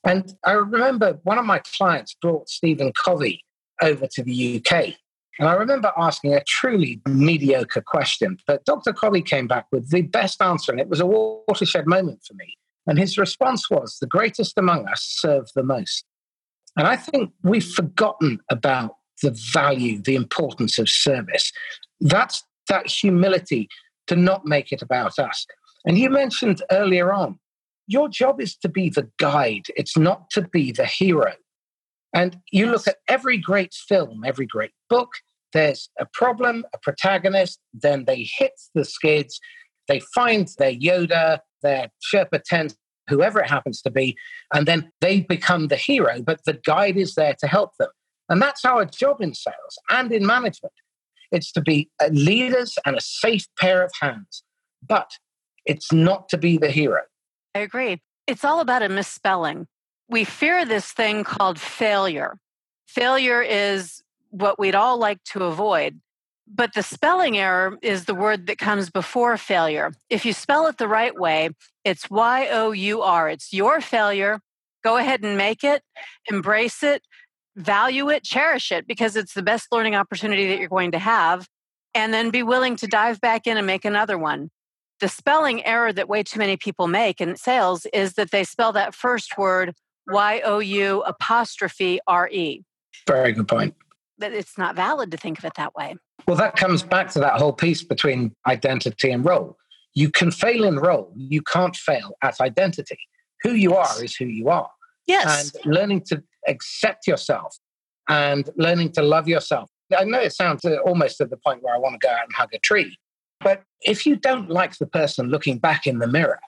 And 0.05 0.35
I 0.45 0.53
remember 0.53 1.19
one 1.23 1.39
of 1.39 1.45
my 1.45 1.61
clients 1.77 2.15
brought 2.21 2.49
Stephen 2.49 2.93
Covey 2.93 3.45
over 3.81 4.07
to 4.07 4.23
the 4.23 4.57
UK. 4.61 4.95
And 5.39 5.49
I 5.49 5.55
remember 5.55 5.93
asking 5.97 6.35
a 6.35 6.43
truly 6.45 7.01
mediocre 7.07 7.83
question, 7.83 8.37
but 8.47 8.65
Dr. 8.65 8.93
Covey 8.93 9.23
came 9.23 9.47
back 9.47 9.67
with 9.73 9.91
the 9.91 10.03
best 10.03 10.43
answer, 10.43 10.73
and 10.73 10.81
it 10.81 10.89
was 10.89 11.01
a 11.01 11.07
watershed 11.07 11.87
moment 11.87 12.21
for 12.27 12.35
me. 12.35 12.57
And 12.87 12.99
his 12.99 13.17
response 13.17 13.71
was 13.71 13.97
the 14.01 14.07
greatest 14.07 14.59
among 14.59 14.87
us 14.89 15.03
serve 15.03 15.49
the 15.55 15.63
most. 15.63 16.05
And 16.77 16.87
I 16.87 16.97
think 16.97 17.31
we've 17.43 17.67
forgotten 17.67 18.41
about 18.51 18.97
the 19.23 19.31
value, 19.53 20.03
the 20.03 20.17
importance 20.17 20.79
of 20.79 20.89
service. 20.89 21.53
That's 22.01 22.43
that 22.69 22.87
humility 22.87 23.69
to 24.09 24.17
not 24.17 24.45
make 24.45 24.73
it 24.73 24.83
about 24.83 25.19
us. 25.19 25.47
And 25.85 25.99
you 25.99 26.11
mentioned 26.11 26.63
earlier 26.71 27.13
on 27.13 27.39
your 27.87 28.09
job 28.09 28.41
is 28.41 28.57
to 28.57 28.69
be 28.69 28.89
the 28.89 29.09
guide, 29.19 29.67
it's 29.77 29.97
not 29.97 30.31
to 30.31 30.43
be 30.43 30.73
the 30.73 30.87
hero. 30.87 31.33
And 32.15 32.39
you 32.51 32.67
look 32.71 32.87
at 32.87 32.97
every 33.09 33.39
great 33.39 33.75
film, 33.75 34.23
every 34.25 34.47
great 34.47 34.73
book, 34.89 35.11
there's 35.53 35.91
a 35.99 36.07
problem, 36.13 36.65
a 36.75 36.79
protagonist, 36.79 37.59
then 37.73 38.05
they 38.05 38.29
hit 38.37 38.53
the 38.75 38.85
skids, 38.85 39.41
they 39.89 40.01
find 40.15 40.49
their 40.59 40.73
Yoda, 40.73 41.41
their 41.63 41.91
Sherpa 42.13 42.41
Tenzing, 42.51 42.77
whoever 43.09 43.41
it 43.41 43.51
happens 43.51 43.83
to 43.83 43.91
be, 43.91 44.17
and 44.55 44.67
then 44.67 44.91
they 45.01 45.21
become 45.21 45.69
the 45.69 45.77
hero, 45.77 46.23
but 46.23 46.41
the 46.47 46.61
guide 46.65 46.97
is 46.97 47.15
there 47.15 47.35
to 47.41 47.47
help 47.47 47.73
them. 47.79 47.91
And 48.29 48.41
that's 48.41 48.65
our 48.65 48.85
job 48.85 49.21
in 49.21 49.35
sales 49.35 49.79
and 49.91 50.13
in 50.13 50.25
management. 50.25 50.73
It's 51.33 51.53
to 51.53 51.61
be 51.61 51.91
leaders 52.11 52.79
and 52.87 52.97
a 52.97 53.01
safe 53.01 53.47
pair 53.59 53.83
of 53.83 53.91
hands, 54.01 54.45
but 54.87 55.11
it's 55.67 55.93
not 55.93 56.29
to 56.29 56.39
be 56.39 56.59
the 56.59 56.71
hero. 56.71 57.01
I 57.55 57.61
agree. 57.61 58.01
It's 58.27 58.45
all 58.45 58.61
about 58.61 58.83
a 58.83 58.89
misspelling. 58.89 59.67
We 60.09 60.25
fear 60.25 60.65
this 60.65 60.91
thing 60.93 61.25
called 61.25 61.59
failure. 61.59 62.39
Failure 62.87 63.43
is 63.43 64.03
what 64.31 64.59
we'd 64.59 64.75
all 64.75 64.99
like 64.99 65.23
to 65.25 65.45
avoid. 65.45 66.01
But 66.47 66.75
the 66.75 66.83
spelling 66.83 67.39
error 67.39 67.79
is 67.83 68.05
the 68.05 68.15
word 68.15 68.47
that 68.47 68.59
comes 68.59 68.91
before 68.91 69.37
failure. 69.37 69.93
If 70.11 70.27
you 70.27 70.33
spell 70.33 70.67
it 70.67 70.77
the 70.77 70.89
right 70.89 71.19
way, 71.19 71.51
it's 71.85 72.11
Y 72.11 72.49
O 72.51 72.73
U 72.73 73.03
R. 73.03 73.29
It's 73.31 73.53
your 73.53 73.81
failure. 73.81 74.41
Go 74.85 74.97
ahead 74.97 75.23
and 75.23 75.39
make 75.39 75.63
it, 75.63 75.83
embrace 76.31 76.83
it, 76.83 77.03
value 77.57 78.11
it, 78.11 78.25
cherish 78.25 78.73
it, 78.73 78.87
because 78.87 79.17
it's 79.17 79.35
the 79.35 79.43
best 79.43 79.69
learning 79.71 79.95
opportunity 79.95 80.49
that 80.49 80.59
you're 80.59 80.69
going 80.69 80.93
to 80.93 80.99
have. 80.99 81.49
And 81.95 82.13
then 82.13 82.31
be 82.31 82.43
willing 82.43 82.77
to 82.77 82.87
dive 82.87 83.21
back 83.21 83.47
in 83.47 83.57
and 83.57 83.67
make 83.67 83.85
another 83.85 84.19
one 84.19 84.51
the 85.03 85.09
spelling 85.09 85.67
error 85.67 85.93
that 85.93 86.09
way 86.09 86.23
too 86.23 86.39
many 86.39 86.57
people 86.57 86.87
make 86.87 87.21
in 87.21 87.37
sales 87.37 87.87
is 87.93 88.15
that 88.15 88.31
they 88.31 88.45
spell 88.45 88.73
that 88.73 88.95
first 88.95 89.37
word 89.37 89.75
Y 90.09 90.41
O 90.45 90.61
U 90.61 91.03
apostrophe 91.03 91.99
R 92.07 92.29
E. 92.31 92.63
Very 93.09 93.33
good 93.33 93.49
point. 93.49 93.75
But 94.17 94.33
it's 94.33 94.57
not 94.57 94.77
valid 94.77 95.11
to 95.11 95.17
think 95.17 95.39
of 95.39 95.45
it 95.45 95.55
that 95.57 95.75
way. 95.75 95.97
Well, 96.29 96.37
that 96.37 96.55
comes 96.55 96.85
back 96.85 97.11
to 97.11 97.19
that 97.19 97.41
whole 97.41 97.53
piece 97.53 97.83
between 97.83 98.33
identity 98.47 99.11
and 99.11 99.25
role. 99.25 99.59
You 99.95 100.09
can 100.09 100.31
fail 100.31 100.63
in 100.65 100.77
role, 100.77 101.13
you 101.17 101.43
can't 101.43 101.75
fail 101.75 102.17
at 102.23 102.41
identity. 102.41 102.99
Who 103.43 103.55
you 103.55 103.73
yes. 103.73 103.99
are 103.99 104.05
is 104.05 104.15
who 104.15 104.27
you 104.27 104.51
are. 104.51 104.71
Yes. 105.09 105.53
And 105.53 105.75
learning 105.75 106.03
to 106.11 106.23
accept 106.47 107.09
yourself 107.09 107.59
and 108.09 108.49
learning 108.57 108.93
to 108.93 109.03
love 109.03 109.27
yourself. 109.27 109.69
I 109.99 110.05
know 110.05 110.21
it 110.21 110.33
sounds 110.33 110.65
uh, 110.65 110.77
almost 110.87 111.21
at 111.21 111.31
the 111.31 111.37
point 111.37 111.61
where 111.61 111.75
I 111.75 111.79
want 111.79 112.01
to 112.01 112.07
go 112.07 112.13
out 112.13 112.23
and 112.25 112.33
hug 112.33 112.51
a 112.55 112.59
tree, 112.59 112.97
but 113.43 113.63
if 113.81 114.07
you 114.07 114.17
don't 114.17 114.49
like 114.51 114.77
the 114.79 114.87
person 114.87 115.29
looking 115.29 115.59
back 115.59 115.87
in 115.87 115.99
the 115.99 116.07
mirror, 116.07 116.41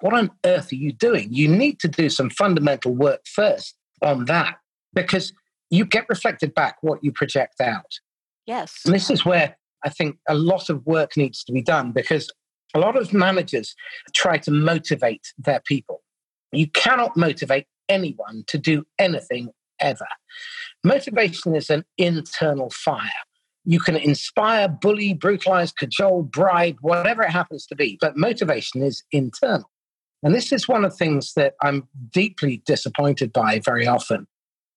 what 0.00 0.14
on 0.14 0.30
earth 0.44 0.72
are 0.72 0.76
you 0.76 0.92
doing? 0.92 1.32
You 1.32 1.48
need 1.48 1.80
to 1.80 1.88
do 1.88 2.08
some 2.08 2.30
fundamental 2.30 2.94
work 2.94 3.22
first 3.26 3.76
on 4.02 4.26
that 4.26 4.56
because 4.94 5.32
you 5.70 5.84
get 5.84 6.06
reflected 6.08 6.54
back 6.54 6.76
what 6.82 7.02
you 7.02 7.12
project 7.12 7.60
out. 7.60 7.98
Yes. 8.46 8.80
And 8.84 8.94
this 8.94 9.10
is 9.10 9.24
where 9.24 9.56
I 9.84 9.88
think 9.88 10.16
a 10.28 10.34
lot 10.34 10.68
of 10.68 10.84
work 10.86 11.16
needs 11.16 11.44
to 11.44 11.52
be 11.52 11.62
done 11.62 11.92
because 11.92 12.30
a 12.74 12.78
lot 12.78 12.96
of 12.96 13.12
managers 13.12 13.74
try 14.14 14.38
to 14.38 14.50
motivate 14.50 15.32
their 15.38 15.60
people. 15.60 16.02
You 16.52 16.68
cannot 16.68 17.16
motivate 17.16 17.66
anyone 17.88 18.44
to 18.48 18.58
do 18.58 18.84
anything 18.98 19.50
ever. 19.80 20.06
Motivation 20.84 21.54
is 21.54 21.70
an 21.70 21.84
internal 21.98 22.70
fire. 22.70 23.10
You 23.66 23.80
can 23.80 23.96
inspire, 23.96 24.68
bully, 24.68 25.12
brutalize, 25.12 25.72
cajole, 25.72 26.22
bribe, 26.22 26.76
whatever 26.80 27.22
it 27.22 27.30
happens 27.30 27.66
to 27.66 27.74
be. 27.74 27.98
But 28.00 28.16
motivation 28.16 28.82
is 28.82 29.02
internal. 29.10 29.70
And 30.22 30.34
this 30.34 30.52
is 30.52 30.66
one 30.66 30.84
of 30.84 30.92
the 30.92 30.96
things 30.96 31.32
that 31.34 31.54
I'm 31.62 31.88
deeply 32.12 32.62
disappointed 32.64 33.32
by 33.32 33.60
very 33.64 33.86
often, 33.86 34.26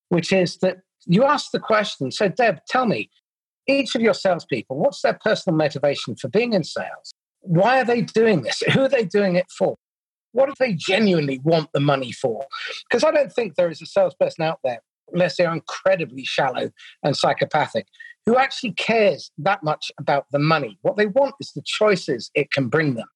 which 0.09 0.33
is 0.33 0.57
that 0.57 0.77
you 1.05 1.23
ask 1.23 1.51
the 1.51 1.59
question 1.59 2.11
so, 2.11 2.27
Deb, 2.27 2.59
tell 2.67 2.85
me, 2.85 3.09
each 3.67 3.95
of 3.95 4.01
your 4.01 4.15
salespeople, 4.15 4.77
what's 4.77 5.01
their 5.01 5.17
personal 5.23 5.55
motivation 5.55 6.15
for 6.15 6.27
being 6.27 6.53
in 6.53 6.63
sales? 6.63 7.13
Why 7.41 7.79
are 7.79 7.85
they 7.85 8.01
doing 8.01 8.41
this? 8.41 8.61
Who 8.73 8.81
are 8.81 8.89
they 8.89 9.05
doing 9.05 9.35
it 9.35 9.45
for? 9.55 9.75
What 10.31 10.47
do 10.47 10.53
they 10.59 10.73
genuinely 10.73 11.39
want 11.43 11.69
the 11.73 11.79
money 11.79 12.11
for? 12.11 12.45
Because 12.89 13.03
I 13.03 13.11
don't 13.11 13.31
think 13.31 13.55
there 13.55 13.69
is 13.69 13.81
a 13.81 13.85
salesperson 13.85 14.43
out 14.43 14.59
there, 14.63 14.81
unless 15.13 15.37
they're 15.37 15.53
incredibly 15.53 16.25
shallow 16.25 16.71
and 17.03 17.15
psychopathic, 17.15 17.87
who 18.29 18.37
actually 18.37 18.73
cares 18.73 19.31
that 19.39 19.63
much 19.63 19.91
about 19.97 20.27
the 20.31 20.37
money. 20.37 20.77
What 20.83 20.97
they 20.97 21.07
want 21.07 21.33
is 21.39 21.51
the 21.51 21.63
choices 21.65 22.29
it 22.35 22.51
can 22.51 22.67
bring 22.67 22.93
them, 22.93 23.07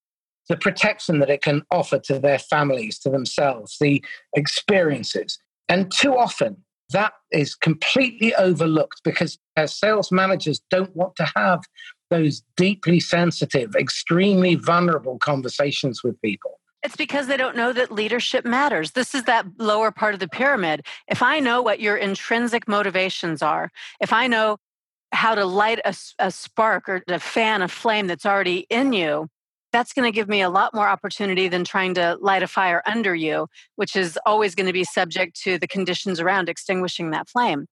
the 0.49 0.57
protection 0.57 1.19
that 1.19 1.29
it 1.29 1.43
can 1.43 1.61
offer 1.69 1.99
to 2.05 2.17
their 2.17 2.39
families, 2.39 2.97
to 3.01 3.11
themselves, 3.11 3.77
the 3.79 4.03
experiences. 4.35 5.37
And 5.69 5.91
too 5.91 6.17
often, 6.17 6.57
that 6.93 7.13
is 7.29 7.53
completely 7.53 8.33
overlooked 8.33 9.01
because 9.03 9.37
as 9.55 9.77
sales 9.77 10.11
managers 10.11 10.61
don't 10.71 10.95
want 10.95 11.15
to 11.17 11.31
have 11.35 11.61
those 12.09 12.41
deeply 12.57 12.99
sensitive, 12.99 13.75
extremely 13.75 14.55
vulnerable 14.55 15.19
conversations 15.19 16.03
with 16.03 16.19
people. 16.23 16.59
It's 16.81 16.95
because 16.95 17.27
they 17.27 17.37
don't 17.37 17.55
know 17.55 17.71
that 17.71 17.91
leadership 17.91 18.45
matters. 18.45 18.91
This 18.93 19.13
is 19.13 19.25
that 19.25 19.45
lower 19.59 19.91
part 19.91 20.15
of 20.15 20.19
the 20.19 20.27
pyramid. 20.27 20.87
If 21.07 21.21
I 21.21 21.39
know 21.39 21.61
what 21.61 21.79
your 21.79 21.97
intrinsic 21.97 22.67
motivations 22.67 23.43
are, 23.43 23.71
if 24.01 24.11
I 24.11 24.25
know 24.25 24.57
how 25.13 25.35
to 25.35 25.45
light 25.45 25.79
a, 25.85 25.95
a 26.19 26.31
spark 26.31 26.89
or 26.89 26.99
to 27.01 27.19
fan 27.19 27.61
a 27.61 27.67
flame 27.67 28.07
that's 28.07 28.25
already 28.25 28.65
in 28.69 28.93
you, 28.93 29.29
that's 29.71 29.93
going 29.93 30.05
to 30.05 30.15
give 30.15 30.27
me 30.27 30.41
a 30.41 30.49
lot 30.49 30.73
more 30.73 30.87
opportunity 30.87 31.47
than 31.47 31.63
trying 31.63 31.93
to 31.95 32.17
light 32.19 32.43
a 32.43 32.47
fire 32.47 32.81
under 32.85 33.13
you, 33.15 33.47
which 33.75 33.95
is 33.95 34.19
always 34.25 34.55
going 34.55 34.67
to 34.67 34.73
be 34.73 34.83
subject 34.83 35.39
to 35.41 35.57
the 35.57 35.67
conditions 35.67 36.19
around 36.19 36.49
extinguishing 36.49 37.11
that 37.11 37.29
flame. 37.29 37.67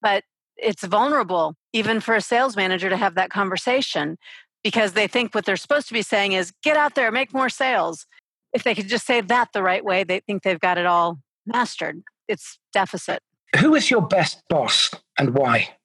But 0.00 0.24
it's 0.56 0.84
vulnerable, 0.84 1.54
even 1.72 2.00
for 2.00 2.14
a 2.14 2.20
sales 2.20 2.56
manager, 2.56 2.90
to 2.90 2.96
have 2.96 3.14
that 3.14 3.30
conversation 3.30 4.18
because 4.62 4.92
they 4.92 5.06
think 5.06 5.34
what 5.34 5.44
they're 5.44 5.56
supposed 5.56 5.88
to 5.88 5.94
be 5.94 6.02
saying 6.02 6.32
is 6.32 6.52
get 6.62 6.76
out 6.76 6.94
there, 6.94 7.10
make 7.10 7.32
more 7.32 7.48
sales. 7.48 8.06
If 8.52 8.64
they 8.64 8.74
could 8.74 8.88
just 8.88 9.06
say 9.06 9.20
that 9.20 9.48
the 9.52 9.62
right 9.62 9.84
way, 9.84 10.04
they 10.04 10.20
think 10.20 10.42
they've 10.42 10.60
got 10.60 10.78
it 10.78 10.86
all 10.86 11.18
mastered. 11.46 12.02
It's 12.28 12.58
deficit. 12.72 13.20
Who 13.58 13.74
is 13.74 13.90
your 13.90 14.02
best 14.02 14.42
boss 14.48 14.90
and 15.18 15.34
why? 15.34 15.76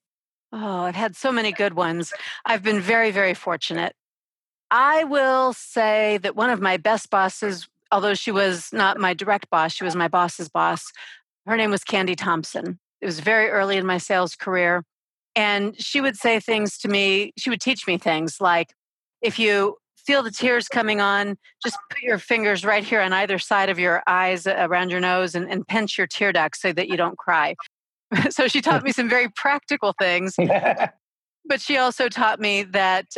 Oh, 0.51 0.81
I've 0.81 0.95
had 0.95 1.15
so 1.15 1.31
many 1.31 1.51
good 1.51 1.73
ones. 1.73 2.13
I've 2.45 2.63
been 2.63 2.79
very, 2.93 3.11
very 3.11 3.33
fortunate. 3.33 3.93
I 4.69 5.03
will 5.05 5.53
say 5.53 6.17
that 6.19 6.35
one 6.35 6.49
of 6.49 6.61
my 6.61 6.77
best 6.77 7.09
bosses, 7.09 7.67
although 7.91 8.13
she 8.13 8.31
was 8.31 8.69
not 8.73 8.99
my 8.99 9.13
direct 9.13 9.49
boss, 9.49 9.73
she 9.73 9.83
was 9.83 9.95
my 9.95 10.07
boss's 10.07 10.49
boss. 10.49 10.91
Her 11.45 11.55
name 11.55 11.71
was 11.71 11.83
Candy 11.83 12.15
Thompson. 12.15 12.79
It 12.99 13.05
was 13.05 13.19
very 13.19 13.49
early 13.49 13.77
in 13.77 13.85
my 13.85 13.97
sales 13.97 14.35
career. 14.35 14.83
And 15.35 15.79
she 15.79 16.01
would 16.01 16.17
say 16.17 16.39
things 16.39 16.77
to 16.79 16.87
me, 16.87 17.31
she 17.37 17.49
would 17.49 17.61
teach 17.61 17.87
me 17.87 17.97
things 17.97 18.41
like 18.41 18.73
if 19.21 19.39
you 19.39 19.77
feel 19.95 20.23
the 20.23 20.31
tears 20.31 20.67
coming 20.67 20.99
on, 21.01 21.37
just 21.63 21.77
put 21.89 22.01
your 22.01 22.17
fingers 22.17 22.65
right 22.65 22.83
here 22.83 23.01
on 23.01 23.13
either 23.13 23.37
side 23.37 23.69
of 23.69 23.77
your 23.77 24.01
eyes 24.07 24.47
around 24.47 24.89
your 24.89 25.01
nose 25.01 25.35
and, 25.35 25.49
and 25.51 25.67
pinch 25.67 25.97
your 25.97 26.07
tear 26.07 26.31
ducts 26.31 26.61
so 26.61 26.71
that 26.73 26.87
you 26.87 26.97
don't 26.97 27.17
cry. 27.17 27.55
so 28.29 28.47
she 28.47 28.61
taught 28.61 28.83
me 28.83 28.91
some 28.91 29.09
very 29.09 29.29
practical 29.29 29.93
things. 29.99 30.35
but 31.45 31.61
she 31.61 31.77
also 31.77 32.09
taught 32.09 32.39
me 32.39 32.63
that 32.63 33.15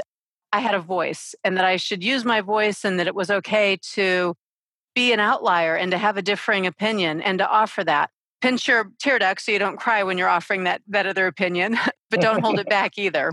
I 0.51 0.59
had 0.59 0.73
a 0.73 0.79
voice 0.79 1.35
and 1.43 1.57
that 1.57 1.65
I 1.65 1.77
should 1.77 2.03
use 2.03 2.25
my 2.25 2.41
voice 2.41 2.83
and 2.83 2.99
that 2.99 3.07
it 3.07 3.15
was 3.15 3.29
okay 3.29 3.77
to 3.93 4.35
be 4.95 5.13
an 5.13 5.19
outlier 5.19 5.75
and 5.75 5.91
to 5.91 5.97
have 5.97 6.17
a 6.17 6.21
differing 6.21 6.65
opinion 6.65 7.21
and 7.21 7.39
to 7.39 7.47
offer 7.47 7.83
that. 7.83 8.09
Pinch 8.41 8.67
your 8.67 8.91
tear 8.99 9.19
duct 9.19 9.41
so 9.41 9.51
you 9.51 9.59
don't 9.59 9.77
cry 9.77 10.01
when 10.03 10.17
you're 10.17 10.29
offering 10.29 10.63
that, 10.63 10.81
that 10.87 11.05
other 11.05 11.27
opinion, 11.27 11.77
but 12.09 12.21
don't 12.21 12.41
hold 12.41 12.59
it 12.59 12.69
back 12.69 12.97
either. 12.97 13.31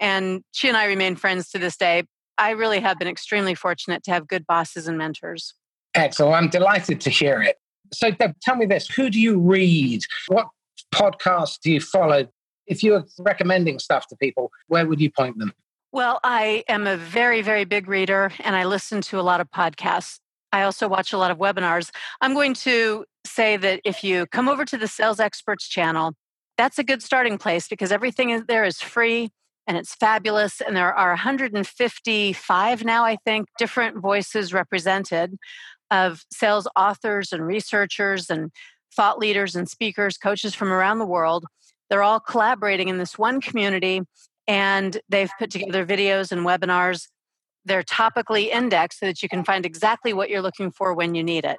And 0.00 0.42
she 0.52 0.68
and 0.68 0.76
I 0.76 0.86
remain 0.86 1.16
friends 1.16 1.50
to 1.50 1.58
this 1.58 1.76
day. 1.76 2.04
I 2.36 2.50
really 2.50 2.80
have 2.80 2.98
been 2.98 3.08
extremely 3.08 3.54
fortunate 3.54 4.02
to 4.04 4.10
have 4.10 4.26
good 4.26 4.46
bosses 4.46 4.88
and 4.88 4.98
mentors. 4.98 5.54
Excellent. 5.94 6.34
I'm 6.34 6.48
delighted 6.48 7.00
to 7.02 7.10
hear 7.10 7.42
it. 7.42 7.56
So, 7.92 8.10
Deb, 8.10 8.34
tell 8.40 8.56
me 8.56 8.66
this 8.66 8.88
who 8.88 9.10
do 9.10 9.20
you 9.20 9.38
read? 9.38 10.02
What 10.28 10.48
podcasts 10.94 11.58
do 11.62 11.70
you 11.70 11.80
follow? 11.80 12.26
If 12.66 12.82
you 12.82 12.92
were 12.92 13.04
recommending 13.18 13.78
stuff 13.78 14.06
to 14.08 14.16
people, 14.16 14.50
where 14.68 14.86
would 14.86 15.00
you 15.00 15.10
point 15.10 15.38
them? 15.38 15.52
Well, 15.92 16.20
I 16.22 16.62
am 16.68 16.86
a 16.86 16.96
very, 16.96 17.42
very 17.42 17.64
big 17.64 17.88
reader 17.88 18.30
and 18.40 18.54
I 18.54 18.64
listen 18.64 19.00
to 19.02 19.18
a 19.18 19.22
lot 19.22 19.40
of 19.40 19.50
podcasts. 19.50 20.20
I 20.52 20.62
also 20.62 20.88
watch 20.88 21.12
a 21.12 21.18
lot 21.18 21.30
of 21.30 21.38
webinars. 21.38 21.90
I'm 22.20 22.34
going 22.34 22.54
to 22.54 23.04
say 23.26 23.56
that 23.56 23.80
if 23.84 24.04
you 24.04 24.26
come 24.26 24.48
over 24.48 24.64
to 24.64 24.76
the 24.76 24.88
Sales 24.88 25.20
Experts 25.20 25.68
channel, 25.68 26.14
that's 26.56 26.78
a 26.78 26.84
good 26.84 27.02
starting 27.02 27.38
place 27.38 27.68
because 27.68 27.90
everything 27.90 28.44
there 28.46 28.64
is 28.64 28.80
free 28.80 29.30
and 29.66 29.76
it's 29.76 29.94
fabulous. 29.94 30.60
And 30.60 30.76
there 30.76 30.92
are 30.94 31.10
155 31.10 32.84
now, 32.84 33.04
I 33.04 33.16
think, 33.24 33.48
different 33.58 33.98
voices 33.98 34.52
represented 34.52 35.36
of 35.90 36.24
sales 36.32 36.68
authors 36.76 37.32
and 37.32 37.46
researchers 37.46 38.30
and 38.30 38.50
thought 38.94 39.18
leaders 39.18 39.54
and 39.56 39.68
speakers, 39.68 40.16
coaches 40.16 40.54
from 40.54 40.72
around 40.72 40.98
the 40.98 41.06
world. 41.06 41.46
They're 41.88 42.02
all 42.02 42.20
collaborating 42.20 42.88
in 42.88 42.98
this 42.98 43.18
one 43.18 43.40
community 43.40 44.02
and 44.46 45.00
they've 45.08 45.30
put 45.38 45.50
together 45.50 45.86
videos 45.86 46.32
and 46.32 46.46
webinars. 46.46 47.08
They're 47.64 47.82
topically 47.82 48.50
indexed 48.50 49.00
so 49.00 49.06
that 49.06 49.22
you 49.22 49.28
can 49.28 49.44
find 49.44 49.66
exactly 49.66 50.12
what 50.12 50.30
you're 50.30 50.42
looking 50.42 50.70
for 50.70 50.94
when 50.94 51.14
you 51.14 51.22
need 51.22 51.44
it. 51.44 51.56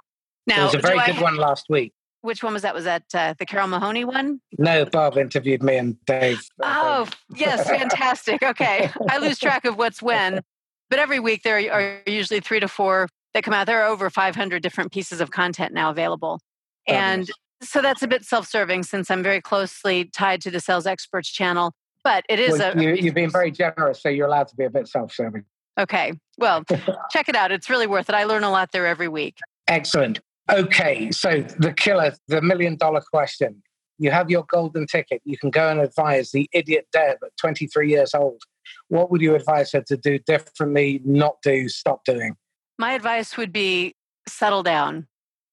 Now, 0.48 0.56
there 0.56 0.66
was 0.66 0.76
a 0.76 0.80
very 0.80 1.00
good 1.06 1.18
I, 1.18 1.22
one 1.22 1.38
last 1.38 1.68
week. 1.70 1.94
Which 2.22 2.44
one 2.44 2.54
was 2.54 2.62
that? 2.62 2.76
Was 2.76 2.84
that 2.84 3.04
uh, 3.14 3.34
the 3.40 3.46
Carole 3.46 3.68
Mahoney 3.68 4.06
one? 4.06 4.42
No, 4.58 4.86
Bob 4.86 5.18
interviewed 5.18 5.64
me 5.64 5.78
and 5.78 6.04
Dave. 6.06 6.40
Oh, 6.62 7.08
yes, 7.36 7.68
fantastic. 7.68 8.44
Okay. 8.44 8.90
I 9.10 9.18
lose 9.18 9.40
track 9.40 9.66
of 9.66 9.78
what's 9.78 10.02
when, 10.02 10.42
but 10.90 11.00
every 11.00 11.20
week 11.20 11.44
there 11.44 11.58
are 11.72 12.02
usually 12.06 12.40
three 12.40 12.60
to 12.60 12.68
four 12.68 13.08
that 13.34 13.44
come 13.44 13.54
out. 13.54 13.66
There 13.66 13.82
are 13.82 13.88
over 13.88 14.10
500 14.10 14.62
different 14.62 14.92
pieces 14.92 15.22
of 15.22 15.32
content 15.32 15.74
now 15.74 15.90
available. 15.90 16.40
And 16.94 17.30
so 17.62 17.82
that's 17.82 18.02
a 18.02 18.08
bit 18.08 18.24
self 18.24 18.48
serving 18.48 18.84
since 18.84 19.12
I'm 19.12 19.24
very 19.24 19.42
closely 19.42 20.06
tied 20.06 20.42
to 20.42 20.52
the 20.52 20.60
Sales 20.60 20.86
Experts 20.86 21.30
channel. 21.30 21.74
But 22.04 22.26
it 22.30 22.40
is 22.40 22.58
well, 22.58 22.78
a. 22.78 22.82
You, 22.82 22.94
you've 22.96 23.14
been 23.14 23.30
very 23.30 23.52
generous, 23.52 24.02
so 24.02 24.10
you're 24.10 24.28
allowed 24.28 24.48
to 24.48 24.56
be 24.56 24.64
a 24.64 24.70
bit 24.70 24.88
self 24.88 25.14
serving. 25.14 25.46
Okay. 25.80 26.14
Well, 26.38 26.64
check 27.12 27.30
it 27.30 27.36
out. 27.36 27.52
It's 27.52 27.70
really 27.70 27.88
worth 27.88 28.10
it. 28.10 28.16
I 28.16 28.24
learn 28.24 28.44
a 28.44 28.52
lot 28.52 28.72
there 28.72 28.88
every 28.88 29.08
week. 29.08 29.38
Excellent. 29.68 30.20
Okay. 30.52 31.12
So, 31.12 31.42
the 31.60 31.74
killer, 31.74 32.14
the 32.28 32.42
million 32.42 32.76
dollar 32.76 33.02
question. 33.02 33.62
You 34.00 34.10
have 34.10 34.32
your 34.32 34.46
golden 34.50 34.88
ticket. 34.88 35.22
You 35.26 35.38
can 35.38 35.52
go 35.52 35.70
and 35.70 35.80
advise 35.80 36.32
the 36.32 36.50
idiot 36.54 36.88
Deb 36.92 37.18
at 37.24 37.38
23 37.40 37.92
years 37.92 38.16
old. 38.16 38.42
What 38.88 39.12
would 39.12 39.22
you 39.22 39.36
advise 39.36 39.72
her 39.74 39.82
to 39.82 39.96
do 39.96 40.18
differently, 40.18 41.02
not 41.06 41.36
do, 41.44 41.70
stop 41.70 42.04
doing? 42.04 42.36
My 42.80 42.94
advice 42.94 43.38
would 43.38 43.54
be 43.54 43.94
settle 44.28 44.64
down. 44.64 45.08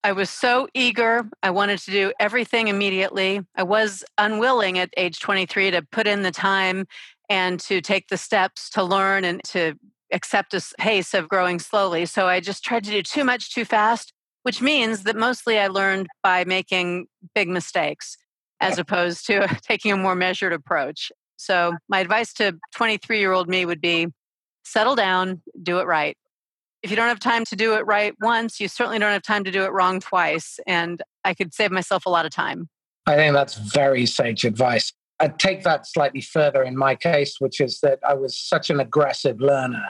I 0.09 0.13
was 0.13 0.31
so 0.31 0.69
eager. 0.73 1.29
I 1.43 1.51
wanted 1.51 1.81
to 1.81 1.91
do 1.91 2.15
everything 2.19 2.69
immediately. 2.69 3.43
I 3.55 3.63
was 3.63 4.03
unwilling 4.17 4.79
at 4.79 4.89
age 4.97 5.21
23 5.21 5.73
to 5.73 5.83
put 5.83 6.07
in 6.07 6.23
the 6.23 6.31
time 6.31 6.87
and 7.29 7.61
to 7.61 7.83
take 7.83 8.09
the 8.09 8.17
steps 8.17 8.71
to 8.71 8.83
learn 8.83 9.25
and 9.25 9.45
to 9.49 9.75
accept 10.11 10.55
a 10.55 10.65
pace 10.79 11.13
of 11.13 11.29
growing 11.29 11.59
slowly. 11.59 12.07
So 12.07 12.27
I 12.27 12.41
just 12.41 12.65
tried 12.65 12.85
to 12.85 12.91
do 12.91 13.03
too 13.03 13.23
much 13.23 13.53
too 13.53 13.67
fast, 13.67 14.15
which 14.45 14.63
means 14.63 15.03
that 15.03 15.15
mostly 15.15 15.59
I 15.59 15.67
learned 15.67 16.07
by 16.23 16.47
making 16.47 17.09
big 17.35 17.51
mistakes 17.51 18.17
as 18.63 18.79
opposed 18.79 19.27
to 19.27 19.47
taking 19.63 19.93
a 19.93 19.97
more 19.99 20.15
measured 20.15 20.55
approach. 20.55 21.13
So 21.37 21.75
my 21.87 22.01
advice 22.01 22.33
to 22.35 22.59
23 22.75 23.19
year 23.19 23.33
old 23.33 23.47
me 23.47 23.67
would 23.67 23.83
be 23.83 24.07
settle 24.65 24.97
down, 24.97 25.43
do 25.63 25.81
it 25.81 25.87
right 25.87 26.17
if 26.83 26.91
you 26.91 26.97
don't 26.97 27.09
have 27.09 27.19
time 27.19 27.45
to 27.47 27.57
do 27.57 27.75
it 27.75 27.87
right 27.87 28.15
once, 28.21 28.61
you 28.61 28.69
certainly 28.69 28.99
don't 28.99 29.13
have 29.13 29.23
time 29.23 29.45
to 29.45 29.51
do 29.51 29.65
it 29.65 29.73
wrong 29.73 30.01
twice. 30.01 30.61
And 30.67 31.03
I 31.25 31.35
could 31.35 31.53
save 31.55 31.71
myself 31.71 32.07
a 32.07 32.11
lot 32.11 32.25
of 32.25 32.31
time. 32.31 32.69
I 33.07 33.17
think 33.17 33.35
that's 33.35 33.55
very 33.55 34.07
sage 34.07 34.45
advice. 34.45 34.93
I'd 35.21 35.39
take 35.39 35.65
that 35.65 35.87
slightly 35.87 36.21
further 36.21 36.63
in 36.63 36.77
my 36.77 36.95
case, 36.95 37.37
which 37.41 37.61
is 37.61 37.81
that 37.81 37.99
I 38.07 38.15
was 38.15 38.39
such 38.39 38.71
an 38.71 38.79
aggressive 38.79 39.41
learner, 39.41 39.87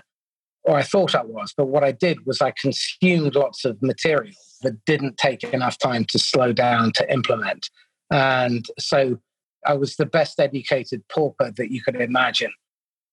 or 0.63 0.77
I 0.77 0.83
thought 0.83 1.15
I 1.15 1.23
was. 1.23 1.53
But 1.57 1.67
what 1.67 1.85
I 1.85 1.93
did 1.93 2.25
was 2.25 2.41
I 2.41 2.53
consumed 2.59 3.35
lots 3.35 3.65
of 3.65 3.83
material 3.83 4.35
that 4.63 4.85
didn't 4.87 5.19
take 5.19 5.45
enough 5.45 5.79
time 5.79 6.07
to 6.07 6.19
slow 6.19 6.53
down 6.53 6.93
to 6.93 7.13
implement. 7.13 7.69
And 8.11 8.65
so 8.79 9.19
I 9.67 9.75
was 9.75 9.97
the 9.97 10.07
best 10.07 10.41
educated 10.41 11.03
pauper 11.13 11.53
that 11.57 11.71
you 11.71 11.83
could 11.83 11.97
imagine 11.97 12.53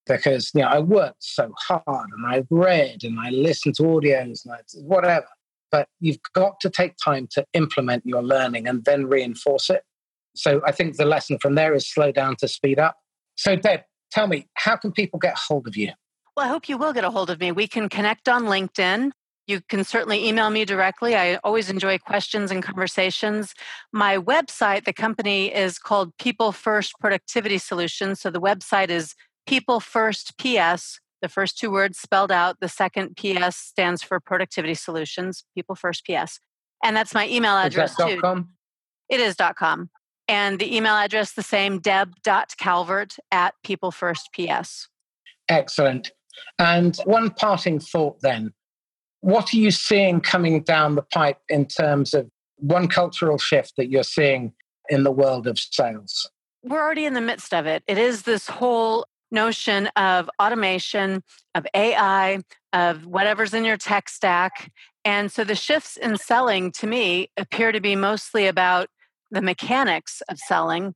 because 0.06 0.50
you 0.54 0.62
know 0.62 0.68
I 0.68 0.78
worked 0.78 1.22
so 1.22 1.52
hard 1.58 1.84
and 1.86 2.26
I 2.26 2.44
read 2.50 3.02
and 3.02 3.18
I 3.18 3.30
listened 3.30 3.74
to 3.76 3.82
audios 3.84 4.44
and 4.44 4.54
I, 4.54 4.58
whatever. 4.82 5.26
But 5.70 5.88
you've 6.00 6.20
got 6.34 6.60
to 6.60 6.70
take 6.70 6.94
time 7.02 7.28
to 7.32 7.44
implement 7.52 8.06
your 8.06 8.22
learning 8.22 8.68
and 8.68 8.84
then 8.84 9.06
reinforce 9.06 9.68
it. 9.68 9.82
So 10.34 10.60
I 10.64 10.72
think 10.72 10.96
the 10.96 11.04
lesson 11.04 11.38
from 11.38 11.54
there 11.54 11.74
is 11.74 11.88
slow 11.88 12.12
down 12.12 12.36
to 12.36 12.48
speed 12.48 12.78
up. 12.78 12.96
So 13.34 13.56
Deb, 13.56 13.80
tell 14.12 14.28
me, 14.28 14.46
how 14.54 14.76
can 14.76 14.92
people 14.92 15.18
get 15.18 15.36
hold 15.36 15.66
of 15.66 15.76
you? 15.76 15.92
Well, 16.36 16.46
I 16.46 16.48
hope 16.48 16.68
you 16.68 16.78
will 16.78 16.92
get 16.92 17.04
a 17.04 17.10
hold 17.10 17.30
of 17.30 17.40
me. 17.40 17.50
We 17.50 17.66
can 17.66 17.88
connect 17.88 18.28
on 18.28 18.44
LinkedIn. 18.44 19.10
You 19.46 19.60
can 19.68 19.84
certainly 19.84 20.26
email 20.28 20.50
me 20.50 20.64
directly. 20.64 21.14
I 21.14 21.36
always 21.36 21.70
enjoy 21.70 21.98
questions 21.98 22.50
and 22.50 22.62
conversations. 22.62 23.54
My 23.92 24.18
website, 24.18 24.84
the 24.84 24.92
company 24.92 25.54
is 25.54 25.78
called 25.78 26.16
People 26.18 26.52
First 26.52 26.94
Productivity 27.00 27.58
Solutions. 27.58 28.20
So 28.20 28.30
the 28.30 28.40
website 28.40 28.90
is 28.90 29.14
People 29.46 29.80
First 29.80 30.36
PS, 30.38 31.00
the 31.22 31.28
first 31.28 31.58
two 31.58 31.70
words 31.70 31.98
spelled 31.98 32.32
out. 32.32 32.58
The 32.60 32.68
second 32.68 33.16
PS 33.16 33.56
stands 33.56 34.02
for 34.02 34.18
Productivity 34.20 34.74
Solutions, 34.74 35.44
People 35.54 35.74
First 35.74 36.04
PS. 36.04 36.40
And 36.84 36.96
that's 36.96 37.14
my 37.14 37.28
email 37.28 37.56
address 37.56 37.92
is 37.92 37.96
too. 37.96 38.20
.com? 38.20 38.50
It 39.08 39.20
is 39.20 39.36
.com. 39.56 39.90
And 40.28 40.58
the 40.58 40.76
email 40.76 40.94
address 40.94 41.32
the 41.32 41.42
same, 41.42 41.78
deb.calvert 41.78 43.16
at 43.30 43.54
peoplefirstps. 43.64 44.88
Excellent. 45.48 46.10
And 46.58 46.96
one 47.04 47.30
parting 47.30 47.78
thought 47.78 48.20
then. 48.20 48.52
What 49.20 49.54
are 49.54 49.56
you 49.56 49.70
seeing 49.70 50.20
coming 50.20 50.62
down 50.62 50.96
the 50.96 51.02
pipe 51.02 51.38
in 51.48 51.66
terms 51.66 52.14
of 52.14 52.28
one 52.56 52.88
cultural 52.88 53.38
shift 53.38 53.74
that 53.76 53.90
you're 53.90 54.02
seeing 54.02 54.52
in 54.88 55.04
the 55.04 55.12
world 55.12 55.46
of 55.46 55.58
sales? 55.58 56.28
We're 56.62 56.82
already 56.82 57.06
in 57.06 57.14
the 57.14 57.20
midst 57.20 57.54
of 57.54 57.66
it. 57.66 57.84
It 57.86 57.98
is 57.98 58.22
this 58.22 58.48
whole 58.48 59.06
notion 59.30 59.88
of 59.96 60.30
automation, 60.40 61.22
of 61.54 61.66
AI, 61.74 62.40
of 62.72 63.06
whatever's 63.06 63.54
in 63.54 63.64
your 63.64 63.76
tech 63.76 64.08
stack. 64.08 64.70
And 65.04 65.30
so 65.30 65.44
the 65.44 65.54
shifts 65.54 65.96
in 65.96 66.16
selling 66.16 66.72
to 66.72 66.86
me 66.86 67.30
appear 67.36 67.72
to 67.72 67.80
be 67.80 67.96
mostly 67.96 68.46
about 68.46 68.88
the 69.30 69.42
mechanics 69.42 70.22
of 70.28 70.38
selling. 70.38 70.94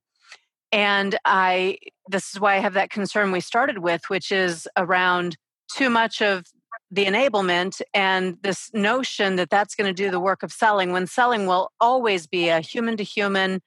And 0.72 1.18
I 1.24 1.78
this 2.08 2.32
is 2.32 2.40
why 2.40 2.56
I 2.56 2.58
have 2.58 2.74
that 2.74 2.90
concern 2.90 3.30
we 3.30 3.40
started 3.40 3.78
with, 3.78 4.02
which 4.08 4.32
is 4.32 4.68
around 4.76 5.36
too 5.72 5.88
much 5.88 6.20
of 6.20 6.44
the 6.90 7.04
enablement 7.04 7.80
and 7.94 8.36
this 8.42 8.70
notion 8.74 9.36
that 9.36 9.48
that's 9.48 9.76
going 9.76 9.86
to 9.86 9.94
do 9.94 10.10
the 10.10 10.18
work 10.18 10.42
of 10.42 10.52
selling 10.52 10.92
when 10.92 11.06
selling 11.06 11.46
will 11.46 11.70
always 11.80 12.26
be 12.26 12.48
a 12.48 12.60
human 12.60 12.96
to 12.96 13.04
human 13.04 13.60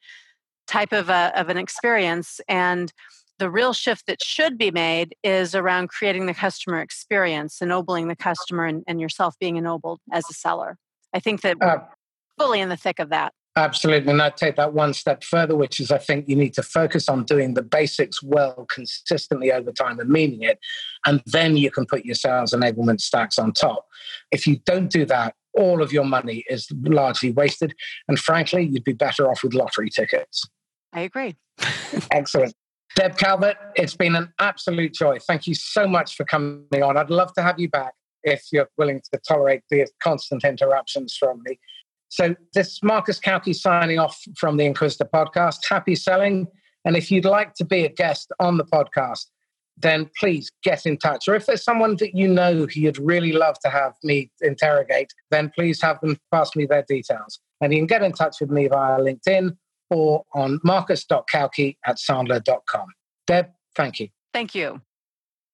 type 0.68 0.92
of, 0.92 1.10
a, 1.10 1.32
of 1.36 1.50
an 1.50 1.58
experience 1.58 2.42
and 2.50 2.92
the 3.40 3.50
real 3.50 3.74
shift 3.74 4.08
that 4.08 4.22
should 4.24 4.58
be 4.58 4.72
made 4.72 5.16
is 5.24 5.56
around 5.56 5.90
creating 5.90 6.26
the 6.26 6.34
customer 6.34 6.80
experience 6.80 7.62
ennobling 7.62 8.08
the 8.08 8.16
customer 8.16 8.66
and, 8.66 8.84
and 8.88 9.02
yourself 9.02 9.36
being 9.40 9.56
ennobled 9.56 10.00
as 10.12 10.24
a 10.30 10.34
seller 10.34 10.78
i 11.14 11.20
think 11.20 11.42
that 11.42 11.58
we're 11.60 11.68
uh, 11.68 11.86
fully 12.38 12.60
in 12.60 12.70
the 12.70 12.78
thick 12.78 13.00
of 13.00 13.10
that 13.10 13.34
Absolutely. 13.56 14.12
And 14.12 14.22
I'd 14.22 14.36
take 14.36 14.56
that 14.56 14.74
one 14.74 14.94
step 14.94 15.24
further, 15.24 15.56
which 15.56 15.80
is 15.80 15.92
I 15.92 16.00
think 16.00 16.28
you 16.28 16.36
need 16.36 16.56
to 16.56 16.64
focus 16.64 17.08
on 17.08 17.24
doing 17.24 17.54
the 17.54 17.62
basics 17.62 18.24
well 18.24 18.66
consistently 18.74 19.52
over 19.52 19.72
time 19.72 20.00
and 20.00 20.10
meaning 20.10 20.42
it. 20.42 20.58
And 21.06 21.22
then 21.28 21.56
you 21.56 21.70
can 21.70 21.86
put 21.86 22.04
your 22.04 22.16
sales 22.16 22.52
enablement 22.52 23.00
stacks 23.00 23.38
on 23.38 23.54
top. 23.54 23.86
If 24.32 24.48
you 24.48 24.58
don't 24.66 24.90
do 24.90 25.06
that, 25.06 25.36
all 25.54 25.84
of 25.84 25.94
your 25.94 26.04
money 26.04 26.44
is 26.50 26.68
largely 26.82 27.30
wasted. 27.30 27.76
And 28.08 28.18
frankly, 28.18 28.64
you'd 28.64 28.84
be 28.84 28.94
better 28.94 29.30
off 29.30 29.44
with 29.44 29.54
lottery 29.54 29.90
tickets. 29.92 30.50
I 30.92 31.02
agree. 31.02 31.36
Excellent. 32.12 32.56
Deb 32.96 33.18
Calvert, 33.18 33.58
it's 33.76 33.96
been 33.96 34.16
an 34.16 34.32
absolute 34.40 34.94
joy. 34.94 35.18
Thank 35.20 35.48
you 35.48 35.56
so 35.56 35.88
much 35.88 36.16
for 36.16 36.26
coming 36.26 36.84
on. 36.84 36.96
I'd 36.96 37.10
love 37.10 37.34
to 37.34 37.42
have 37.42 37.60
you 37.60 37.68
back 37.68 37.94
if 38.24 38.46
you're 38.52 38.70
willing 38.78 39.02
to 39.12 39.20
tolerate 39.28 39.62
the 39.72 39.88
constant 40.02 40.44
interruptions 40.44 41.16
from 41.18 41.42
me. 41.44 41.60
So 42.10 42.36
this 42.54 42.74
is 42.74 42.80
Marcus 42.84 43.20
Cauchi 43.20 43.56
signing 43.56 43.98
off 43.98 44.22
from 44.38 44.58
the 44.58 44.66
Inquisitor 44.66 45.10
podcast. 45.12 45.62
Happy 45.68 45.96
selling. 45.96 46.48
And 46.86 46.96
if 46.96 47.10
you'd 47.10 47.26
like 47.26 47.56
to 47.56 47.66
be 47.66 47.84
a 47.84 47.90
guest 47.90 48.32
on 48.40 48.58
the 48.58 48.66
podcast, 48.66 49.26
then 49.78 50.08
please 50.20 50.52
get 50.64 50.86
in 50.86 50.98
touch. 50.98 51.28
Or 51.28 51.34
if 51.34 51.48
there's 51.48 51.64
someone 51.64 51.96
that 51.96 52.16
you 52.16 52.28
know 52.28 52.54
who 52.54 52.68
you'd 52.76 53.00
really 53.00 53.32
love 53.32 53.58
to 53.64 53.70
have 53.70 53.94
me 54.04 54.30
interrogate, 54.42 55.12
then 55.32 55.52
please 55.56 55.82
have 55.82 56.00
them 56.02 56.18
pass 56.32 56.56
me 56.56 56.68
their 56.68 56.86
details. 56.88 57.40
And 57.60 57.74
you 57.74 57.80
can 57.80 57.88
get 57.88 58.04
in 58.04 58.12
touch 58.12 58.38
with 58.40 58.52
me 58.52 58.68
via 58.68 59.00
LinkedIn 59.00 59.58
or 59.94 60.24
on 60.34 60.60
marcus.cauchi 60.64 61.78
at 61.86 61.98
sandler.com. 61.98 62.88
Deb, 63.28 63.48
thank 63.76 64.00
you. 64.00 64.10
Thank 64.34 64.56
you. 64.56 64.82